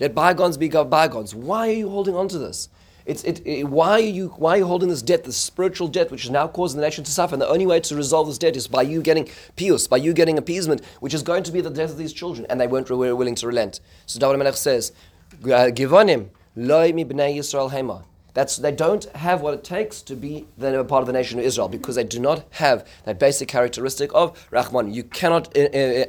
Let 0.00 0.12
bygones 0.12 0.56
be 0.56 0.68
bygones. 0.68 1.36
Why 1.36 1.68
are 1.68 1.72
you 1.72 1.88
holding 1.88 2.16
on 2.16 2.26
to 2.28 2.38
this? 2.38 2.68
It's, 3.04 3.22
it, 3.22 3.46
it, 3.46 3.68
why, 3.68 3.92
are 3.92 4.00
you, 4.00 4.30
why 4.30 4.54
are 4.54 4.58
you 4.58 4.66
holding 4.66 4.88
this 4.88 5.02
debt, 5.02 5.22
this 5.22 5.36
spiritual 5.36 5.86
debt, 5.86 6.10
which 6.10 6.24
is 6.24 6.30
now 6.30 6.48
causing 6.48 6.80
the 6.80 6.84
nation 6.84 7.04
to 7.04 7.10
suffer? 7.12 7.36
And 7.36 7.40
the 7.40 7.48
only 7.48 7.64
way 7.64 7.78
to 7.78 7.94
resolve 7.94 8.26
this 8.26 8.38
debt 8.38 8.56
is 8.56 8.66
by 8.66 8.82
you 8.82 9.00
getting 9.02 9.26
piyus, 9.56 9.88
by 9.88 9.98
you 9.98 10.12
getting 10.12 10.36
appeasement, 10.36 10.84
which 10.98 11.14
is 11.14 11.22
going 11.22 11.44
to 11.44 11.52
be 11.52 11.60
the 11.60 11.70
death 11.70 11.90
of 11.90 11.98
these 11.98 12.12
children. 12.12 12.44
And 12.50 12.60
they 12.60 12.66
weren't 12.66 12.90
were 12.90 13.14
willing 13.14 13.36
to 13.36 13.46
relent. 13.46 13.78
So 14.06 14.18
David 14.18 14.38
Melech 14.38 14.56
says, 14.56 14.90
uh, 15.44 15.70
Givonim, 15.70 16.30
loy 16.56 16.92
mi 16.92 17.04
b'nei 17.04 17.36
Yisrael 17.36 17.70
hema. 17.70 18.02
That's, 18.36 18.58
they 18.58 18.70
don't 18.70 19.04
have 19.16 19.40
what 19.40 19.54
it 19.54 19.64
takes 19.64 20.02
to 20.02 20.14
be 20.14 20.46
the, 20.58 20.84
part 20.84 21.00
of 21.00 21.06
the 21.06 21.12
nation 21.14 21.38
of 21.38 21.46
Israel 21.46 21.68
because 21.68 21.94
they 21.94 22.04
do 22.04 22.20
not 22.20 22.44
have 22.50 22.86
that 23.04 23.18
basic 23.18 23.48
characteristic 23.48 24.10
of 24.12 24.46
Rahman. 24.50 24.92
You 24.92 25.04
cannot 25.04 25.56
uh, 25.56 25.60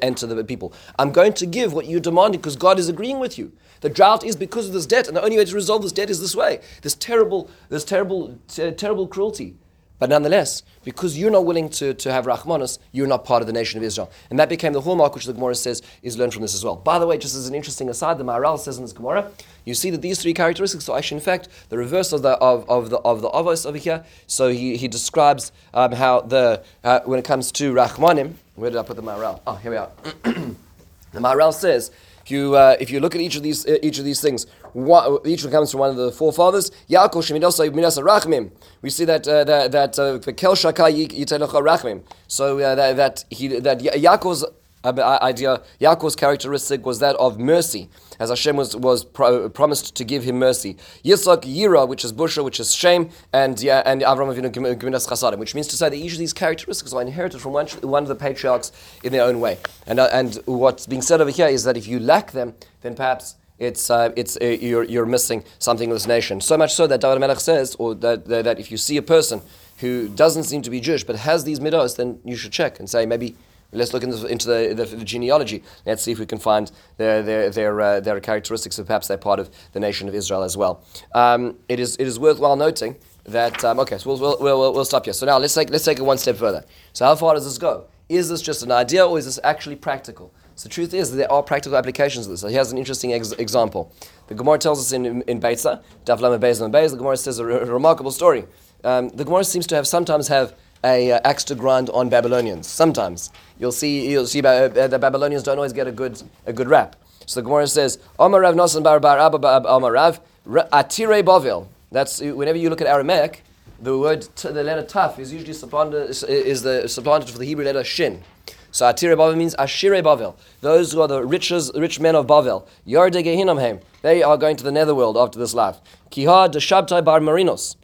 enter 0.01 0.27
the 0.27 0.43
people. 0.43 0.73
I'm 0.99 1.13
going 1.13 1.31
to 1.35 1.45
give 1.45 1.71
what 1.71 1.85
you 1.85 2.01
demanded 2.01 2.41
because 2.41 2.57
God 2.57 2.79
is 2.79 2.89
agreeing 2.89 3.19
with 3.19 3.37
you. 3.37 3.53
The 3.79 3.87
drought 3.87 4.25
is 4.25 4.35
because 4.35 4.67
of 4.67 4.73
this 4.73 4.85
debt, 4.85 5.07
and 5.07 5.15
the 5.15 5.23
only 5.23 5.37
way 5.37 5.45
to 5.45 5.55
resolve 5.55 5.83
this 5.83 5.93
debt 5.93 6.09
is 6.09 6.19
this 6.19 6.35
way. 6.35 6.59
This 6.81 6.95
terrible, 6.95 7.49
this 7.69 7.85
terrible, 7.85 8.37
terrible 8.47 9.07
cruelty. 9.07 9.55
But 9.99 10.09
nonetheless, 10.09 10.61
because 10.83 11.17
you're 11.17 11.31
not 11.31 11.45
willing 11.45 11.69
to, 11.69 11.93
to 11.95 12.11
have 12.11 12.25
Rahmanas, 12.25 12.77
you're 12.91 13.07
not 13.07 13.25
part 13.25 13.41
of 13.41 13.47
the 13.47 13.53
nation 13.53 13.79
of 13.79 13.83
Israel. 13.83 14.11
And 14.29 14.37
that 14.37 14.47
became 14.47 14.73
the 14.73 14.81
hallmark 14.81 15.15
which 15.15 15.25
the 15.25 15.33
Gemara 15.33 15.55
says 15.55 15.81
is 16.03 16.17
learned 16.17 16.33
from 16.33 16.43
this 16.43 16.53
as 16.53 16.63
well. 16.63 16.75
By 16.75 16.99
the 16.99 17.07
way, 17.07 17.17
just 17.17 17.35
as 17.35 17.47
an 17.47 17.55
interesting 17.55 17.89
aside, 17.89 18.19
the 18.19 18.23
Maharal 18.23 18.59
says 18.59 18.77
in 18.77 18.83
this 18.83 18.93
Gemara, 18.93 19.31
you 19.65 19.73
see 19.73 19.89
that 19.89 20.01
these 20.01 20.21
three 20.21 20.33
characteristics 20.33 20.87
are 20.87 20.97
actually, 20.97 21.17
in 21.17 21.23
fact, 21.23 21.49
the 21.69 21.77
reverse 21.77 22.13
of 22.13 22.21
the 22.21 22.37
of, 22.37 22.69
of 22.69 22.89
the 22.89 22.97
of 22.99 23.21
the 23.21 23.29
avos 23.29 23.65
over 23.65 23.77
here. 23.77 24.05
So 24.27 24.49
he, 24.49 24.77
he 24.77 24.87
describes 24.87 25.51
um, 25.73 25.91
how 25.93 26.21
the 26.21 26.63
uh, 26.83 26.99
when 27.05 27.19
it 27.19 27.25
comes 27.25 27.51
to 27.53 27.73
Rahmanim, 27.73 28.35
where 28.55 28.69
did 28.69 28.79
I 28.79 28.83
put 28.83 28.95
the 28.95 29.03
Maharal? 29.03 29.41
Oh, 29.47 29.55
here 29.55 29.71
we 29.71 29.77
are. 29.77 29.89
the 30.23 31.19
Maharal 31.19 31.53
says 31.53 31.91
if 32.27 32.31
you, 32.31 32.55
uh, 32.55 32.75
if 32.77 32.91
you 32.91 32.99
look 32.99 33.15
at 33.15 33.21
each 33.21 33.37
of 33.37 33.43
these, 33.43 33.65
uh, 33.65 33.77
each 33.81 33.99
of 33.99 34.03
these 34.03 34.19
things, 34.19 34.47
what, 34.73 35.25
each 35.25 35.45
one 35.45 35.51
comes 35.53 35.71
from 35.71 35.79
one 35.79 35.91
of 35.91 35.95
the 35.95 36.11
forefathers. 36.11 36.71
Yaakov 36.89 37.23
shemidosay 37.23 37.69
minasa 37.69 38.03
rachmim. 38.03 38.51
We 38.81 38.89
see 38.89 39.05
that 39.05 39.25
uh, 39.25 39.45
that 39.45 39.71
that 39.71 39.97
uh, 39.97 40.19
kel 40.33 40.53
shaka 40.53 40.81
rachmim. 40.81 42.03
So 42.27 42.59
uh, 42.59 42.75
that 42.75 42.97
that 42.97 43.23
he 43.29 43.47
that 43.59 43.79
Yaakov's 43.79 44.43
idea, 44.85 45.61
Yaakov's 45.81 46.15
characteristic 46.15 46.85
was 46.85 46.99
that 46.99 47.15
of 47.17 47.39
mercy, 47.39 47.89
as 48.19 48.29
Hashem 48.29 48.55
was, 48.55 48.75
was 48.75 49.03
pro- 49.03 49.49
promised 49.49 49.95
to 49.95 50.03
give 50.03 50.23
him 50.23 50.37
mercy. 50.37 50.77
Yitzchak 51.03 51.43
Yira, 51.43 51.87
which 51.87 52.05
is 52.05 52.13
Busha, 52.13 52.43
which 52.43 52.59
is 52.59 52.73
shame, 52.73 53.09
and 53.33 53.61
yeah, 53.61 53.83
and 53.85 54.01
Avram 54.01 54.33
Avinu 54.33 54.51
Geminas 54.51 55.07
Chasadim, 55.07 55.37
which 55.37 55.55
means 55.55 55.67
to 55.67 55.75
say 55.75 55.89
that 55.89 55.95
each 55.95 56.13
of 56.13 56.19
these 56.19 56.33
characteristics 56.33 56.93
are 56.93 57.01
inherited 57.01 57.41
from 57.41 57.53
one, 57.53 57.67
one 57.81 58.03
of 58.03 58.09
the 58.09 58.15
patriarchs 58.15 58.71
in 59.03 59.11
their 59.11 59.23
own 59.23 59.39
way. 59.39 59.57
And, 59.85 59.99
uh, 59.99 60.09
and 60.11 60.35
what's 60.45 60.87
being 60.87 61.01
said 61.01 61.21
over 61.21 61.31
here 61.31 61.47
is 61.47 61.63
that 61.63 61.77
if 61.77 61.87
you 61.87 61.99
lack 61.99 62.31
them, 62.31 62.55
then 62.81 62.95
perhaps 62.95 63.35
it's, 63.59 63.89
uh, 63.89 64.11
it's, 64.15 64.37
uh, 64.41 64.45
you're, 64.45 64.83
you're 64.83 65.05
missing 65.05 65.43
something 65.59 65.89
in 65.89 65.93
this 65.93 66.07
nation. 66.07 66.41
So 66.41 66.57
much 66.57 66.73
so 66.73 66.87
that 66.87 67.01
David 67.01 67.19
Melech 67.19 67.39
says, 67.39 67.75
or 67.79 67.95
that, 67.95 68.25
that, 68.27 68.43
that 68.45 68.59
if 68.59 68.71
you 68.71 68.77
see 68.77 68.97
a 68.97 69.01
person 69.01 69.41
who 69.79 70.07
doesn't 70.09 70.43
seem 70.43 70.61
to 70.61 70.69
be 70.69 70.79
Jewish 70.79 71.03
but 71.03 71.15
has 71.17 71.43
these 71.43 71.59
midos, 71.59 71.97
then 71.97 72.19
you 72.23 72.35
should 72.35 72.51
check 72.51 72.79
and 72.79 72.89
say 72.89 73.05
maybe 73.05 73.35
Let's 73.71 73.93
look 73.93 74.03
into, 74.03 74.17
the, 74.17 74.73
the, 74.73 74.85
the, 74.85 75.03
genealogy. 75.03 75.61
Let's 75.85 76.01
see 76.01 76.13
if 76.13 76.19
we 76.19 76.25
can 76.25 76.37
find 76.37 76.71
their, 76.95 77.21
their, 77.21 77.49
their, 77.49 77.81
uh, 77.81 77.99
their 77.99 78.19
characteristics, 78.21 78.79
of 78.79 78.87
perhaps 78.87 79.07
they're 79.07 79.17
part 79.17 79.39
of 79.39 79.49
the 79.73 79.79
nation 79.79 80.07
of 80.07 80.15
Israel 80.15 80.43
as 80.43 80.55
well. 80.55 80.83
Um, 81.13 81.57
it, 81.67 81.79
is, 81.79 81.97
it 81.97 82.07
is 82.07 82.17
worthwhile 82.17 82.55
noting 82.55 82.95
that, 83.25 83.63
um, 83.65 83.79
okay, 83.81 83.97
so 83.97 84.09
we'll, 84.09 84.19
we'll, 84.19 84.37
we'll, 84.39 84.73
we'll 84.73 84.85
stop 84.85 85.03
here. 85.03 85.13
So 85.13 85.25
now 85.25 85.37
let's 85.37 85.53
take, 85.53 85.69
let's 85.69 85.83
take 85.83 85.99
it 85.99 86.03
one 86.03 86.17
step 86.17 86.37
further. 86.37 86.63
So, 86.93 87.05
how 87.05 87.15
far 87.15 87.33
does 87.33 87.43
this 87.43 87.57
go? 87.57 87.87
Is 88.07 88.29
this 88.29 88.41
just 88.41 88.63
an 88.63 88.71
idea 88.71 89.05
or 89.05 89.19
is 89.19 89.25
this 89.25 89.39
actually 89.43 89.75
practical? 89.75 90.33
So 90.55 90.69
the 90.69 90.73
truth 90.73 90.93
is 90.93 91.13
there 91.13 91.31
are 91.31 91.43
practical 91.43 91.77
applications 91.77 92.25
of 92.25 92.31
this. 92.31 92.41
So 92.41 92.47
here's 92.47 92.71
an 92.71 92.79
interesting 92.79 93.13
ex- 93.13 93.33
example. 93.33 93.93
The 94.27 94.33
Gemara 94.33 94.57
tells 94.57 94.79
us 94.79 94.91
in, 94.91 95.05
in, 95.05 95.21
in 95.23 95.39
Beitza, 95.39 95.83
Daf 96.05 96.19
Lamed 96.19 96.41
Beis 96.41 96.59
Beis, 96.71 96.91
the 96.91 96.97
Gemara 96.97 97.17
says 97.17 97.37
a, 97.37 97.45
re- 97.45 97.55
a 97.57 97.65
remarkable 97.65 98.11
story. 98.11 98.45
Um, 98.83 99.09
the 99.09 99.23
Gemara 99.23 99.43
seems 99.43 99.67
to 99.67 99.75
have 99.75 99.87
sometimes 99.87 100.29
have 100.29 100.55
a 100.83 101.11
uh, 101.11 101.19
axe 101.23 101.43
to 101.45 101.55
grind 101.55 101.89
on 101.89 102.09
Babylonians. 102.09 102.67
Sometimes 102.67 103.31
you'll 103.59 103.71
see 103.71 104.09
you'll 104.09 104.27
see 104.27 104.41
uh, 104.41 104.67
the 104.67 104.99
Babylonians 104.99 105.43
don't 105.43 105.57
always 105.57 105.73
get 105.73 105.87
a 105.87 105.91
good 105.91 106.21
a 106.45 106.53
good 106.53 106.67
rap. 106.67 106.95
So 107.25 107.41
the 107.41 107.45
Gemara 107.45 107.67
says, 107.67 107.99
"Amar 108.19 108.41
Rav 108.41 108.55
Nasan 108.55 108.83
Bar 108.83 108.99
Bar 108.99 109.19
Abba 109.19 109.63
Amar 109.67 109.91
Rav 109.91 110.19
Atire 110.47 111.23
Bavel." 111.23 111.67
That's 111.91 112.21
whenever 112.21 112.57
you 112.57 112.69
look 112.69 112.81
at 112.81 112.87
Aramaic, 112.87 113.43
the 113.81 113.97
word 113.97 114.27
t- 114.35 114.49
the 114.49 114.63
letter 114.63 114.83
Taf 114.83 115.19
is 115.19 115.31
usually 115.31 115.53
supplanted 115.53 116.09
is 116.09 116.61
the 116.63 116.87
supplanted 116.87 117.29
for 117.29 117.37
the 117.37 117.45
Hebrew 117.45 117.65
letter 117.65 117.83
Shin. 117.83 118.23
So 118.71 118.85
Atire 118.85 119.15
Bavel 119.15 119.37
means 119.37 119.55
Ashire 119.55 120.03
Bavel. 120.03 120.35
Those 120.61 120.91
who 120.91 121.01
are 121.01 121.07
the 121.07 121.25
riches, 121.25 121.71
rich 121.75 121.99
men 121.99 122.15
of 122.15 122.27
Bavel. 122.27 122.67
Yarde 122.85 123.15
Gehinam. 123.15 123.81
They 124.01 124.21
are 124.21 124.37
going 124.37 124.55
to 124.57 124.63
the 124.63 124.71
netherworld 124.71 125.17
after 125.17 125.39
this 125.39 125.53
life. 125.53 125.79
Kiha 126.11 126.51
de 126.51 126.59
Shabtai 126.59 127.03
Bar 127.03 127.19
Marinos. 127.19 127.75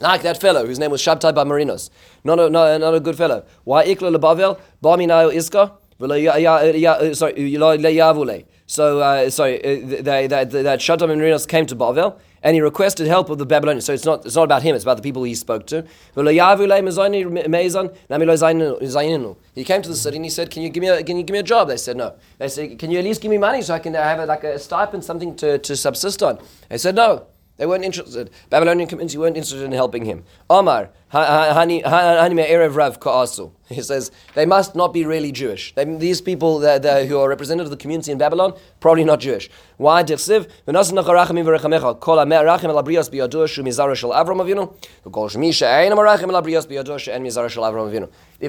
Like 0.00 0.22
that 0.22 0.40
fellow 0.40 0.66
whose 0.66 0.78
name 0.78 0.90
was 0.90 1.02
Shabtai 1.02 1.34
Bar 1.34 1.44
Marinos. 1.44 1.90
Not 2.24 2.40
a, 2.40 2.48
not, 2.48 2.80
not 2.80 2.94
a 2.94 3.00
good 3.00 3.16
fellow. 3.16 3.44
Why 3.64 3.86
Ikla 3.86 4.10
Lebavel? 4.10 4.58
Barminayo 4.82 5.30
Iska? 5.32 5.72
Sorry, 6.02 6.26
so 8.66 9.00
uh, 9.00 9.30
sorry, 9.30 9.58
uh, 9.58 10.02
they, 10.02 10.26
that 10.28 10.50
that 10.50 10.78
Shabtai 10.78 11.00
Bar 11.00 11.08
Marinos 11.08 11.46
came 11.46 11.66
to 11.66 11.76
Bavel 11.76 12.18
and 12.42 12.54
he 12.54 12.62
requested 12.62 13.06
help 13.06 13.28
of 13.28 13.36
the 13.36 13.44
Babylonians. 13.44 13.84
So 13.84 13.92
it's 13.92 14.06
not 14.06 14.24
it's 14.24 14.36
not 14.36 14.44
about 14.44 14.62
him; 14.62 14.74
it's 14.74 14.84
about 14.84 14.96
the 14.96 15.02
people 15.02 15.24
he 15.24 15.34
spoke 15.34 15.66
to. 15.66 15.84
He 16.14 16.22
came 16.22 16.24
to 19.82 19.88
the 19.88 19.96
city 19.96 20.16
and 20.16 20.24
he 20.24 20.30
said, 20.30 20.50
"Can 20.50 20.62
you 20.62 20.70
give 20.70 20.80
me 20.80 20.88
a, 20.88 21.02
can 21.02 21.18
you 21.18 21.22
give 21.22 21.34
me 21.34 21.40
a 21.40 21.42
job?" 21.42 21.68
They 21.68 21.76
said, 21.76 21.98
"No." 21.98 22.14
They 22.38 22.48
said, 22.48 22.78
"Can 22.78 22.90
you 22.90 22.98
at 22.98 23.04
least 23.04 23.20
give 23.20 23.30
me 23.30 23.38
money 23.38 23.60
so 23.60 23.74
I 23.74 23.78
can 23.78 23.92
have 23.94 24.20
a, 24.20 24.26
like 24.26 24.44
a 24.44 24.58
stipend, 24.58 25.04
something 25.04 25.36
to, 25.36 25.58
to 25.58 25.76
subsist 25.76 26.22
on?" 26.22 26.38
They 26.70 26.78
said, 26.78 26.94
"No." 26.94 27.26
They 27.60 27.66
weren't 27.66 27.84
interested. 27.84 28.30
Babylonian 28.48 28.88
community 28.88 29.18
weren't 29.18 29.36
interested 29.36 29.62
in 29.62 29.72
helping 29.72 30.06
him. 30.06 30.24
Omar, 30.48 30.88
erev 31.12 32.76
rav. 32.76 33.52
He 33.68 33.82
says 33.82 34.10
they 34.34 34.46
must 34.46 34.74
not 34.74 34.92
be 34.92 35.04
really 35.04 35.30
Jewish. 35.32 35.74
They, 35.74 35.84
these 35.84 36.20
people 36.20 36.58
that, 36.60 36.82
that, 36.82 37.06
who 37.06 37.18
are 37.18 37.28
representative 37.28 37.66
of 37.66 37.70
the 37.70 37.76
community 37.80 38.10
in 38.10 38.18
Babylon, 38.18 38.54
probably 38.80 39.04
not 39.04 39.20
Jewish. 39.20 39.48
Why? 39.76 40.00
If 40.02 40.06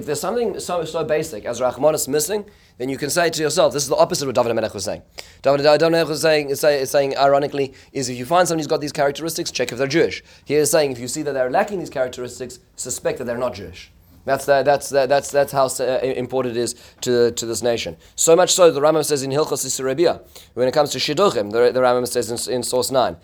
there's 0.06 0.21
something 0.21 0.60
so, 0.60 0.86
so 0.86 1.04
basic 1.04 1.45
as 1.45 1.62
Rahman 1.62 1.95
is 1.95 2.08
missing, 2.08 2.45
then 2.78 2.89
you 2.89 2.97
can 2.97 3.10
say 3.10 3.30
to 3.30 3.41
yourself, 3.41 3.74
this 3.74 3.84
is 3.84 3.89
the 3.89 3.95
opposite 3.95 4.24
of 4.24 4.30
what 4.30 4.36
David 4.36 4.56
Melech 4.56 4.74
was 4.74 4.86
saying. 4.86 5.04
David, 5.41 5.63
David 5.63 6.08
was 6.08 6.21
saying, 6.21 6.56
say, 6.56 6.84
saying, 6.86 7.15
ironically, 7.17 7.74
is 7.91 8.10
if 8.10 8.17
you 8.17 8.26
find 8.26 8.47
somebody 8.47 8.63
who's 8.63 8.67
got 8.67 8.82
these 8.82 8.91
characteristics, 8.91 9.52
check 9.52 9.71
if 9.71 9.78
they're 9.78 9.88
Jewish. 9.88 10.24
He 10.45 10.56
is 10.56 10.71
saying, 10.71 10.91
if 10.91 11.00
you 11.00 11.08
see 11.08 11.21
that 11.24 11.34
they're 11.34 11.52
lacking 11.52 11.80
these 11.80 11.89
characteristics, 11.89 12.51
suspect 12.76 13.18
that 13.20 13.26
they're 13.26 13.38
not 13.38 13.54
Jewish. 13.54 13.92
That's, 14.26 14.46
that's, 14.46 14.90
that's, 14.90 15.32
that's 15.32 15.52
how 15.52 15.66
uh, 15.66 16.00
important 16.04 16.56
it 16.56 16.60
is 16.60 16.76
to, 17.02 17.32
to 17.32 17.46
this 17.46 17.64
nation. 17.64 17.98
So 18.16 18.36
much 18.36 18.54
so, 18.54 18.70
the 18.70 18.80
Rambam 18.80 19.04
says 19.04 19.24
in 19.24 19.32
Hilchos 19.32 19.66
Yisrael, 19.66 20.22
when 20.54 20.68
it 20.68 20.74
comes 20.74 20.92
to 20.92 21.00
Shidduchim, 21.00 21.52
the, 21.52 21.72
the 21.72 21.80
Rambam 21.80 22.08
says 22.08 22.48
in, 22.48 22.54
in 22.54 22.62
source 22.64 22.92
9, 22.92 23.18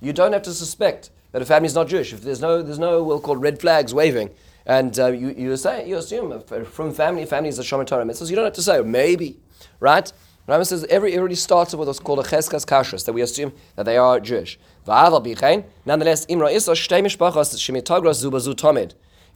You 0.00 0.12
don't 0.12 0.32
have 0.32 0.42
to 0.42 0.52
suspect 0.52 1.10
that 1.32 1.42
a 1.42 1.44
family 1.44 1.66
is 1.66 1.74
not 1.74 1.88
Jewish. 1.88 2.12
If 2.12 2.22
there's 2.22 2.40
no, 2.40 2.62
there's 2.62 2.78
no, 2.78 3.02
we'll 3.02 3.20
call 3.20 3.36
red 3.36 3.60
flags 3.60 3.94
waving, 3.94 4.30
and 4.66 4.98
uh, 4.98 5.06
you, 5.06 5.30
you, 5.30 5.56
say, 5.56 5.88
you 5.88 5.96
assume 5.96 6.42
from 6.42 6.92
family, 6.92 7.24
family 7.24 7.48
is 7.48 7.58
a 7.58 7.62
Shomer 7.62 7.86
Torah 7.86 8.04
you 8.04 8.36
don't 8.36 8.44
have 8.44 8.52
to 8.54 8.62
say, 8.62 8.82
maybe, 8.82 9.38
right? 9.80 10.12
Rambam 10.48 10.66
says 10.66 10.84
every, 10.88 11.12
it 11.12 11.18
already 11.18 11.34
starts 11.34 11.74
with 11.74 11.88
what's 11.88 12.00
called 12.00 12.20
a 12.20 12.22
cheskas 12.22 12.64
kashrus, 12.64 13.04
that 13.04 13.12
we 13.12 13.20
assume 13.20 13.52
that 13.76 13.82
they 13.82 13.98
are 13.98 14.18
Jewish. 14.18 14.58
Nonetheless, 14.86 16.24
imra. 16.26 16.50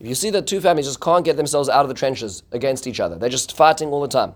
If 0.01 0.09
you 0.09 0.15
see 0.15 0.31
that 0.31 0.47
two 0.47 0.61
families 0.61 0.87
just 0.87 1.01
can't 1.01 1.25
get 1.25 1.37
themselves 1.37 1.69
out 1.69 1.85
of 1.85 1.89
the 1.89 1.95
trenches 1.95 2.43
against 2.51 2.87
each 2.87 2.99
other, 2.99 3.19
they're 3.19 3.29
just 3.29 3.55
fighting 3.55 3.91
all 3.91 4.01
the 4.01 4.09
time, 4.09 4.35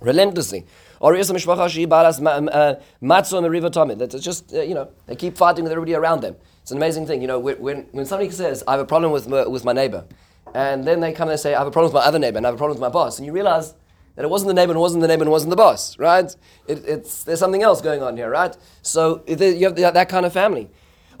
relentlessly. 0.00 0.64
Or 1.00 1.16
is 1.16 1.28
a 1.30 1.34
mishpacha 1.34 2.48
uh, 2.52 2.80
matzo. 3.02 3.98
That's 3.98 4.24
just 4.24 4.54
uh, 4.54 4.62
you 4.62 4.74
know 4.74 4.88
they 5.06 5.16
keep 5.16 5.36
fighting 5.36 5.64
with 5.64 5.72
everybody 5.72 5.94
around 5.94 6.20
them. 6.20 6.36
It's 6.62 6.70
an 6.70 6.76
amazing 6.78 7.06
thing. 7.06 7.20
You 7.20 7.26
know 7.26 7.40
when 7.40 7.88
when 7.90 8.06
somebody 8.06 8.30
says 8.30 8.62
I 8.68 8.70
have 8.72 8.80
a 8.80 8.86
problem 8.86 9.10
with 9.10 9.28
my, 9.28 9.46
with 9.46 9.64
my 9.64 9.72
neighbor, 9.72 10.06
and 10.54 10.84
then 10.84 11.00
they 11.00 11.12
come 11.12 11.28
and 11.28 11.36
they 11.36 11.42
say 11.42 11.54
I 11.54 11.58
have 11.58 11.66
a 11.66 11.72
problem 11.72 11.92
with 11.92 12.00
my 12.00 12.06
other 12.06 12.20
neighbor 12.20 12.38
and 12.38 12.46
I 12.46 12.48
have 12.48 12.54
a 12.54 12.58
problem 12.58 12.76
with 12.76 12.80
my 12.80 12.88
boss, 12.88 13.18
and 13.18 13.26
you 13.26 13.32
realize 13.32 13.74
that 14.16 14.24
it 14.24 14.30
wasn't 14.30 14.48
the 14.48 14.54
neighbor, 14.54 14.72
and 14.72 14.80
wasn't 14.80 15.02
the 15.02 15.08
neighbor, 15.08 15.22
and 15.22 15.30
wasn't 15.30 15.50
the 15.50 15.56
boss, 15.56 15.98
right? 15.98 16.34
It, 16.66 16.84
it's, 16.86 17.24
there's 17.24 17.40
something 17.40 17.62
else 17.62 17.80
going 17.80 18.02
on 18.02 18.16
here, 18.16 18.30
right? 18.30 18.56
So 18.82 19.22
you 19.26 19.36
have 19.64 19.76
that 19.76 20.08
kind 20.08 20.24
of 20.24 20.32
family. 20.32 20.70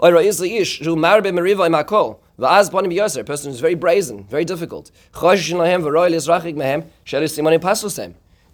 A 0.00 0.12
person 3.24 3.50
who's 3.50 3.60
very 3.60 3.74
brazen, 3.74 4.24
very 4.24 4.44
difficult. 4.44 4.90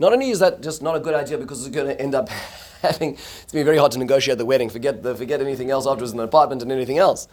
not 0.00 0.14
only 0.14 0.31
is 0.31 0.38
that 0.38 0.62
just 0.62 0.83
not 0.83 0.96
a 0.96 1.00
good 1.00 1.14
idea 1.14 1.37
because 1.38 1.64
it's 1.64 1.74
going 1.74 1.87
to 1.87 2.00
end 2.00 2.14
up 2.14 2.29
having 2.83 3.11
it's 3.11 3.20
going 3.20 3.46
to 3.48 3.55
be 3.57 3.62
very 3.62 3.76
hard 3.76 3.92
to 3.92 3.98
negotiate 3.98 4.38
the 4.38 4.46
wedding. 4.46 4.70
Forget 4.70 5.03
the, 5.03 5.14
forget 5.14 5.40
anything 5.40 5.70
else 5.70 5.87
afterwards 5.87 6.12
in 6.12 6.16
the 6.16 6.24
apartment 6.24 6.62
and 6.62 6.72
anything 6.72 6.98
else. 6.98 7.29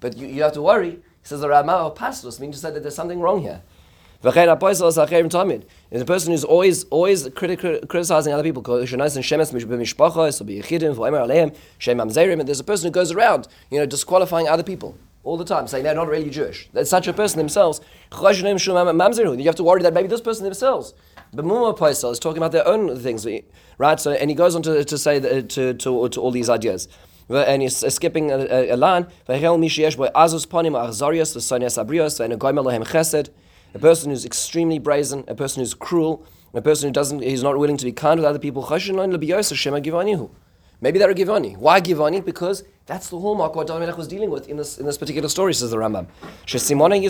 But 0.00 0.16
you, 0.16 0.28
you 0.28 0.42
have 0.42 0.52
to 0.52 0.62
worry. 0.62 0.90
He 0.90 1.00
says 1.28 1.40
the 1.40 1.48
Ramah 1.48 1.72
of 1.72 1.92
oh, 1.92 1.94
Pastos 1.94 2.38
means 2.38 2.56
to 2.56 2.60
say 2.62 2.70
that 2.70 2.82
there's 2.82 2.94
something 2.94 3.20
wrong 3.20 3.42
here. 3.42 3.62
Is 4.24 6.00
a 6.00 6.04
person 6.06 6.32
who's 6.32 6.44
always 6.44 6.84
always 6.84 7.28
criti- 7.28 7.86
criticizing 7.88 8.32
other 8.32 8.42
people. 8.42 8.62
There's 8.62 8.92
a 8.92 8.96
person 12.64 12.86
who 12.86 12.90
goes 12.90 13.12
around, 13.12 13.48
you 13.70 13.78
know, 13.78 13.86
disqualifying 13.86 14.48
other 14.48 14.62
people 14.62 14.96
all 15.24 15.36
the 15.36 15.44
time, 15.44 15.66
saying 15.66 15.84
they're 15.84 15.94
not 15.94 16.08
really 16.08 16.30
Jewish. 16.30 16.70
That 16.72 16.86
such 16.88 17.06
a 17.06 17.12
person 17.12 17.36
themselves. 17.38 17.82
You 18.12 18.18
have 18.24 19.56
to 19.56 19.62
worry 19.62 19.82
that 19.82 19.92
maybe 19.92 20.08
this 20.08 20.20
person 20.22 20.44
themselves. 20.44 20.94
But 21.34 21.44
Mumma 21.44 21.76
Paisel 21.76 22.10
is 22.12 22.18
talking 22.18 22.38
about 22.38 22.52
their 22.52 22.66
own 22.66 22.96
things, 22.98 23.26
right? 23.76 24.00
So, 24.00 24.12
and 24.12 24.30
he 24.30 24.36
goes 24.36 24.54
on 24.54 24.62
to, 24.62 24.84
to 24.84 24.98
say 24.98 25.18
that, 25.18 25.50
to, 25.50 25.74
to, 25.74 26.08
to 26.08 26.20
all 26.20 26.30
these 26.30 26.48
ideas. 26.48 26.88
And 27.28 27.60
he's 27.62 27.76
skipping 27.92 28.30
a, 28.30 28.70
a 28.70 28.76
line. 28.76 29.06
A 33.74 33.78
person 33.78 34.10
who's 34.10 34.24
extremely 34.24 34.78
brazen, 34.78 35.24
a 35.26 35.34
person 35.34 35.60
who's 35.60 35.74
cruel, 35.74 36.24
a 36.54 36.62
person 36.62 36.88
who 36.88 36.92
doesn't, 36.92 37.22
he's 37.22 37.42
not 37.42 37.58
willing 37.58 37.76
to 37.76 37.84
be 37.84 37.92
kind 37.92 38.20
with 38.20 38.24
other 38.24 38.38
people. 38.38 38.62
Maybe 40.80 40.98
they're 40.98 41.10
a 41.10 41.14
Givani. 41.14 41.56
Why 41.56 41.80
Givani? 41.80 42.24
Because 42.24 42.62
that's 42.86 43.08
the 43.08 43.18
hallmark 43.18 43.56
what 43.56 43.66
David 43.66 43.96
was 43.96 44.06
dealing 44.06 44.30
with 44.30 44.48
in 44.48 44.56
this 44.58 44.78
in 44.78 44.86
this 44.86 44.98
particular 44.98 45.28
story, 45.28 45.54
says 45.54 45.70
the 45.70 45.76
Rambam. 45.76 46.06
Shesimone. 46.46 47.02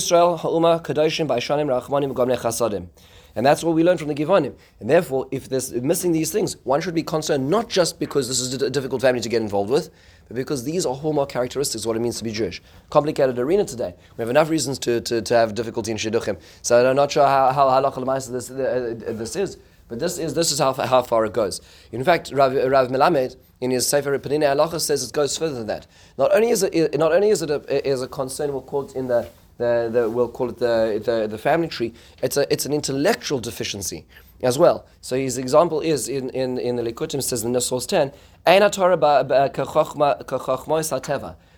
And 3.37 3.45
that's 3.45 3.65
what 3.65 3.75
we 3.75 3.83
learn 3.83 3.99
from 3.99 4.09
the 4.09 4.15
Givanim. 4.15 4.55
And 4.81 4.89
therefore, 4.89 5.27
if 5.31 5.49
there's 5.49 5.73
missing 5.73 6.13
these 6.13 6.31
things, 6.31 6.57
one 6.65 6.81
should 6.81 6.95
be 6.95 7.03
concerned 7.03 7.51
not 7.51 7.69
just 7.69 7.99
because 7.99 8.29
this 8.29 8.41
is 8.41 8.55
a 8.63 8.71
difficult 8.71 9.03
family 9.03 9.21
to 9.21 9.29
get 9.29 9.43
involved 9.43 9.71
with, 9.71 9.91
but 10.29 10.37
because 10.37 10.65
these 10.65 10.87
are 10.87 10.95
hallmark 10.95 11.31
characteristics 11.31 11.85
what 11.85 11.97
it 11.97 12.01
means 12.01 12.19
to 12.19 12.25
be 12.25 12.33
Jewish. 12.33 12.63
Complicated 12.91 13.39
arena 13.39 13.65
today. 13.65 13.95
We 14.17 14.23
have 14.23 14.31
enough 14.31 14.51
reasons 14.51 14.79
to, 14.81 15.01
to, 15.01 15.21
to 15.21 15.35
have 15.35 15.55
difficulty 15.55 15.91
in 15.91 15.97
Shidduchim. 15.97 16.39
So 16.63 16.89
I'm 16.89 16.97
not 16.97 17.11
sure 17.11 17.27
how, 17.27 17.53
how 17.53 17.69
halakha 17.69 18.31
this, 18.31 18.51
uh, 18.51 19.13
this 19.13 19.37
is. 19.37 19.59
But 19.89 19.99
this 19.99 20.19
is 20.19 20.33
this 20.33 20.51
is 20.51 20.59
how, 20.59 20.73
how 20.73 21.03
far 21.03 21.27
it 21.27 21.35
goes. 21.35 21.61
In 21.93 22.03
fact, 22.05 22.33
Rav, 22.33 22.55
Rav 22.55 22.89
Melamed 22.89 23.37
in 23.61 23.71
his 23.71 23.87
Sefer 23.87 24.19
Peninei 24.19 24.55
Halakha 24.55 24.81
says 24.81 25.05
it 25.05 25.13
goes 25.13 25.37
further 25.37 25.57
than 25.57 25.67
that. 25.67 25.87
Not 26.17 26.35
only 26.35 26.51
is 26.51 26.63
it 26.63 26.99
not 26.99 27.13
only 27.13 27.29
is 27.29 27.43
it 27.43 27.51
a, 27.51 27.89
is 27.89 28.01
a 28.01 28.09
concern 28.09 28.53
we're 28.53 28.63
call 28.63 28.87
it 28.87 28.97
in 28.97 29.09
the, 29.09 29.29
the, 29.59 29.89
the 29.93 30.11
we'll 30.11 30.29
call 30.29 30.51
it 30.51 30.59
the, 30.59 31.01
the, 31.05 31.29
the 31.29 31.39
family 31.39 31.69
tree. 31.69 31.93
It's 32.23 32.37
a 32.37 32.53
it's 32.53 32.67
an 32.67 32.73
intellectual 32.73 33.41
deficiency 33.41 34.07
as 34.43 34.59
well. 34.59 34.87
So 35.01 35.17
his 35.17 35.39
example 35.39 35.81
is 35.81 36.09
in 36.09 36.31
in, 36.31 36.59
in 36.59 36.77
the 36.77 36.83
Likutim 36.83 37.23
says 37.23 37.45
in 37.45 37.53
the 37.53 37.61
source 37.61 37.87
ten, 37.87 38.13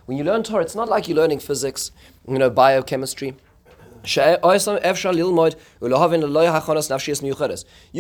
when 0.06 0.18
you 0.18 0.24
learn 0.24 0.42
Torah, 0.44 0.62
it's 0.62 0.76
not 0.76 0.88
like 0.88 1.09
you're 1.09 1.16
learning 1.16 1.40
physics, 1.40 1.90
you 2.28 2.38
know, 2.38 2.48
biochemistry. 2.48 3.35
You 4.04 4.38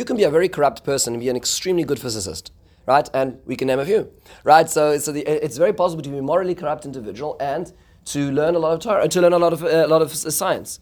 can 0.04 0.16
be 0.16 0.22
a 0.22 0.30
very 0.30 0.48
corrupt 0.48 0.84
person 0.84 1.14
and 1.14 1.20
be 1.20 1.28
an 1.28 1.36
extremely 1.36 1.82
good 1.82 1.98
physicist, 1.98 2.52
right? 2.86 3.10
And 3.12 3.40
we 3.44 3.56
can 3.56 3.66
name 3.66 3.80
a 3.80 3.84
few, 3.84 4.12
right? 4.44 4.70
So, 4.70 4.96
so 4.98 5.10
the, 5.10 5.26
it's 5.26 5.56
very 5.56 5.72
possible 5.72 6.04
to 6.04 6.08
be 6.08 6.18
a 6.18 6.22
morally 6.22 6.54
corrupt 6.54 6.84
individual 6.84 7.36
and 7.40 7.72
to 8.06 8.30
learn 8.30 8.54
a 8.54 8.58
lot 8.58 8.72
of 8.72 8.80
Torah, 8.80 9.08
to 9.08 9.20
learn 9.20 9.32
a 9.32 9.38
lot 9.38 9.52
of 9.52 9.62
uh, 9.62 9.84
a 9.84 9.88
lot 9.88 10.00
of 10.02 10.14
science. 10.14 10.78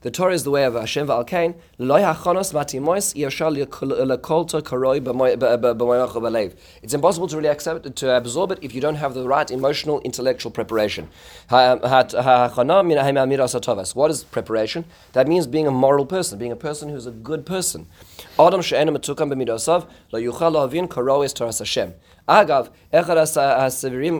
The 0.00 0.12
Torah 0.12 0.32
is 0.32 0.44
the 0.44 0.50
way 0.52 0.64
of 0.64 0.74
Hashem 0.74 1.08
v'alkein. 1.08 1.56
Loy 1.76 2.02
hachonos 2.02 2.52
matimois 2.54 3.14
yashal 3.16 3.56
lekolta 3.56 4.62
karoi 4.62 6.54
It's 6.82 6.94
impossible 6.94 7.26
to 7.26 7.36
really 7.36 7.48
accept 7.48 7.96
to 7.96 8.16
absorb 8.16 8.52
it 8.52 8.60
if 8.62 8.72
you 8.74 8.80
don't 8.80 8.94
have 8.94 9.14
the 9.14 9.26
right 9.26 9.50
emotional, 9.50 10.00
intellectual 10.02 10.52
preparation. 10.52 11.08
What 11.48 11.80
is 14.10 14.24
preparation? 14.24 14.84
That 15.14 15.26
means 15.26 15.46
being 15.48 15.66
a 15.66 15.72
moral 15.72 16.06
person, 16.06 16.38
being 16.38 16.52
a 16.52 16.56
person 16.56 16.90
who's 16.90 17.06
a 17.06 17.10
good 17.10 17.44
person. 17.44 17.86
Adam 18.38 18.62
she'enu 18.62 18.92
metukam 18.92 19.32
b'midosav 19.32 19.88
lo 20.12 20.20
yuchal 20.20 20.52
lo'avin 20.52 20.86
karois 20.86 21.34
Torah 21.34 21.52
Hashem. 21.52 21.94
אגב, 22.27 22.67
אחד 22.91 23.17
הסבירים 23.37 24.19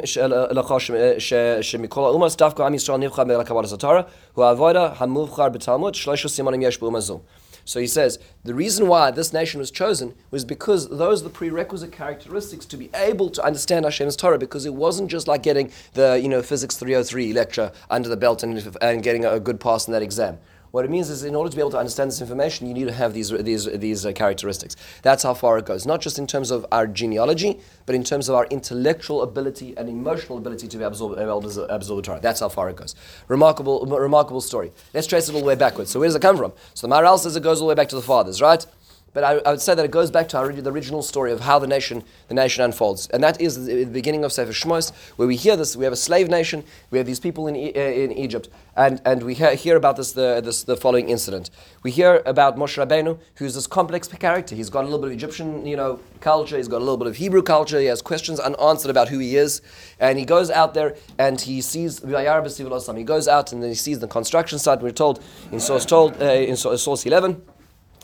שמכל 1.61 2.01
האומות 2.01 2.37
דווקא 2.37 2.63
עם 2.63 2.73
ישראל 2.73 2.97
נבחר 2.97 3.23
מלקבלת 3.23 3.71
התורה 3.71 4.01
הוא 4.33 4.45
העבודה 4.45 4.89
המובחר 4.97 5.49
בתלמוד 5.49 5.95
שלושה 5.95 6.29
סימנים 6.29 6.61
יש 6.61 6.77
באומה 6.77 6.99
זו. 6.99 7.19
So 7.65 7.79
he 7.79 7.87
says, 7.87 8.19
the 8.43 8.53
reason 8.53 8.87
why 8.87 9.09
this 9.11 9.31
nation 9.31 9.59
was 9.59 9.71
chosen 9.71 10.13
was 10.31 10.43
because 10.43 10.89
those 10.89 11.21
are 11.21 11.23
the 11.23 11.29
prerequisite 11.29 11.93
characteristics 11.93 12.65
to 12.65 12.75
be 12.75 12.89
able 12.93 13.29
to 13.29 13.41
understand 13.41 13.85
Hashem's 13.85 14.17
Torah, 14.17 14.37
because 14.37 14.65
it 14.65 14.73
wasn't 14.73 15.09
just 15.09 15.29
like 15.29 15.43
getting 15.43 15.71
the 15.93 16.19
you 16.21 16.27
know 16.27 16.41
physics 16.41 16.75
303 16.75 17.31
lecture 17.31 17.71
under 17.89 18.09
the 18.09 18.17
belt 18.17 18.43
and, 18.43 18.77
and 18.81 19.01
getting 19.01 19.23
a 19.23 19.39
good 19.39 19.61
pass 19.61 19.87
in 19.87 19.93
that 19.93 20.01
exam. 20.01 20.39
What 20.70 20.84
it 20.84 20.90
means 20.90 21.08
is, 21.10 21.24
in 21.24 21.34
order 21.34 21.50
to 21.50 21.56
be 21.56 21.60
able 21.62 21.70
to 21.70 21.78
understand 21.78 22.10
this 22.10 22.20
information, 22.20 22.66
you 22.66 22.74
need 22.74 22.86
to 22.86 22.92
have 22.92 23.14
these 23.14 23.30
these 23.30 23.64
these 23.64 24.04
uh, 24.04 24.12
characteristics. 24.12 24.76
That's 25.02 25.22
how 25.22 25.34
far 25.34 25.58
it 25.58 25.66
goes. 25.66 25.86
Not 25.86 26.00
just 26.00 26.18
in 26.18 26.26
terms 26.26 26.50
of 26.50 26.66
our 26.70 26.86
genealogy, 26.86 27.60
but 27.86 27.94
in 27.94 28.04
terms 28.04 28.28
of 28.28 28.34
our 28.34 28.46
intellectual 28.46 29.22
ability 29.22 29.74
and 29.76 29.88
emotional 29.88 30.38
ability 30.38 30.68
to 30.68 30.78
be 30.78 30.84
absorb, 30.84 31.18
absorb 31.18 31.96
the 31.96 32.02
Torah. 32.02 32.20
That's 32.20 32.40
how 32.40 32.48
far 32.48 32.68
it 32.70 32.76
goes. 32.76 32.94
Remarkable, 33.28 33.86
remarkable 33.86 34.40
story. 34.40 34.72
Let's 34.92 35.06
trace 35.06 35.28
it 35.28 35.34
all 35.34 35.40
the 35.40 35.46
way 35.46 35.54
backwards. 35.54 35.90
So 35.90 36.00
where 36.00 36.08
does 36.08 36.16
it 36.16 36.22
come 36.22 36.36
from? 36.36 36.52
So 36.74 36.86
the 36.86 36.94
Maharal 36.94 37.18
says 37.18 37.36
it 37.36 37.42
goes 37.42 37.60
all 37.60 37.66
the 37.66 37.70
way 37.70 37.74
back 37.74 37.88
to 37.88 37.96
the 37.96 38.02
fathers, 38.02 38.40
right? 38.40 38.64
But 39.12 39.24
I, 39.24 39.32
I, 39.38 39.50
would 39.50 39.60
say 39.60 39.74
that 39.74 39.84
it 39.84 39.90
goes 39.90 40.10
back 40.10 40.28
to 40.28 40.38
our, 40.38 40.52
the 40.52 40.70
original 40.70 41.02
story 41.02 41.32
of 41.32 41.40
how 41.40 41.58
the 41.58 41.66
nation, 41.66 42.04
the 42.28 42.34
nation 42.34 42.62
unfolds. 42.62 43.08
And 43.08 43.22
that 43.22 43.40
is 43.40 43.64
the 43.64 43.84
beginning 43.86 44.24
of 44.24 44.32
Sefer 44.32 44.52
Shmos, 44.52 44.92
where 45.16 45.26
we 45.26 45.36
hear 45.36 45.56
this. 45.56 45.76
We 45.76 45.84
have 45.84 45.92
a 45.92 45.96
slave 45.96 46.28
nation. 46.28 46.64
We 46.90 46.98
have 46.98 47.06
these 47.06 47.20
people 47.20 47.46
in, 47.46 47.54
uh, 47.54 47.80
in 47.80 48.12
Egypt. 48.12 48.48
And, 48.76 49.00
and 49.04 49.22
we 49.22 49.34
hear, 49.34 49.54
hear 49.54 49.76
about 49.76 49.96
this 49.96 50.12
the, 50.12 50.40
this, 50.44 50.62
the 50.62 50.76
following 50.76 51.08
incident. 51.08 51.50
We 51.82 51.90
hear 51.90 52.22
about 52.26 52.56
Moshe 52.56 52.76
Rabbeinu, 52.76 53.18
who's 53.36 53.54
this 53.54 53.66
complex 53.66 54.08
character. 54.08 54.54
He's 54.54 54.70
got 54.70 54.82
a 54.82 54.84
little 54.84 55.00
bit 55.00 55.08
of 55.08 55.12
Egyptian 55.14 55.66
you 55.66 55.76
know, 55.76 56.00
culture. 56.20 56.56
He's 56.56 56.68
got 56.68 56.78
a 56.78 56.86
little 56.86 56.96
bit 56.96 57.08
of 57.08 57.16
Hebrew 57.16 57.42
culture. 57.42 57.80
He 57.80 57.86
has 57.86 58.02
questions 58.02 58.38
unanswered 58.38 58.90
about 58.90 59.08
who 59.08 59.18
he 59.18 59.36
is. 59.36 59.62
And 59.98 60.18
he 60.18 60.24
goes 60.24 60.50
out 60.50 60.74
there 60.74 60.96
and 61.18 61.40
he 61.40 61.60
sees, 61.60 62.00
he 62.00 63.04
goes 63.04 63.28
out 63.28 63.52
and 63.52 63.62
then 63.62 63.70
he 63.70 63.74
sees 63.74 63.98
the 63.98 64.08
construction 64.08 64.58
site. 64.58 64.80
We're 64.80 64.92
told 64.92 65.22
in 65.50 65.60
source, 65.60 65.84
told, 65.84 66.22
uh, 66.22 66.26
in 66.26 66.56
source 66.56 67.04
11, 67.06 67.42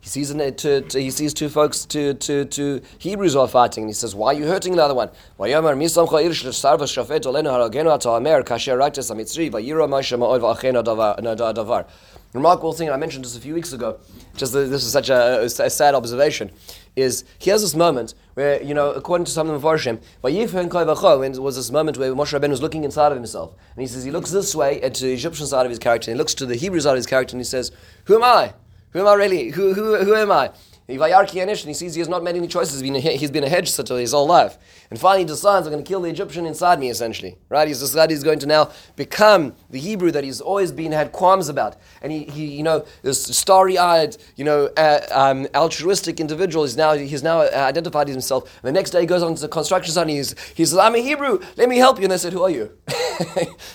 He 0.00 0.08
sees 0.08 0.34
to, 0.34 0.50
to, 0.50 1.00
he 1.00 1.10
sees 1.12 1.32
two 1.32 1.48
folks, 1.48 1.84
two, 1.84 2.14
two, 2.14 2.44
two 2.44 2.80
Hebrews 2.98 3.36
are 3.36 3.46
fighting, 3.46 3.84
and 3.84 3.88
he 3.88 3.94
says, 3.94 4.16
Why 4.16 4.34
are 4.34 4.34
you 4.34 4.46
hurting 4.46 4.74
the 4.74 4.84
other 4.84 4.94
one? 4.94 5.10
Remarkable 12.34 12.72
thing 12.72 12.90
I 12.90 12.96
mentioned 12.96 13.24
just 13.24 13.38
a 13.38 13.40
few 13.40 13.54
weeks 13.54 13.72
ago, 13.72 13.98
just 14.36 14.52
this 14.52 14.84
is 14.84 14.92
such 14.92 15.08
a, 15.08 15.42
a 15.44 15.48
sad 15.48 15.94
observation, 15.94 16.50
is 17.00 17.24
he 17.38 17.50
has 17.50 17.62
this 17.62 17.74
moment 17.74 18.14
where, 18.34 18.62
you 18.62 18.74
know, 18.74 18.92
according 18.92 19.24
to 19.24 19.30
some 19.30 19.48
of 19.48 19.60
the 19.60 19.66
Mepharshim, 19.66 20.00
was 20.22 21.56
this 21.56 21.70
moment 21.70 21.98
where 21.98 22.12
Moshe 22.14 22.38
Rabbeinu 22.38 22.50
was 22.50 22.62
looking 22.62 22.84
inside 22.84 23.12
of 23.12 23.18
himself. 23.18 23.54
And 23.74 23.80
he 23.80 23.86
says 23.86 24.04
he 24.04 24.10
looks 24.10 24.30
this 24.30 24.54
way 24.54 24.80
at 24.82 24.94
the 24.94 25.12
Egyptian 25.12 25.46
side 25.46 25.66
of 25.66 25.70
his 25.70 25.78
character, 25.78 26.10
and 26.10 26.16
he 26.16 26.18
looks 26.18 26.34
to 26.34 26.46
the 26.46 26.56
Hebrew 26.56 26.80
side 26.80 26.90
of 26.92 26.96
his 26.96 27.06
character, 27.06 27.34
and 27.34 27.40
he 27.40 27.44
says, 27.44 27.70
Who 28.04 28.16
am 28.16 28.24
I? 28.24 28.54
Who 28.92 29.00
am 29.00 29.06
I 29.06 29.14
really? 29.14 29.50
Who, 29.50 29.74
who, 29.74 29.96
who 30.04 30.14
am 30.14 30.30
I? 30.30 30.50
And 30.88 31.68
he 31.68 31.74
sees 31.74 31.94
he 31.94 32.00
has 32.00 32.08
not 32.08 32.22
made 32.22 32.34
any 32.34 32.48
choices. 32.48 32.80
He's 32.80 33.30
been 33.30 33.44
a, 33.44 33.48
hedge 33.48 33.70
such 33.70 33.90
his 33.90 34.12
whole 34.12 34.26
life. 34.26 34.56
And 34.90 34.98
finally 34.98 35.20
he 35.20 35.26
decides, 35.26 35.66
I'm 35.66 35.72
going 35.72 35.84
to 35.84 35.88
kill 35.88 36.00
the 36.00 36.08
Egyptian 36.08 36.46
inside 36.46 36.80
me, 36.80 36.88
essentially. 36.88 37.36
Right? 37.50 37.68
He's 37.68 37.80
decided 37.80 38.10
he's 38.10 38.24
going 38.24 38.38
to 38.38 38.46
now 38.46 38.70
become 38.96 39.54
the 39.68 39.78
Hebrew 39.78 40.10
that 40.12 40.24
he's 40.24 40.40
always 40.40 40.72
been 40.72 40.92
had 40.92 41.12
qualms 41.12 41.50
about. 41.50 41.76
And 42.00 42.10
he, 42.10 42.24
he 42.24 42.46
you 42.46 42.62
know, 42.62 42.86
this 43.02 43.22
starry-eyed, 43.22 44.16
you 44.36 44.44
know, 44.44 44.70
uh, 44.78 45.00
um, 45.10 45.46
altruistic 45.54 46.20
individual. 46.20 46.64
He's 46.64 46.76
now, 46.76 46.94
he's 46.94 47.22
now 47.22 47.42
identified 47.42 48.08
himself. 48.08 48.44
And 48.62 48.68
the 48.68 48.72
next 48.72 48.92
day 48.92 49.00
he 49.02 49.06
goes 49.06 49.22
on 49.22 49.34
to 49.34 49.42
the 49.42 49.48
construction 49.48 49.92
site 49.92 50.02
and 50.02 50.10
he's, 50.10 50.34
he 50.54 50.64
says, 50.64 50.78
I'm 50.78 50.94
a 50.94 51.02
Hebrew. 51.02 51.40
Let 51.58 51.68
me 51.68 51.76
help 51.76 51.98
you. 51.98 52.04
And 52.04 52.12
they 52.12 52.18
said, 52.18 52.32
who 52.32 52.42
are 52.42 52.50
you? 52.50 52.72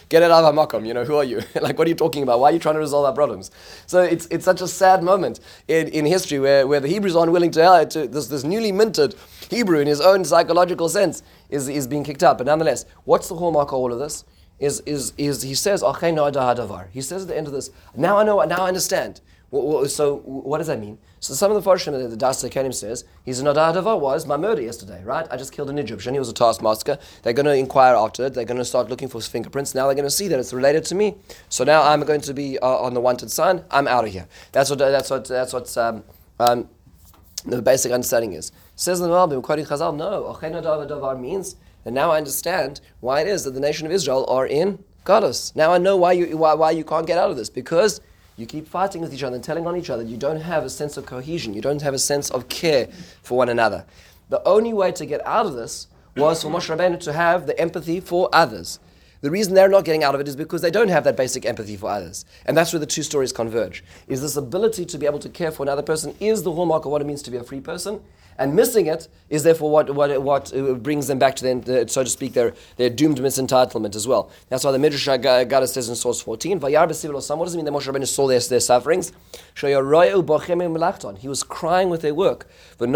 Get 0.10 0.23
it 0.23 0.32
out 0.32 0.43
of 0.43 0.58
our 0.58 0.65
Makom. 0.65 0.88
You 0.88 0.95
know, 0.95 1.06
who 1.06 1.15
are 1.17 1.23
you? 1.23 1.43
like, 1.62 1.78
what 1.78 1.86
are 1.86 1.89
you 1.89 1.95
talking 1.95 2.23
about? 2.23 2.39
Why 2.39 2.49
are 2.49 2.54
you 2.54 2.60
trying 2.60 2.76
to 2.76 2.80
resolve 2.80 3.06
our 3.06 3.13
problems? 3.13 3.52
So 3.86 4.02
it's, 4.02 4.26
it's 4.32 4.45
such 4.45 4.62
a 4.62 4.67
sad 4.67 5.04
moment 5.04 5.39
in, 5.67 5.89
in 5.89 6.06
history 6.06 6.39
where, 6.39 6.65
where 6.65 6.80
the 6.80 6.88
Hebrew 6.88 7.03
Hebrews 7.04 7.18
are 7.18 7.24
unwilling 7.26 7.52
to, 7.52 7.63
uh, 7.63 7.84
to 7.84 8.08
this, 8.08 8.28
this 8.28 8.46
newly 8.46 8.72
minted 8.72 9.13
Hebrew 9.50 9.80
in 9.80 9.88
his 9.88 10.00
own 10.00 10.24
psychological 10.24 10.88
sense 10.88 11.22
is, 11.50 11.68
is 11.68 11.86
being 11.86 12.06
kicked 12.06 12.24
out. 12.24 12.38
But 12.38 12.48
nonetheless, 12.48 12.86
what's 13.04 13.28
the 13.28 13.36
hallmark 13.36 13.74
of 13.74 13.80
all 13.80 13.91
of 13.91 13.99
this? 13.99 14.24
is, 14.60 14.80
is, 14.86 15.12
is 15.18 15.41
he 15.41 15.54
says. 15.54 15.82
He 15.82 17.01
says 17.01 17.22
at 17.24 17.28
the 17.28 17.36
end 17.36 17.47
of 17.47 17.54
this, 17.54 17.72
now 17.93 18.18
I 18.18 18.24
know, 18.24 18.41
now 18.43 18.62
I 18.64 18.68
understand. 18.70 19.20
So 19.51 20.22
what 20.24 20.60
does 20.60 20.68
that 20.68 20.80
mean? 20.80 20.97
So 21.20 21.34
some 21.34 21.51
of 21.51 21.62
the 21.62 21.70
Farshim, 21.70 22.10
the 22.10 22.16
Daas 22.16 22.41
Zekeinim 22.41 22.74
says, 22.74 23.04
he's 23.26 23.39
an 23.39 23.47
Adadavar 23.47 23.99
was 23.99 24.26
my 24.26 24.38
murder 24.38 24.62
yesterday, 24.62 25.04
right? 25.04 25.28
I 25.30 25.36
just 25.36 25.51
killed 25.51 25.70
an 25.70 25.78
Egyptian. 25.78 26.14
He 26.14 26.20
was 26.20 26.30
a 26.30 26.34
taskmaster. 26.34 26.97
They're 27.22 27.34
going 27.34 27.45
to 27.45 27.56
inquire 27.56 27.95
after 27.95 28.28
it. 28.28 28.34
They're 28.34 28.45
going 28.45 28.58
to 28.58 28.66
start 28.66 28.89
looking 28.89 29.10
for 29.10 29.18
his 29.18 29.28
fingerprints. 29.28 29.76
Now 29.76 29.88
they're 29.88 29.95
going 29.95 30.06
to 30.06 30.12
see 30.12 30.30
that 30.30 30.39
it's 30.39 30.54
related 30.54 30.86
to 30.86 30.95
me. 30.95 31.16
So 31.49 31.66
now 31.66 31.84
I'm 31.84 32.01
going 32.01 32.22
to 32.22 32.34
be 32.34 32.58
uh, 32.60 32.68
on 32.68 32.93
the 32.93 33.01
wanted 33.01 33.30
sign. 33.32 33.64
I'm 33.70 33.88
out 33.88 34.06
of 34.06 34.12
here. 34.12 34.28
That's 34.54 34.70
what. 34.70 34.80
That's 34.80 35.10
what. 35.10 35.26
That's 35.26 35.54
what. 35.54 35.78
Um, 35.78 36.04
um, 36.39 36.70
the 37.46 37.62
basic 37.62 37.91
understanding 37.91 38.34
is. 38.34 38.52
Says 38.76 39.00
the 39.00 39.08
Malbim, 39.08 39.44
quoting 39.44 39.66
Chazal, 39.66 39.96
no, 39.96 40.36
Davar 40.41 41.20
means, 41.20 41.56
and 41.86 41.94
now 41.94 42.12
I 42.12 42.18
understand 42.18 42.82
why 43.02 43.22
it 43.22 43.28
is 43.28 43.44
that 43.44 43.52
the 43.52 43.60
nation 43.60 43.86
of 43.86 43.91
Israel 43.91 44.26
are 44.28 44.48
in 44.48 44.84
Galus. 45.06 45.56
Now 45.56 45.74
I 45.74 45.78
know 45.78 45.98
why 45.98 46.14
you, 46.14 46.38
why, 46.38 46.54
why 46.54 46.72
you 46.72 46.84
can't 46.84 47.06
get 47.06 47.18
out 47.18 47.30
of 47.30 47.38
this, 47.38 47.50
because 47.50 48.00
you 48.38 48.46
keep 48.46 48.68
fighting 48.68 49.02
with 49.02 49.14
each 49.14 49.24
other 49.24 49.36
and 49.36 49.44
telling 49.44 49.68
on 49.68 49.76
each 49.76 49.89
other. 49.89 50.04
You 50.04 50.18
don't 50.18 50.41
have 50.41 50.64
a 50.64 50.70
sense 50.70 50.98
of 50.98 51.06
cohesion. 51.06 51.54
You 51.54 51.62
don't 51.62 51.82
have 51.82 51.94
a 51.94 52.00
sense 52.00 52.32
of 52.32 52.50
care 52.50 52.88
for 53.22 53.38
one 53.38 53.50
another. 53.50 53.86
The 54.30 54.41
only 54.48 54.74
way 54.74 54.91
to 54.94 55.06
get 55.06 55.26
out 55.28 55.46
of 55.46 55.54
this 55.54 55.88
was 56.16 56.41
for 56.41 56.50
Moshe 56.50 56.76
Rabbeinu 56.76 57.00
to 57.02 57.14
have 57.14 57.46
the 57.46 57.60
empathy 57.60 58.00
for 58.00 58.30
others. 58.34 58.80
The 59.24 59.32
reason 59.32 59.53
they're 59.53 59.69
not 59.69 59.86
getting 59.86 60.03
out 60.03 60.15
of 60.15 60.19
it 60.19 60.28
is 60.28 60.36
because 60.36 60.61
they 60.61 60.69
don't 60.69 60.89
have 60.89 61.05
that 61.05 61.15
basic 61.15 61.45
empathy 61.45 61.78
for 61.78 61.89
others. 61.89 62.26
And 62.45 62.57
that's 62.57 62.74
where 62.74 62.80
the 62.82 62.86
two 62.86 63.03
stories 63.03 63.32
converge. 63.32 63.82
Is 64.09 64.21
this 64.21 64.36
ability 64.36 64.84
to 64.84 64.97
be 64.97 65.05
able 65.05 65.19
to 65.19 65.30
care 65.30 65.49
for 65.49 65.63
another 65.63 65.82
person 65.82 66.13
is 66.19 66.43
the 66.43 66.51
hallmark 66.51 66.84
of 66.84 66.91
what 66.91 66.99
it 67.01 67.05
means 67.05 67.21
to 67.21 67.32
be 67.32 67.38
a 67.38 67.43
free 67.43 67.61
person. 67.61 68.01
And 68.38 68.53
missing 68.53 68.88
it 68.88 69.07
is 69.30 69.43
therefore 69.43 69.71
what, 69.71 69.95
what, 69.95 70.21
what 70.21 70.53
uh, 70.53 70.74
brings 70.74 71.07
them 71.07 71.19
back 71.19 71.38
to, 71.38 71.55
their, 71.55 71.88
so 71.88 72.03
to 72.03 72.09
speak, 72.09 72.34
their, 72.34 72.53
their 72.76 72.89
doomed 72.89 73.19
misentitlement 73.19 73.95
as 73.95 74.05
well. 74.09 74.30
That's 74.49 74.65
why 74.65 74.74
the 74.74 74.80
Midrash 74.80 75.05
Gada 75.05 75.67
says 75.67 75.88
in 75.88 75.95
source 75.95 76.19
14, 76.19 76.59
Vayar 76.59 76.89
b'sivlosam. 76.89 77.38
What 77.38 77.45
does 77.45 77.53
it 77.53 77.57
mean 77.57 77.65
that 77.65 77.71
Moshe 77.71 77.89
Rabbeinu 77.89 78.05
saw 78.05 78.28
their, 78.28 78.41
their 78.41 78.59
sufferings? 78.59 79.13
He 81.21 81.28
was 81.30 81.43
crying 81.43 81.89
with 81.89 82.01
their 82.01 82.13
work. 82.13 82.45
Al 82.82 82.88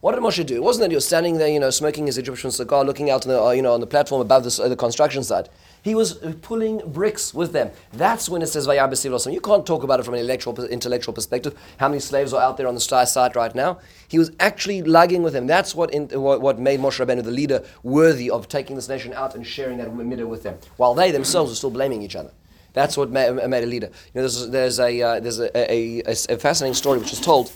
What 0.00 0.14
did 0.14 0.22
Moshe 0.22 0.46
do? 0.46 0.54
It 0.54 0.62
wasn't 0.62 0.84
that 0.84 0.90
he 0.90 0.94
was 0.94 1.04
standing 1.04 1.38
there, 1.38 1.48
you 1.48 1.58
know, 1.58 1.70
smoking 1.70 2.06
his 2.06 2.16
Egyptian 2.16 2.50
cigar, 2.52 2.84
looking 2.84 3.10
out 3.10 3.26
on 3.26 3.32
the, 3.32 3.42
uh, 3.42 3.50
you 3.50 3.62
know, 3.62 3.74
on 3.74 3.80
the 3.80 3.86
platform 3.86 4.22
above 4.22 4.44
the, 4.44 4.62
uh, 4.62 4.68
the 4.68 4.76
construction 4.76 5.24
site. 5.24 5.48
He 5.82 5.94
was 5.94 6.14
pulling 6.40 6.78
bricks 6.86 7.34
with 7.34 7.52
them. 7.52 7.70
That's 7.92 8.28
when 8.28 8.42
it 8.42 8.46
says 8.46 8.66
osam. 8.66 9.32
You 9.32 9.40
can't 9.40 9.66
talk 9.66 9.82
about 9.82 9.98
it 9.98 10.04
from 10.04 10.14
an 10.14 10.20
intellectual, 10.20 10.64
intellectual 10.66 11.12
perspective. 11.12 11.58
How 11.78 11.88
many 11.88 12.00
slaves 12.00 12.32
are 12.32 12.40
out 12.40 12.56
there 12.56 12.68
on 12.68 12.74
the 12.74 12.80
site 12.80 13.34
right 13.34 13.54
now? 13.54 13.80
He 14.06 14.18
was 14.18 14.30
actually 14.38 14.82
lugging 14.82 15.22
with 15.22 15.32
them. 15.32 15.46
That's 15.46 15.74
what, 15.74 15.92
in, 15.92 16.08
what, 16.08 16.40
what 16.40 16.58
made 16.58 16.80
Moshe 16.80 17.04
Rabbeinu 17.04 17.24
the 17.24 17.30
leader 17.30 17.64
worthy 17.82 18.30
of 18.30 18.46
taking 18.48 18.76
this 18.76 18.88
nation 18.88 19.12
out 19.14 19.34
and 19.34 19.44
sharing 19.46 19.78
that 19.78 19.88
midah 19.88 20.28
with 20.28 20.44
them, 20.44 20.58
while 20.76 20.94
they 20.94 21.10
themselves 21.10 21.50
were 21.50 21.56
still 21.56 21.70
blaming 21.70 22.02
each 22.02 22.14
other. 22.14 22.30
That's 22.72 22.96
what 22.96 23.10
made, 23.10 23.34
made 23.48 23.64
a 23.64 23.66
leader. 23.66 23.90
You 24.14 24.20
know, 24.20 24.22
there's, 24.22 24.48
there's 24.48 24.80
a 24.80 25.02
uh, 25.02 25.20
there's 25.20 25.40
a, 25.40 25.72
a, 25.72 26.02
a, 26.06 26.38
fascinating 26.38 26.74
story 26.74 26.98
which 26.98 27.12
is 27.12 27.20
told 27.20 27.52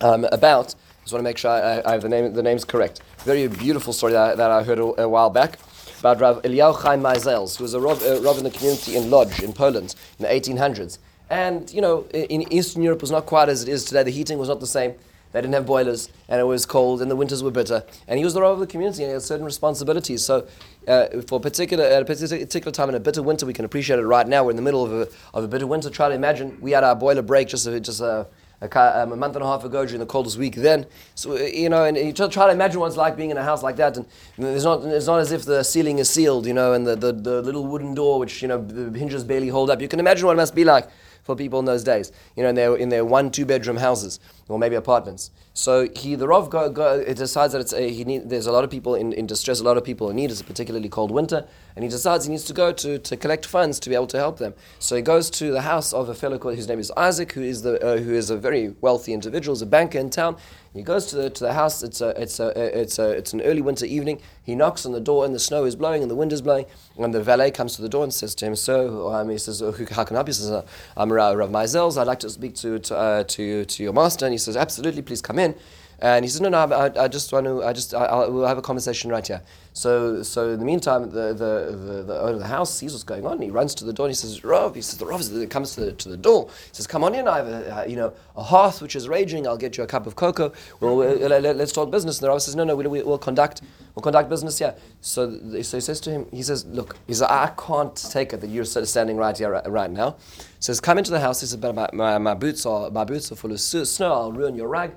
um, 0.00 0.24
about. 0.32 0.74
I 0.74 1.02
just 1.02 1.12
want 1.12 1.20
to 1.20 1.22
make 1.22 1.38
sure 1.38 1.50
I, 1.50 1.82
I 1.84 1.92
have 1.92 2.02
the 2.02 2.08
name 2.08 2.32
the 2.32 2.42
names 2.42 2.64
correct. 2.64 3.00
Very 3.18 3.46
beautiful 3.46 3.92
story 3.92 4.12
that, 4.12 4.36
that 4.36 4.50
I 4.50 4.62
heard 4.62 4.78
a, 4.78 5.02
a 5.02 5.08
while 5.08 5.30
back 5.30 5.58
about 6.00 6.20
Rav 6.20 6.42
Eliyahu 6.42 6.82
Chaim 6.82 7.00
Meisels, 7.00 7.56
who 7.56 7.64
was 7.64 7.74
a 7.74 7.80
Rav, 7.80 8.02
in 8.02 8.44
the 8.44 8.50
community 8.50 8.96
in 8.96 9.10
Lodz 9.10 9.40
in 9.40 9.52
Poland 9.52 9.94
in 10.18 10.24
the 10.24 10.28
1800s. 10.28 10.98
And 11.30 11.72
you 11.72 11.80
know, 11.80 12.04
in, 12.12 12.52
Eastern 12.52 12.82
Europe, 12.82 13.00
was 13.00 13.10
not 13.10 13.26
quite 13.26 13.48
as 13.48 13.62
it 13.62 13.68
is 13.68 13.84
today. 13.84 14.02
The 14.02 14.10
heating 14.10 14.38
was 14.38 14.48
not 14.48 14.60
the 14.60 14.66
same. 14.66 14.94
They 15.32 15.40
didn't 15.40 15.54
have 15.54 15.66
boilers, 15.66 16.08
and 16.28 16.40
it 16.40 16.44
was 16.44 16.64
cold, 16.64 17.02
and 17.02 17.10
the 17.10 17.16
winters 17.16 17.42
were 17.42 17.50
bitter. 17.50 17.84
And 18.06 18.18
he 18.18 18.24
was 18.24 18.34
the 18.34 18.40
Rav 18.40 18.52
of 18.52 18.60
the 18.60 18.66
community, 18.66 19.02
and 19.02 19.10
he 19.10 19.12
had 19.12 19.22
certain 19.22 19.44
responsibilities. 19.44 20.24
So, 20.24 20.46
uh, 20.86 21.22
for 21.26 21.40
particular, 21.40 21.84
at 21.84 22.02
a 22.02 22.04
particular 22.04 22.72
time 22.72 22.88
in 22.88 22.94
a 22.94 23.00
bitter 23.00 23.22
winter, 23.22 23.46
we 23.46 23.52
can 23.52 23.64
appreciate 23.64 23.98
it 23.98 24.04
right 24.04 24.26
now. 24.26 24.44
We're 24.44 24.50
in 24.50 24.56
the 24.56 24.62
middle 24.62 24.84
of 24.84 24.92
a, 24.92 25.08
of 25.34 25.44
a 25.44 25.48
bitter 25.48 25.66
winter. 25.66 25.90
Try 25.90 26.08
to 26.08 26.14
imagine 26.14 26.58
we 26.60 26.72
had 26.72 26.84
our 26.84 26.94
boiler 26.94 27.22
break 27.22 27.48
just 27.48 27.66
a, 27.66 27.80
just 27.80 28.00
a, 28.00 28.26
a, 28.60 29.02
um, 29.02 29.12
a 29.12 29.16
month 29.16 29.36
and 29.36 29.44
a 29.44 29.46
half 29.46 29.64
ago 29.64 29.84
during 29.84 30.00
the 30.00 30.06
coldest 30.06 30.38
week 30.38 30.54
then. 30.54 30.86
So, 31.14 31.32
uh, 31.32 31.40
you 31.40 31.68
know, 31.68 31.84
and 31.84 31.96
you 31.96 32.12
try, 32.12 32.28
try 32.28 32.46
to 32.46 32.52
imagine 32.52 32.80
what 32.80 32.86
it's 32.86 32.96
like 32.96 33.16
being 33.16 33.30
in 33.30 33.36
a 33.36 33.42
house 33.42 33.62
like 33.62 33.76
that. 33.76 33.96
And 33.96 34.06
it's 34.38 34.64
not, 34.64 34.84
it's 34.84 35.06
not 35.06 35.20
as 35.20 35.32
if 35.32 35.44
the 35.44 35.62
ceiling 35.62 35.98
is 35.98 36.08
sealed, 36.08 36.46
you 36.46 36.54
know, 36.54 36.72
and 36.72 36.86
the, 36.86 36.96
the, 36.96 37.12
the 37.12 37.42
little 37.42 37.66
wooden 37.66 37.94
door, 37.94 38.18
which, 38.18 38.42
you 38.42 38.48
know, 38.48 38.64
the 38.64 38.98
hinges 38.98 39.24
barely 39.24 39.48
hold 39.48 39.70
up. 39.70 39.80
You 39.80 39.88
can 39.88 40.00
imagine 40.00 40.26
what 40.26 40.32
it 40.32 40.36
must 40.36 40.54
be 40.54 40.64
like 40.64 40.88
for 41.26 41.34
people 41.34 41.58
in 41.58 41.64
those 41.64 41.82
days, 41.82 42.12
you 42.36 42.42
know, 42.44 42.48
in 42.48 42.54
their, 42.54 42.76
in 42.76 42.88
their 42.88 43.04
one, 43.04 43.30
two 43.30 43.44
bedroom 43.44 43.76
houses 43.76 44.20
or 44.48 44.58
maybe 44.60 44.76
apartments. 44.76 45.32
So 45.54 45.88
he, 45.96 46.14
the 46.14 46.28
Rav, 46.28 46.50
go, 46.50 46.70
go, 46.70 47.02
decides 47.14 47.52
that 47.52 47.60
it's 47.60 47.72
a, 47.72 47.90
he 47.90 48.04
need, 48.04 48.30
there's 48.30 48.46
a 48.46 48.52
lot 48.52 48.62
of 48.62 48.70
people 48.70 48.94
in, 48.94 49.12
in 49.12 49.26
distress, 49.26 49.58
a 49.58 49.64
lot 49.64 49.76
of 49.76 49.84
people 49.84 50.08
in 50.08 50.16
need. 50.16 50.30
It's 50.30 50.40
a 50.40 50.44
particularly 50.44 50.88
cold 50.88 51.10
winter, 51.10 51.48
and 51.74 51.82
he 51.82 51.88
decides 51.88 52.26
he 52.26 52.30
needs 52.30 52.44
to 52.44 52.52
go 52.52 52.72
to, 52.72 52.98
to 52.98 53.16
collect 53.16 53.44
funds 53.44 53.80
to 53.80 53.88
be 53.88 53.96
able 53.96 54.06
to 54.08 54.18
help 54.18 54.38
them. 54.38 54.54
So 54.78 54.94
he 54.94 55.02
goes 55.02 55.30
to 55.30 55.50
the 55.50 55.62
house 55.62 55.92
of 55.92 56.08
a 56.08 56.14
fellow 56.14 56.38
called, 56.38 56.54
whose 56.54 56.68
name 56.68 56.78
is 56.78 56.92
Isaac, 56.96 57.32
who 57.32 57.42
is 57.42 57.62
the 57.62 57.84
uh, 57.84 57.96
who 57.96 58.14
is 58.14 58.30
a 58.30 58.36
very 58.36 58.74
wealthy 58.80 59.12
individual, 59.12 59.54
is 59.54 59.62
a 59.62 59.66
banker 59.66 59.98
in 59.98 60.10
town. 60.10 60.36
He 60.76 60.82
goes 60.82 61.06
to 61.06 61.16
the, 61.16 61.30
to 61.30 61.44
the 61.44 61.54
house. 61.54 61.82
It's 61.82 62.02
a, 62.02 62.10
it's 62.20 62.38
a, 62.38 62.48
it's 62.80 62.98
a, 62.98 63.10
it's 63.10 63.32
an 63.32 63.40
early 63.40 63.62
winter 63.62 63.86
evening. 63.86 64.20
He 64.42 64.54
knocks 64.54 64.84
on 64.84 64.92
the 64.92 65.00
door, 65.00 65.24
and 65.24 65.34
the 65.34 65.38
snow 65.38 65.64
is 65.64 65.74
blowing, 65.74 66.02
and 66.02 66.10
the 66.10 66.14
wind 66.14 66.32
is 66.32 66.42
blowing. 66.42 66.66
And 66.98 67.14
the 67.14 67.22
valet 67.22 67.50
comes 67.50 67.76
to 67.76 67.82
the 67.82 67.88
door 67.88 68.04
and 68.04 68.12
says 68.12 68.34
to 68.36 68.46
him, 68.46 68.54
"Sir, 68.54 68.88
um, 69.12 69.30
he 69.30 69.38
says, 69.38 69.60
who, 69.60 69.72
how 69.90 70.04
can 70.04 70.16
I 70.16 70.18
help 70.18 70.28
you?" 70.28 70.32
He 70.32 70.40
says, 70.40 70.64
"I'm 70.96 71.10
Rav 71.12 71.50
Meisels. 71.50 71.98
I'd 71.98 72.06
like 72.06 72.20
to 72.20 72.30
speak 72.30 72.54
to 72.56 72.78
to, 72.78 72.96
uh, 72.96 73.24
to 73.24 73.64
to 73.64 73.82
your 73.82 73.94
master." 73.94 74.26
And 74.26 74.34
he 74.34 74.38
says, 74.38 74.56
"Absolutely, 74.56 75.02
please 75.02 75.22
come 75.22 75.38
in." 75.38 75.54
And 75.98 76.24
he 76.24 76.28
says, 76.28 76.42
"No, 76.42 76.50
no, 76.50 76.58
I, 76.58 77.04
I 77.04 77.08
just 77.08 77.32
want 77.32 77.46
to. 77.46 77.62
I 77.64 77.72
just, 77.72 77.94
I, 77.94 78.04
I'll, 78.04 78.30
we'll 78.30 78.46
have 78.46 78.58
a 78.58 78.62
conversation 78.62 79.10
right 79.10 79.26
here." 79.26 79.40
So, 79.72 80.22
so 80.22 80.50
in 80.50 80.58
the 80.58 80.64
meantime, 80.64 81.10
the, 81.10 81.34
the, 81.34 81.76
the, 81.76 82.02
the 82.02 82.20
owner 82.20 82.32
of 82.32 82.38
the 82.38 82.46
house 82.46 82.74
sees 82.74 82.92
what's 82.92 83.04
going 83.04 83.26
on. 83.26 83.40
He 83.40 83.50
runs 83.50 83.74
to 83.76 83.84
the 83.84 83.92
door 83.92 84.06
and 84.06 84.10
he 84.10 84.14
says, 84.14 84.44
"Rav," 84.44 84.74
he 84.74 84.82
says, 84.82 84.98
"The 84.98 85.06
Rav 85.06 85.22
comes 85.48 85.74
to 85.74 85.80
the, 85.80 85.92
to 85.92 86.08
the 86.10 86.16
door." 86.16 86.48
He 86.48 86.74
says, 86.74 86.86
"Come 86.86 87.02
on 87.02 87.14
in. 87.14 87.26
I 87.26 87.38
have 87.38 87.48
a, 87.48 87.76
uh, 87.76 87.84
you 87.84 87.96
know, 87.96 88.12
a 88.36 88.42
hearth 88.42 88.82
which 88.82 88.94
is 88.94 89.08
raging. 89.08 89.46
I'll 89.46 89.56
get 89.56 89.78
you 89.78 89.84
a 89.84 89.86
cup 89.86 90.06
of 90.06 90.16
cocoa. 90.16 90.52
Well, 90.80 91.00
uh, 91.00 91.28
let, 91.28 91.44
us 91.44 91.72
talk 91.72 91.90
business." 91.90 92.18
And 92.18 92.24
the 92.24 92.28
Rav 92.28 92.42
says, 92.42 92.54
"No, 92.54 92.64
no, 92.64 92.76
we'll, 92.76 92.90
we'll 92.90 93.18
conduct, 93.18 93.62
we'll 93.94 94.02
conduct 94.02 94.28
business 94.28 94.58
here." 94.58 94.74
So, 95.00 95.30
so 95.62 95.76
he 95.78 95.80
says 95.80 96.00
to 96.00 96.10
him, 96.10 96.26
he 96.30 96.42
says, 96.42 96.66
"Look," 96.66 96.96
he 97.06 97.14
says, 97.14 97.22
"I 97.22 97.52
can't 97.56 97.96
take 97.96 98.34
it 98.34 98.42
that 98.42 98.48
you're 98.48 98.66
standing 98.66 99.16
right 99.16 99.36
here 99.36 99.50
right, 99.50 99.70
right 99.70 99.90
now." 99.90 100.16
He 100.36 100.42
says, 100.60 100.78
"Come 100.78 100.98
into 100.98 101.10
the 101.10 101.20
house." 101.20 101.40
He 101.40 101.46
says, 101.46 101.56
"But 101.56 101.74
my, 101.74 101.88
my, 101.94 102.18
my 102.18 102.34
boots 102.34 102.66
are 102.66 102.90
my 102.90 103.04
boots 103.04 103.32
are 103.32 103.36
full 103.36 103.52
of 103.52 103.60
snow. 103.60 104.12
I'll 104.12 104.32
ruin 104.32 104.56
your 104.56 104.68
rag." 104.68 104.92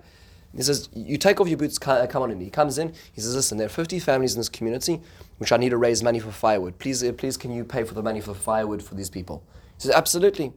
He 0.56 0.64
says, 0.64 0.89
You 0.93 1.18
take 1.18 1.39
off 1.39 1.47
your 1.47 1.58
boots, 1.58 1.78
come 1.78 2.24
on 2.24 2.32
in. 2.32 2.39
He 2.39 2.50
comes 2.50 2.78
in, 2.78 2.93
he 3.14 3.22
says, 3.22 3.36
Listen, 3.36 3.58
there 3.58 3.68
are 3.68 3.70
50 3.70 4.00
families 4.00 4.34
in 4.34 4.39
this 4.39 4.50
community 4.50 5.02
which 5.38 5.52
I 5.52 5.58
need 5.58 5.70
to 5.70 5.78
raise 5.78 6.04
money 6.04 6.20
for 6.20 6.32
firewood. 6.32 6.80
Please, 6.80 7.04
uh, 7.04 7.14
please 7.14 7.38
can 7.38 7.52
you 7.52 7.64
pay 7.64 7.84
for 7.84 7.93
the 7.93 8.04
money 8.04 8.20
for 8.20 8.34
firewood 8.34 8.84
for 8.84 8.95
these 8.95 9.10
people? 9.10 9.43
He 9.78 9.84
says, 9.84 9.91
Absolutely. 9.91 10.54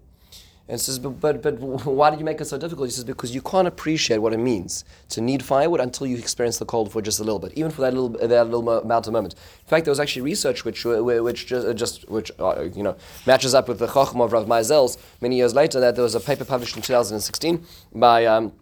And 0.69 0.81
says, 0.81 0.99
but, 1.01 1.21
but, 1.21 1.43
but 1.43 1.59
why 1.85 2.11
did 2.11 2.21
you 2.21 2.25
make 2.25 2.41
it 2.41 2.45
so 2.45 2.57
difficult? 2.57 2.89
He 2.89 2.93
says, 2.93 3.05
because 3.05 3.35
you 3.35 3.43
can't 3.43 3.67
appreciate 3.67 4.19
what 4.19 4.33
it 4.33 4.39
means 4.39 4.85
to 5.11 5.21
need 5.21 5.43
firewood 5.43 5.81
until 5.81 6.07
you 6.07 6.17
experience 6.17 6.59
the 6.59 6.65
cold 6.65 6.93
for 6.93 7.03
just 7.03 7.19
a 7.19 7.25
little 7.25 7.41
bit, 7.41 7.53
even 7.57 7.71
for 7.71 7.81
that 7.83 7.93
little, 7.93 8.11
that 8.11 8.45
little 8.45 8.63
mo- 8.63 8.79
amount 8.79 9.07
of 9.09 9.13
moment. 9.13 9.35
In 9.35 9.69
fact, 9.69 9.85
there 9.85 9.91
was 9.91 9.99
actually 9.99 10.23
research 10.23 10.65
which, 10.65 10.87
uh, 10.87 11.03
which 11.03 11.47
just, 11.47 11.67
uh, 11.67 11.75
just 11.75 12.09
which, 12.09 12.31
uh, 12.39 12.63
you 12.75 12.83
know, 12.83 12.97
matches 13.27 13.55
up 13.55 13.69
with 13.69 13.81
the 13.81 13.89
Chochmah 13.89 14.25
of 14.25 14.33
Rav 14.33 14.47
Meisels 14.47 14.99
many 15.21 15.37
years 15.37 15.53
later, 15.53 15.81
that 15.81 15.97
there 15.97 16.05
was 16.05 16.15
a 16.15 16.21
paper 16.21 16.45
published 16.45 16.77
in 16.77 16.83
2016 16.83 17.67
by 17.95 18.25
um, 18.27 18.53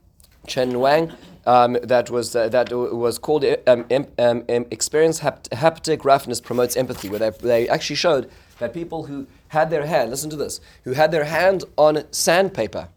Chen 0.47 0.78
Wang 0.80 1.12
um, 1.47 1.78
that 1.82 2.11
was 2.11 2.36
uh, 2.36 2.49
that 2.49 2.70
was 2.72 3.18
called 3.18 3.45
um, 3.66 3.86
um, 3.91 4.07
um, 4.18 4.45
experience 4.70 5.20
hapt- 5.20 5.51
haptic 5.51 6.05
roughness 6.05 6.41
promotes 6.41 6.76
empathy, 6.76 7.09
where 7.09 7.18
they, 7.18 7.30
they 7.30 7.68
actually 7.68 7.97
showed 7.97 8.30
that 8.59 8.74
people 8.74 9.05
who 9.05 9.26
had 9.49 9.70
their 9.70 9.86
hand, 9.86 10.11
listen 10.11 10.30
to 10.30 10.36
this, 10.36 10.61
who 10.84 10.93
had 10.93 11.11
their 11.11 11.24
hand 11.24 11.64
on 11.76 12.05
sandpaper, 12.12 12.88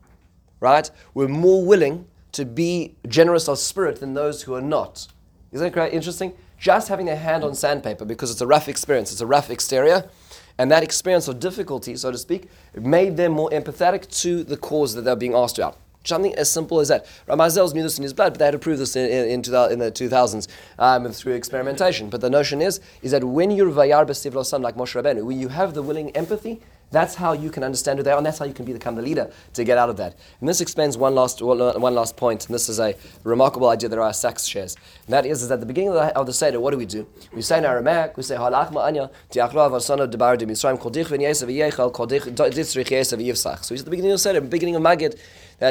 right, 0.59 0.91
were 1.13 1.27
more 1.27 1.65
willing 1.65 2.05
to 2.33 2.45
be 2.45 2.95
generous 3.07 3.47
of 3.47 3.59
spirit 3.59 3.99
than 3.99 4.13
those 4.13 4.43
who 4.43 4.53
are 4.53 4.61
not. 4.61 5.07
Isn't 5.51 5.67
that 5.67 5.73
quite 5.73 5.93
interesting? 5.93 6.33
Just 6.59 6.87
having 6.87 7.05
their 7.05 7.17
hand 7.17 7.43
on 7.43 7.55
sandpaper 7.55 8.05
because 8.05 8.31
it's 8.31 8.41
a 8.41 8.47
rough 8.47 8.67
experience, 8.67 9.11
it's 9.11 9.21
a 9.21 9.25
rough 9.25 9.49
exterior, 9.49 10.09
and 10.57 10.71
that 10.71 10.83
experience 10.83 11.27
of 11.27 11.39
difficulty, 11.39 11.95
so 11.95 12.11
to 12.11 12.17
speak, 12.17 12.49
made 12.75 13.17
them 13.17 13.31
more 13.31 13.49
empathetic 13.51 14.09
to 14.21 14.43
the 14.43 14.57
cause 14.57 14.95
that 14.95 15.03
they're 15.03 15.15
being 15.15 15.35
asked 15.35 15.57
about. 15.57 15.77
Something 16.05 16.35
as 16.35 16.51
simple 16.51 16.79
as 16.79 16.89
that. 16.89 17.05
Rav 17.27 17.39
Meisels 17.39 17.73
knew 17.73 17.83
this 17.83 17.97
in 17.97 18.03
his 18.03 18.13
blood, 18.13 18.33
but 18.33 18.39
they 18.39 18.45
had 18.45 18.51
to 18.51 18.59
prove 18.59 18.79
this 18.79 18.95
in, 18.95 19.09
in, 19.09 19.29
in, 19.29 19.41
2000, 19.41 19.73
in 19.73 19.79
the 19.79 19.91
2000s 19.91 20.47
um, 20.79 21.11
through 21.11 21.33
experimentation. 21.33 22.09
But 22.09 22.21
the 22.21 22.29
notion 22.29 22.61
is, 22.61 22.81
is 23.01 23.11
that 23.11 23.23
when 23.23 23.51
you're 23.51 23.71
vayar 23.71 24.05
b'sivlosam 24.05 24.61
like 24.61 24.75
Moshe 24.75 25.01
Rabbeinu, 25.01 25.25
when 25.25 25.39
you 25.39 25.47
have 25.47 25.73
the 25.73 25.81
willing 25.81 26.15
empathy, 26.15 26.61
that's 26.93 27.15
how 27.15 27.33
you 27.33 27.49
can 27.49 27.63
understand 27.63 27.97
who 27.97 28.03
they 28.03 28.11
are, 28.11 28.17
and 28.17 28.25
that's 28.25 28.37
how 28.37 28.45
you 28.45 28.53
can 28.53 28.65
become 28.65 28.95
the 28.95 29.01
leader 29.01 29.31
to 29.53 29.63
get 29.63 29.79
out 29.79 29.89
of 29.89 29.97
that. 29.97 30.15
And 30.39 30.47
this 30.47 30.61
explains 30.61 30.95
one 30.95 31.15
last, 31.15 31.41
one 31.41 31.95
last 31.95 32.15
point, 32.15 32.45
and 32.45 32.53
this 32.53 32.69
is 32.69 32.79
a 32.79 32.95
remarkable 33.23 33.69
idea 33.69 33.89
that 33.89 33.97
our 33.97 34.13
Sacks 34.13 34.45
shares. 34.45 34.75
And 35.07 35.13
that 35.13 35.25
is, 35.25 35.41
is 35.41 35.49
at 35.51 35.59
the 35.59 35.65
beginning 35.65 35.89
of 35.89 35.95
the, 35.95 36.15
of 36.15 36.27
the 36.27 36.33
Seder, 36.33 36.59
what 36.59 36.69
do 36.69 36.77
we 36.77 36.85
do? 36.85 37.07
We 37.33 37.41
say 37.41 37.57
in 37.57 37.65
Aramaic, 37.65 38.15
we 38.15 38.21
say, 38.21 38.35
Halach 38.35 38.71
ma'anya, 38.71 39.09
tiachlo 39.31 39.67
avasono 39.71 40.09
debar 40.09 40.37
de 40.37 40.45
Mitzrayim, 40.45 40.79
kol 40.79 40.91
dich 40.91 41.07
v'nyesav 41.07 41.47
v'yechel, 41.47 41.91
kol 41.91 42.05
dich 42.05 42.23
ditzrich 42.23 42.89
yesav 42.89 43.19
v'yivsach. 43.19 43.63
So 43.63 43.73
he's 43.73 43.81
at 43.81 43.85
the 43.85 43.91
beginning 43.91 44.11
of 44.11 44.17
the 44.17 44.23
Seder, 44.23 44.41
beginning 44.41 44.75
of 44.75 44.83
Magid, 44.83 45.19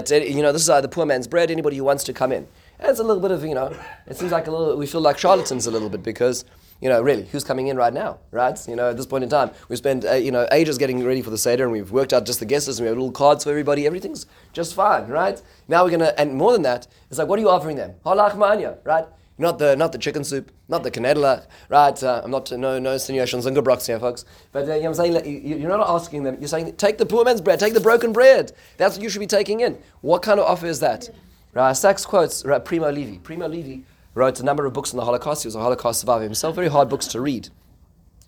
that, 0.01 0.11
you 0.11 0.43
know, 0.43 0.53
this 0.53 0.63
is 0.63 0.71
uh, 0.71 0.81
the 0.81 0.89
poor 0.89 1.05
man's 1.05 1.27
bread, 1.27 1.51
anybody 1.51 1.77
who 1.77 1.85
wants 1.85 2.03
to 2.05 2.13
come 2.15 2.33
in. 2.33 2.47
And 2.79 2.91
it's 2.91 2.99
a 2.99 3.05
little 3.05 3.21
bit 3.21 3.31
of, 3.31 3.45
you 3.45 3.55
know, 3.55 3.77
it 4.07 4.17
seems 4.17 4.33
like 4.33 4.47
a 4.47 4.51
little, 4.51 4.77
we 4.77 4.87
feel 4.87 5.03
like 5.03 5.19
charlatans 5.19 5.67
a 5.67 5.71
little 5.71 5.91
bit 5.91 6.03
because, 6.03 6.47
you 6.81 6.89
know, 6.89 7.03
really, 7.03 7.27
who's 7.27 7.45
coming 7.45 7.67
in 7.67 7.77
right 7.77 7.93
now, 7.93 8.19
right? 8.31 8.59
You 8.67 8.75
know, 8.75 8.91
at 8.91 8.97
this 8.97 9.05
point 9.05 9.23
in 9.23 9.31
time, 9.31 9.51
we 9.69 9.77
spent, 9.77 10.05
uh, 10.05 10.15
you 10.15 10.31
know, 10.31 10.49
ages 10.51 10.79
getting 10.79 11.05
ready 11.05 11.21
for 11.21 11.29
the 11.29 11.37
Seder 11.37 11.65
and 11.65 11.73
we've 11.73 11.93
worked 11.93 12.15
out 12.15 12.25
just 12.25 12.41
the 12.41 12.47
guests 12.47 12.69
and 12.69 12.81
we 12.81 12.87
have 12.87 12.97
little 12.97 13.13
cards 13.13 13.45
for 13.45 13.51
everybody. 13.51 13.87
Everything's 13.87 14.25
just 14.55 14.75
fine, 14.75 15.09
right? 15.09 15.41
Now 15.69 15.85
we're 15.85 15.91
going 15.91 16.01
to, 16.01 16.19
and 16.19 16.35
more 16.35 16.53
than 16.53 16.63
that, 16.63 16.87
it's 17.11 17.19
like, 17.19 17.29
what 17.29 17.39
are 17.39 17.43
you 17.43 17.51
offering 17.51 17.77
them? 17.77 17.95
Halach 18.05 18.79
right? 18.85 19.05
Not 19.39 19.59
the 19.59 19.75
not 19.77 19.93
the 19.93 19.99
chicken 19.99 20.25
soup, 20.25 20.53
not 20.69 20.83
the 20.83 20.91
canedla, 20.91 21.47
right? 21.69 22.03
Uh, 22.03 22.21
I'm 22.23 22.31
not 22.31 22.53
no 22.53 22.79
no 22.79 22.93
insinuations 22.93 23.47
on 23.47 23.55
Gebrox 23.55 23.87
here, 23.87 23.99
folks. 23.99 24.25
But 24.53 24.69
uh, 24.69 24.75
you 24.75 24.83
know 24.83 24.89
I'm 24.89 24.95
saying 24.95 25.25
you, 25.27 25.57
you're 25.57 25.77
not 25.77 25.89
asking 25.89 26.23
them. 26.25 26.37
You're 26.39 26.49
saying 26.49 26.77
take 26.77 26.99
the 26.99 27.07
poor 27.07 27.25
man's 27.25 27.41
bread, 27.41 27.59
take 27.59 27.73
the 27.73 27.81
broken 27.81 28.13
bread. 28.13 28.53
That's 28.77 28.97
what 28.97 29.03
you 29.03 29.09
should 29.09 29.21
be 29.21 29.27
taking 29.27 29.61
in. 29.61 29.79
What 30.03 30.23
kind 30.23 30.39
of 30.39 30.47
offer 30.47 30.67
is 30.67 30.81
that? 30.81 31.09
Right, 31.55 31.73
Sacks 31.73 32.05
quotes 32.05 32.45
right, 32.45 32.63
Primo 32.65 32.91
Levi. 32.91 33.19
Primo 33.19 33.49
Levi 33.49 33.83
wrote 34.15 34.39
a 34.39 34.43
number 34.43 34.67
of 34.67 34.75
books 34.75 34.93
on 34.93 34.99
the 34.99 35.05
Holocaust. 35.05 35.43
He 35.43 35.47
was 35.47 35.55
a 35.55 35.61
Holocaust 35.61 36.01
survivor 36.01 36.25
himself. 36.25 36.55
Very 36.55 36.69
hard 36.69 36.89
books 36.89 37.07
to 37.09 37.21
read. 37.21 37.49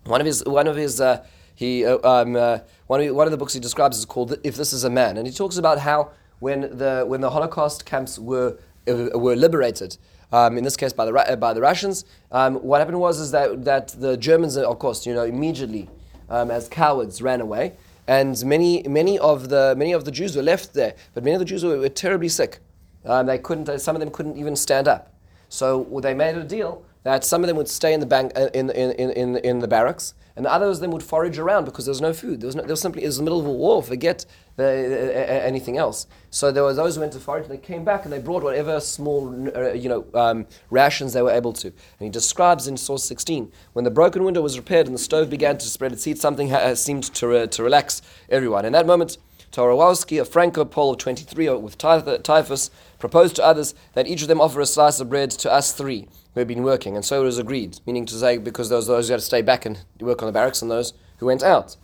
One 0.05 0.21
of 0.21 0.25
his 0.25 0.43
one 0.45 0.67
of 0.67 0.75
his 0.75 0.99
uh, 0.99 1.23
he 1.53 1.85
uh, 1.85 1.97
um, 2.03 2.35
uh, 2.35 2.59
one 2.87 3.01
of 3.01 3.15
one 3.15 3.27
of 3.27 3.31
the 3.31 3.37
books 3.37 3.53
he 3.53 3.59
describes 3.59 3.97
is 3.97 4.05
called 4.05 4.37
"If 4.43 4.55
This 4.55 4.73
Is 4.73 4.83
a 4.83 4.89
Man," 4.89 5.17
and 5.17 5.25
he 5.27 5.33
talks 5.33 5.57
about 5.57 5.79
how 5.79 6.11
when 6.39 6.61
the 6.77 7.05
when 7.07 7.21
the 7.21 7.29
Holocaust 7.29 7.85
camps 7.85 8.19
were 8.19 8.57
uh, 8.87 9.17
were 9.17 9.35
liberated. 9.35 9.97
Um, 10.35 10.57
in 10.57 10.63
this 10.65 10.75
case, 10.75 10.91
by 10.91 11.05
the 11.05 11.13
uh, 11.13 11.35
by 11.37 11.53
the 11.53 11.61
Russians, 11.61 12.03
um, 12.29 12.55
what 12.55 12.79
happened 12.79 12.99
was 12.99 13.21
is 13.21 13.31
that 13.31 13.63
that 13.63 13.87
the 14.05 14.17
Germans, 14.17 14.57
uh, 14.57 14.69
of 14.69 14.79
course, 14.79 15.05
you 15.07 15.13
know, 15.13 15.23
immediately 15.23 15.87
um, 16.29 16.51
as 16.51 16.67
cowards 16.67 17.21
ran 17.21 17.39
away, 17.39 17.73
and 18.05 18.33
many 18.45 18.83
many 18.83 19.17
of 19.17 19.47
the 19.47 19.63
many 19.77 19.93
of 19.93 20.03
the 20.03 20.11
Jews 20.11 20.35
were 20.35 20.43
left 20.43 20.73
there. 20.73 20.93
But 21.13 21.23
many 21.23 21.35
of 21.35 21.39
the 21.39 21.45
Jews 21.45 21.63
were, 21.63 21.77
were 21.77 21.95
terribly 22.05 22.27
sick. 22.27 22.59
Um, 23.05 23.27
they 23.27 23.37
couldn't. 23.37 23.69
uh, 23.69 23.77
Some 23.77 23.95
of 23.95 24.01
them 24.01 24.11
couldn't 24.11 24.37
even 24.37 24.57
stand 24.57 24.89
up. 24.89 25.13
So 25.47 25.67
they 26.03 26.13
made 26.13 26.35
a 26.35 26.43
deal 26.43 26.83
that 27.05 27.23
some 27.23 27.43
of 27.43 27.47
them 27.47 27.55
would 27.55 27.69
stay 27.69 27.93
in 27.93 27.99
the 27.99 28.05
bank 28.05 28.31
uh, 28.35 28.49
in, 28.55 28.71
in, 28.71 29.11
in, 29.11 29.37
in, 29.37 29.59
the 29.59 29.67
barracks, 29.67 30.15
and 30.35 30.43
the 30.43 30.51
others 30.51 30.77
of 30.77 30.81
them 30.81 30.89
would 30.89 31.03
forage 31.03 31.37
around 31.37 31.63
because 31.63 31.85
there 31.85 31.91
was 31.91 32.01
no 32.01 32.13
food. 32.13 32.41
There 32.41 32.47
was, 32.47 32.55
no, 32.55 32.63
there 32.63 32.71
was 32.71 32.81
simply 32.81 33.03
it 33.03 33.05
was 33.05 33.17
the 33.17 33.23
middle 33.23 33.39
of 33.39 33.45
a 33.45 33.51
war. 33.51 33.83
Forget 33.83 34.25
the, 34.55 34.63
uh, 34.63 35.19
uh, 35.19 35.45
anything 35.45 35.77
else. 35.77 36.07
So 36.31 36.51
there 36.51 36.63
were 36.63 36.73
those 36.73 36.95
who 36.95 37.01
went 37.01 37.13
to 37.13 37.19
forage, 37.19 37.43
and 37.43 37.53
they 37.53 37.61
came 37.61 37.85
back 37.85 38.05
and 38.05 38.11
they 38.11 38.17
brought 38.17 38.41
whatever 38.41 38.79
small 38.79 39.29
uh, 39.55 39.73
you 39.73 39.87
know 39.87 40.05
um, 40.15 40.47
rations 40.71 41.13
they 41.13 41.21
were 41.21 41.29
able 41.31 41.53
to. 41.53 41.67
And 41.67 41.75
he 41.99 42.09
describes 42.09 42.67
in 42.67 42.75
source 42.75 43.03
16 43.03 43.51
when 43.73 43.85
the 43.85 43.91
broken 43.91 44.23
window 44.23 44.41
was 44.41 44.57
repaired 44.57 44.87
and 44.87 44.95
the 44.95 44.99
stove 44.99 45.29
began 45.29 45.59
to 45.59 45.67
spread 45.67 45.91
its 45.91 46.05
heat, 46.05 46.17
something 46.17 46.49
ha- 46.49 46.73
seemed 46.73 47.03
to 47.03 47.27
re- 47.27 47.47
to 47.47 47.63
relax 47.63 48.01
everyone. 48.31 48.65
In 48.65 48.73
that 48.73 48.87
moment. 48.87 49.19
Towarowski, 49.55 50.19
a 50.19 50.25
Franco 50.25 50.65
Pole 50.65 50.91
of 50.91 50.97
23 50.97 51.47
with 51.49 51.77
typhus, 51.77 52.69
proposed 52.99 53.37
to 53.37 53.45
others 53.45 53.73
that 53.93 54.05
each 54.05 54.21
of 54.21 54.27
them 54.27 54.41
offer 54.41 54.59
a 54.59 54.65
slice 54.65 54.99
of 54.99 55.09
bread 55.09 55.31
to 55.31 55.49
us 55.49 55.71
three 55.71 56.09
who 56.33 56.41
had 56.41 56.47
been 56.47 56.63
working, 56.63 56.97
and 56.97 57.05
so 57.05 57.21
it 57.21 57.25
was 57.25 57.37
agreed, 57.37 57.79
meaning 57.85 58.05
to 58.05 58.15
say 58.15 58.37
because 58.37 58.69
was 58.69 58.87
those 58.87 59.07
who 59.07 59.13
had 59.13 59.21
to 59.21 59.25
stay 59.25 59.41
back 59.41 59.65
and 59.65 59.85
work 60.01 60.21
on 60.21 60.25
the 60.25 60.33
barracks 60.33 60.61
and 60.61 60.69
those 60.69 60.93
who 61.19 61.27
went 61.27 61.41
out. 61.41 61.77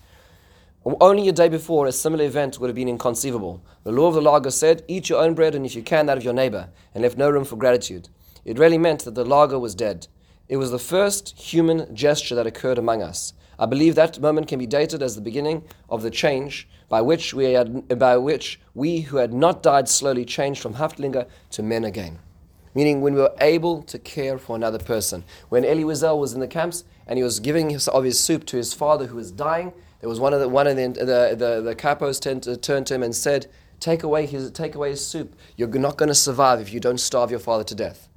Only 0.83 1.29
a 1.29 1.31
day 1.31 1.47
before, 1.47 1.87
a 1.87 1.93
similar 1.93 2.25
event 2.25 2.59
would 2.59 2.67
have 2.67 2.75
been 2.75 2.89
inconceivable. 2.89 3.63
The 3.85 3.93
law 3.93 4.07
of 4.07 4.15
the 4.15 4.21
lager 4.21 4.51
said, 4.51 4.83
Eat 4.89 5.07
your 5.07 5.23
own 5.23 5.33
bread, 5.33 5.55
and 5.55 5.65
if 5.65 5.73
you 5.73 5.81
can, 5.81 6.07
that 6.07 6.17
of 6.17 6.25
your 6.25 6.33
neighbor, 6.33 6.67
and 6.93 7.03
left 7.03 7.17
no 7.17 7.29
room 7.29 7.45
for 7.45 7.55
gratitude. 7.55 8.09
It 8.43 8.59
really 8.59 8.79
meant 8.79 9.05
that 9.05 9.15
the 9.15 9.23
lager 9.23 9.59
was 9.59 9.75
dead. 9.75 10.07
It 10.49 10.57
was 10.57 10.71
the 10.71 10.79
first 10.79 11.39
human 11.39 11.95
gesture 11.95 12.35
that 12.35 12.47
occurred 12.47 12.77
among 12.77 13.01
us. 13.01 13.31
I 13.61 13.67
believe 13.67 13.93
that 13.93 14.19
moment 14.19 14.47
can 14.47 14.57
be 14.57 14.65
dated 14.65 15.03
as 15.03 15.13
the 15.13 15.21
beginning 15.21 15.63
of 15.87 16.01
the 16.01 16.09
change 16.09 16.67
by 16.89 17.01
which 17.01 17.31
we, 17.31 17.53
had, 17.53 17.99
by 17.99 18.17
which 18.17 18.59
we 18.73 19.01
who 19.01 19.17
had 19.17 19.35
not 19.35 19.61
died 19.61 19.87
slowly 19.87 20.25
changed 20.25 20.63
from 20.63 20.73
Haftlinger 20.73 21.27
to 21.51 21.61
men 21.61 21.83
again. 21.83 22.17
Meaning 22.73 23.01
when 23.01 23.13
we 23.13 23.21
were 23.21 23.35
able 23.39 23.83
to 23.83 23.99
care 23.99 24.39
for 24.39 24.55
another 24.55 24.79
person. 24.79 25.23
When 25.49 25.63
Elie 25.63 25.83
Wiesel 25.83 26.19
was 26.19 26.33
in 26.33 26.39
the 26.39 26.47
camps 26.47 26.85
and 27.05 27.17
he 27.17 27.23
was 27.23 27.39
giving 27.39 27.69
his, 27.69 27.87
of 27.87 28.03
his 28.03 28.19
soup 28.19 28.47
to 28.47 28.57
his 28.57 28.73
father 28.73 29.05
who 29.05 29.17
was 29.17 29.31
dying, 29.31 29.73
there 29.99 30.09
was 30.09 30.19
one 30.19 30.33
of 30.33 30.39
the, 30.39 30.49
one 30.49 30.65
of 30.65 30.75
the, 30.75 30.87
the, 30.87 31.35
the, 31.37 31.61
the 31.61 31.75
capos 31.75 32.19
turned 32.19 32.41
to, 32.43 32.57
turned 32.57 32.87
to 32.87 32.95
him 32.95 33.03
and 33.03 33.15
said, 33.15 33.45
take 33.79 34.01
away, 34.01 34.25
his, 34.25 34.49
take 34.49 34.73
away 34.73 34.89
his 34.89 35.05
soup. 35.05 35.35
You're 35.55 35.69
not 35.69 35.97
going 35.97 36.09
to 36.09 36.15
survive 36.15 36.59
if 36.61 36.73
you 36.73 36.79
don't 36.79 36.99
starve 36.99 37.29
your 37.29 37.39
father 37.39 37.65
to 37.65 37.75
death. 37.75 38.09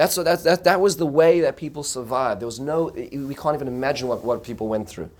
That's 0.00 0.14
that, 0.14 0.44
that, 0.44 0.64
that 0.64 0.80
was 0.80 0.96
the 0.96 1.04
way 1.04 1.40
that 1.42 1.58
people 1.58 1.82
survived. 1.82 2.40
There 2.40 2.46
was 2.46 2.58
no, 2.58 2.90
we 2.94 3.34
can't 3.34 3.54
even 3.54 3.68
imagine 3.68 4.08
what, 4.08 4.24
what 4.24 4.42
people 4.42 4.66
went 4.66 4.88
through. 4.88 5.10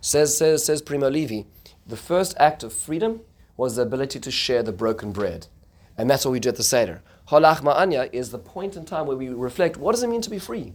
Says, 0.00 0.36
says, 0.36 0.64
says 0.64 0.82
Primo 0.82 1.08
Levi, 1.08 1.42
the 1.86 1.96
first 1.96 2.34
act 2.36 2.64
of 2.64 2.72
freedom 2.72 3.20
was 3.56 3.76
the 3.76 3.82
ability 3.82 4.18
to 4.18 4.32
share 4.32 4.64
the 4.64 4.72
broken 4.72 5.12
bread. 5.12 5.46
And 5.96 6.10
that's 6.10 6.24
what 6.24 6.32
we 6.32 6.40
do 6.40 6.48
at 6.48 6.56
the 6.56 6.64
Seder. 6.64 7.02
Holach 7.28 7.60
Ma'anya 7.60 8.12
is 8.12 8.32
the 8.32 8.38
point 8.40 8.74
in 8.74 8.84
time 8.84 9.06
where 9.06 9.16
we 9.16 9.28
reflect 9.28 9.76
what 9.76 9.92
does 9.92 10.02
it 10.02 10.08
mean 10.08 10.22
to 10.22 10.30
be 10.30 10.40
free? 10.40 10.72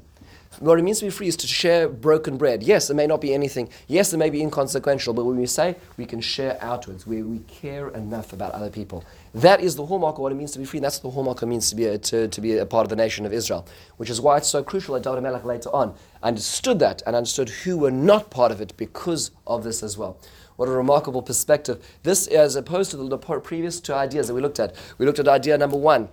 What 0.59 0.79
it 0.79 0.83
means 0.83 0.99
to 0.99 1.05
be 1.05 1.11
free 1.11 1.27
is 1.27 1.35
to 1.37 1.47
share 1.47 1.89
broken 1.89 2.37
bread. 2.37 2.63
Yes, 2.63 2.89
it 2.89 2.93
may 2.93 3.07
not 3.07 3.19
be 3.19 3.33
anything. 3.33 3.67
Yes, 3.87 4.13
it 4.13 4.17
may 4.17 4.29
be 4.29 4.41
inconsequential, 4.41 5.13
but 5.13 5.25
when 5.25 5.35
we 5.35 5.45
say 5.45 5.75
we 5.97 6.05
can 6.05 6.21
share 6.21 6.57
outwards, 6.61 7.05
we, 7.05 7.21
we 7.21 7.39
care 7.39 7.89
enough 7.89 8.31
about 8.31 8.53
other 8.53 8.69
people. 8.69 9.03
That 9.33 9.61
is 9.61 9.75
the 9.75 9.85
hallmark 9.85 10.15
of 10.15 10.21
what 10.21 10.31
it 10.31 10.35
means 10.35 10.51
to 10.51 10.59
be 10.59 10.65
free. 10.65 10.77
And 10.77 10.85
that's 10.85 10.99
the 10.99 11.09
hallmark 11.09 11.41
it 11.41 11.45
means 11.45 11.69
to 11.69 11.75
be, 11.75 11.85
a, 11.85 11.97
to, 11.97 12.27
to 12.27 12.41
be 12.41 12.57
a 12.57 12.65
part 12.65 12.85
of 12.85 12.89
the 12.89 12.95
nation 12.95 13.25
of 13.25 13.31
Israel. 13.31 13.65
Which 13.97 14.09
is 14.09 14.19
why 14.19 14.37
it's 14.37 14.49
so 14.49 14.63
crucial 14.63 14.93
that 14.95 15.03
David 15.03 15.23
Melech 15.23 15.45
later 15.45 15.69
on 15.73 15.95
understood 16.21 16.79
that 16.79 17.01
and 17.05 17.15
understood 17.15 17.49
who 17.49 17.77
were 17.77 17.91
not 17.91 18.29
part 18.29 18.51
of 18.51 18.59
it 18.59 18.75
because 18.75 19.31
of 19.47 19.63
this 19.63 19.83
as 19.83 19.97
well. 19.97 20.17
What 20.57 20.67
a 20.67 20.71
remarkable 20.71 21.21
perspective. 21.21 21.83
This, 22.03 22.27
as 22.27 22.55
opposed 22.55 22.91
to 22.91 22.97
the 22.97 23.17
previous 23.17 23.79
two 23.79 23.93
ideas 23.93 24.27
that 24.27 24.33
we 24.33 24.41
looked 24.41 24.59
at. 24.59 24.75
We 24.97 25.05
looked 25.05 25.19
at 25.19 25.27
idea 25.27 25.57
number 25.57 25.77
one. 25.77 26.09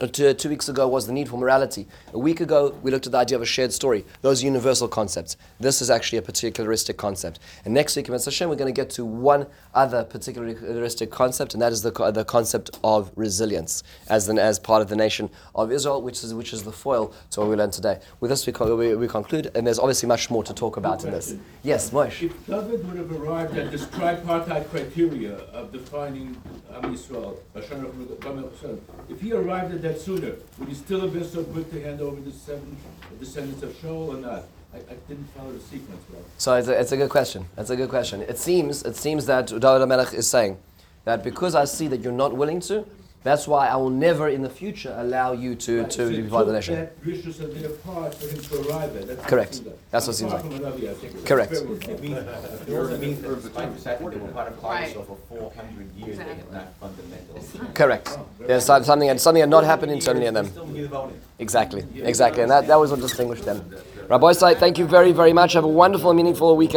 Uh, 0.00 0.06
Two, 0.06 0.32
two 0.32 0.48
weeks 0.48 0.68
ago 0.68 0.86
was 0.86 1.06
the 1.08 1.12
need 1.12 1.28
for 1.28 1.36
morality. 1.38 1.86
A 2.12 2.18
week 2.18 2.40
ago, 2.40 2.76
we 2.82 2.90
looked 2.92 3.06
at 3.06 3.12
the 3.12 3.18
idea 3.18 3.36
of 3.36 3.42
a 3.42 3.46
shared 3.46 3.72
story. 3.72 4.04
Those 4.22 4.44
universal 4.44 4.86
concepts. 4.86 5.36
This 5.58 5.82
is 5.82 5.90
actually 5.90 6.18
a 6.18 6.22
particularistic 6.22 6.96
concept. 6.96 7.40
And 7.64 7.74
next 7.74 7.96
week, 7.96 8.06
in 8.08 8.14
Hashem, 8.14 8.48
we're 8.48 8.54
going 8.54 8.72
to 8.72 8.80
get 8.80 8.90
to 8.90 9.04
one 9.04 9.46
other 9.74 10.04
particularistic 10.04 11.10
concept, 11.10 11.54
and 11.54 11.62
that 11.62 11.72
is 11.72 11.82
the, 11.82 11.90
the 12.12 12.24
concept 12.24 12.78
of 12.84 13.10
resilience 13.16 13.82
as, 14.08 14.28
an, 14.28 14.38
as 14.38 14.60
part 14.60 14.82
of 14.82 14.88
the 14.88 14.94
nation 14.94 15.30
of 15.56 15.72
Israel, 15.72 16.00
which 16.00 16.22
is, 16.22 16.32
which 16.32 16.52
is 16.52 16.62
the 16.62 16.72
foil 16.72 17.12
to 17.32 17.40
what 17.40 17.48
we 17.48 17.56
learned 17.56 17.72
today. 17.72 17.98
With 18.20 18.30
this, 18.30 18.46
we, 18.46 18.52
co- 18.52 18.76
we, 18.76 18.94
we 18.94 19.08
conclude, 19.08 19.50
and 19.56 19.66
there's 19.66 19.80
obviously 19.80 20.06
much 20.06 20.30
more 20.30 20.44
to 20.44 20.54
talk 20.54 20.76
about 20.76 21.04
in 21.04 21.10
this. 21.10 21.34
Yes, 21.64 21.90
Moish. 21.90 22.22
If 22.22 22.46
David 22.46 22.86
would 22.86 22.98
have 22.98 23.12
arrived 23.20 23.56
at 23.58 23.72
this 23.72 23.86
tripartite 23.86 24.70
criteria 24.70 25.34
of 25.52 25.72
defining 25.72 26.40
Am 26.72 26.94
Yisrael, 26.94 27.36
Hashem, 27.54 27.80
Hashem, 28.22 28.80
if 29.08 29.20
he 29.20 29.32
arrived 29.32 29.74
at 29.74 29.82
that 29.88 30.00
sooner, 30.00 30.34
would 30.58 30.68
he 30.68 30.74
still 30.74 31.00
have 31.00 31.12
been 31.12 31.24
so 31.24 31.42
quick 31.44 31.70
to 31.70 31.82
hand 31.82 32.00
over 32.00 32.20
the 32.20 32.30
seven 32.30 32.76
descendants 33.18 33.62
of 33.62 33.70
Shaul 33.80 34.08
or 34.08 34.16
not? 34.16 34.44
I, 34.74 34.78
I 34.78 34.96
didn't 35.08 35.28
follow 35.34 35.52
the 35.52 35.60
sequence 35.60 36.02
well. 36.12 36.22
So 36.36 36.54
it's 36.54 36.68
a, 36.68 36.78
it's 36.78 36.92
a 36.92 36.96
good 36.96 37.08
question. 37.08 37.46
That's 37.56 37.70
a 37.70 37.76
good 37.76 37.88
question. 37.88 38.20
It 38.22 38.38
seems, 38.38 38.82
it 38.82 38.96
seems 38.96 39.24
that 39.26 39.46
David 39.46 39.86
Melech 39.86 40.12
is 40.12 40.28
saying 40.28 40.58
that 41.04 41.24
because 41.24 41.54
I 41.54 41.64
see 41.64 41.88
that 41.88 42.00
you're 42.00 42.12
not 42.12 42.34
willing 42.34 42.60
to, 42.60 42.84
that's 43.24 43.48
why 43.48 43.66
I 43.68 43.76
will 43.76 43.90
never 43.90 44.28
in 44.28 44.42
the 44.42 44.48
future 44.50 44.94
allow 44.96 45.32
you 45.32 45.54
to, 45.56 45.82
Right, 45.82 45.90
to 45.90 45.96
so 46.04 46.08
be 46.10 46.18
it 46.18 46.30
part 46.30 46.42
of 46.42 46.46
the 46.48 46.52
nation. 46.54 46.74
That 46.76 47.04
rishus 47.04 47.40
of 47.40 47.60
their 47.60 47.70
part 47.70 48.14
for 48.14 48.28
him 48.28 48.40
to 48.40 48.68
arrive 48.70 48.96
at. 48.96 49.06
That's 49.08 49.26
Correct. 49.26 49.60
That's 49.90 50.06
what 50.06 50.14
it 50.14 50.18
seems 50.18 50.32
like. 50.32 50.44
another, 50.44 50.68
I 50.68 50.94
think 50.94 51.14
it's 51.14 51.24
Correct. 51.24 51.52
It 51.52 52.00
means, 52.00 52.18
it 52.18 52.74
also 52.74 52.98
means 52.98 53.24
for 53.24 53.34
the 53.34 53.48
time 53.50 53.78
second, 53.78 54.10
they 54.10 54.16
were 54.18 54.28
part 54.28 54.48
of 54.52 54.62
Right. 54.62 54.94
For 54.94 55.16
four 55.28 55.52
hundred 55.56 55.88
years, 55.96 56.18
they 56.18 56.24
had 56.24 56.52
not 56.52 56.68
fundamental. 56.80 57.72
Correct. 57.74 58.08
Oh, 58.12 58.26
There's 58.46 58.64
some- 58.64 58.84
something, 58.84 59.18
something 59.18 59.40
had 59.40 59.50
not 59.50 59.64
happened 59.64 59.92
internally 59.92 60.26
in 60.26 60.34
so 60.34 60.42
them. 60.42 60.50
Still 60.52 60.66
be 60.66 60.84
voting. 60.86 61.20
Exactly, 61.38 61.84
exactly. 62.02 62.42
And 62.42 62.50
that, 62.50 62.66
that 62.66 62.76
was 62.76 62.90
what 62.90 63.00
distinguished 63.00 63.44
them. 63.44 63.64
Rabbi 64.08 64.26
Isai, 64.32 64.56
thank 64.56 64.78
you 64.78 64.86
very, 64.86 65.12
very 65.12 65.32
much. 65.32 65.52
Have 65.52 65.64
a 65.64 65.68
wonderful 65.68 66.10
and 66.10 66.16
meaningful 66.16 66.56
weekend. 66.56 66.76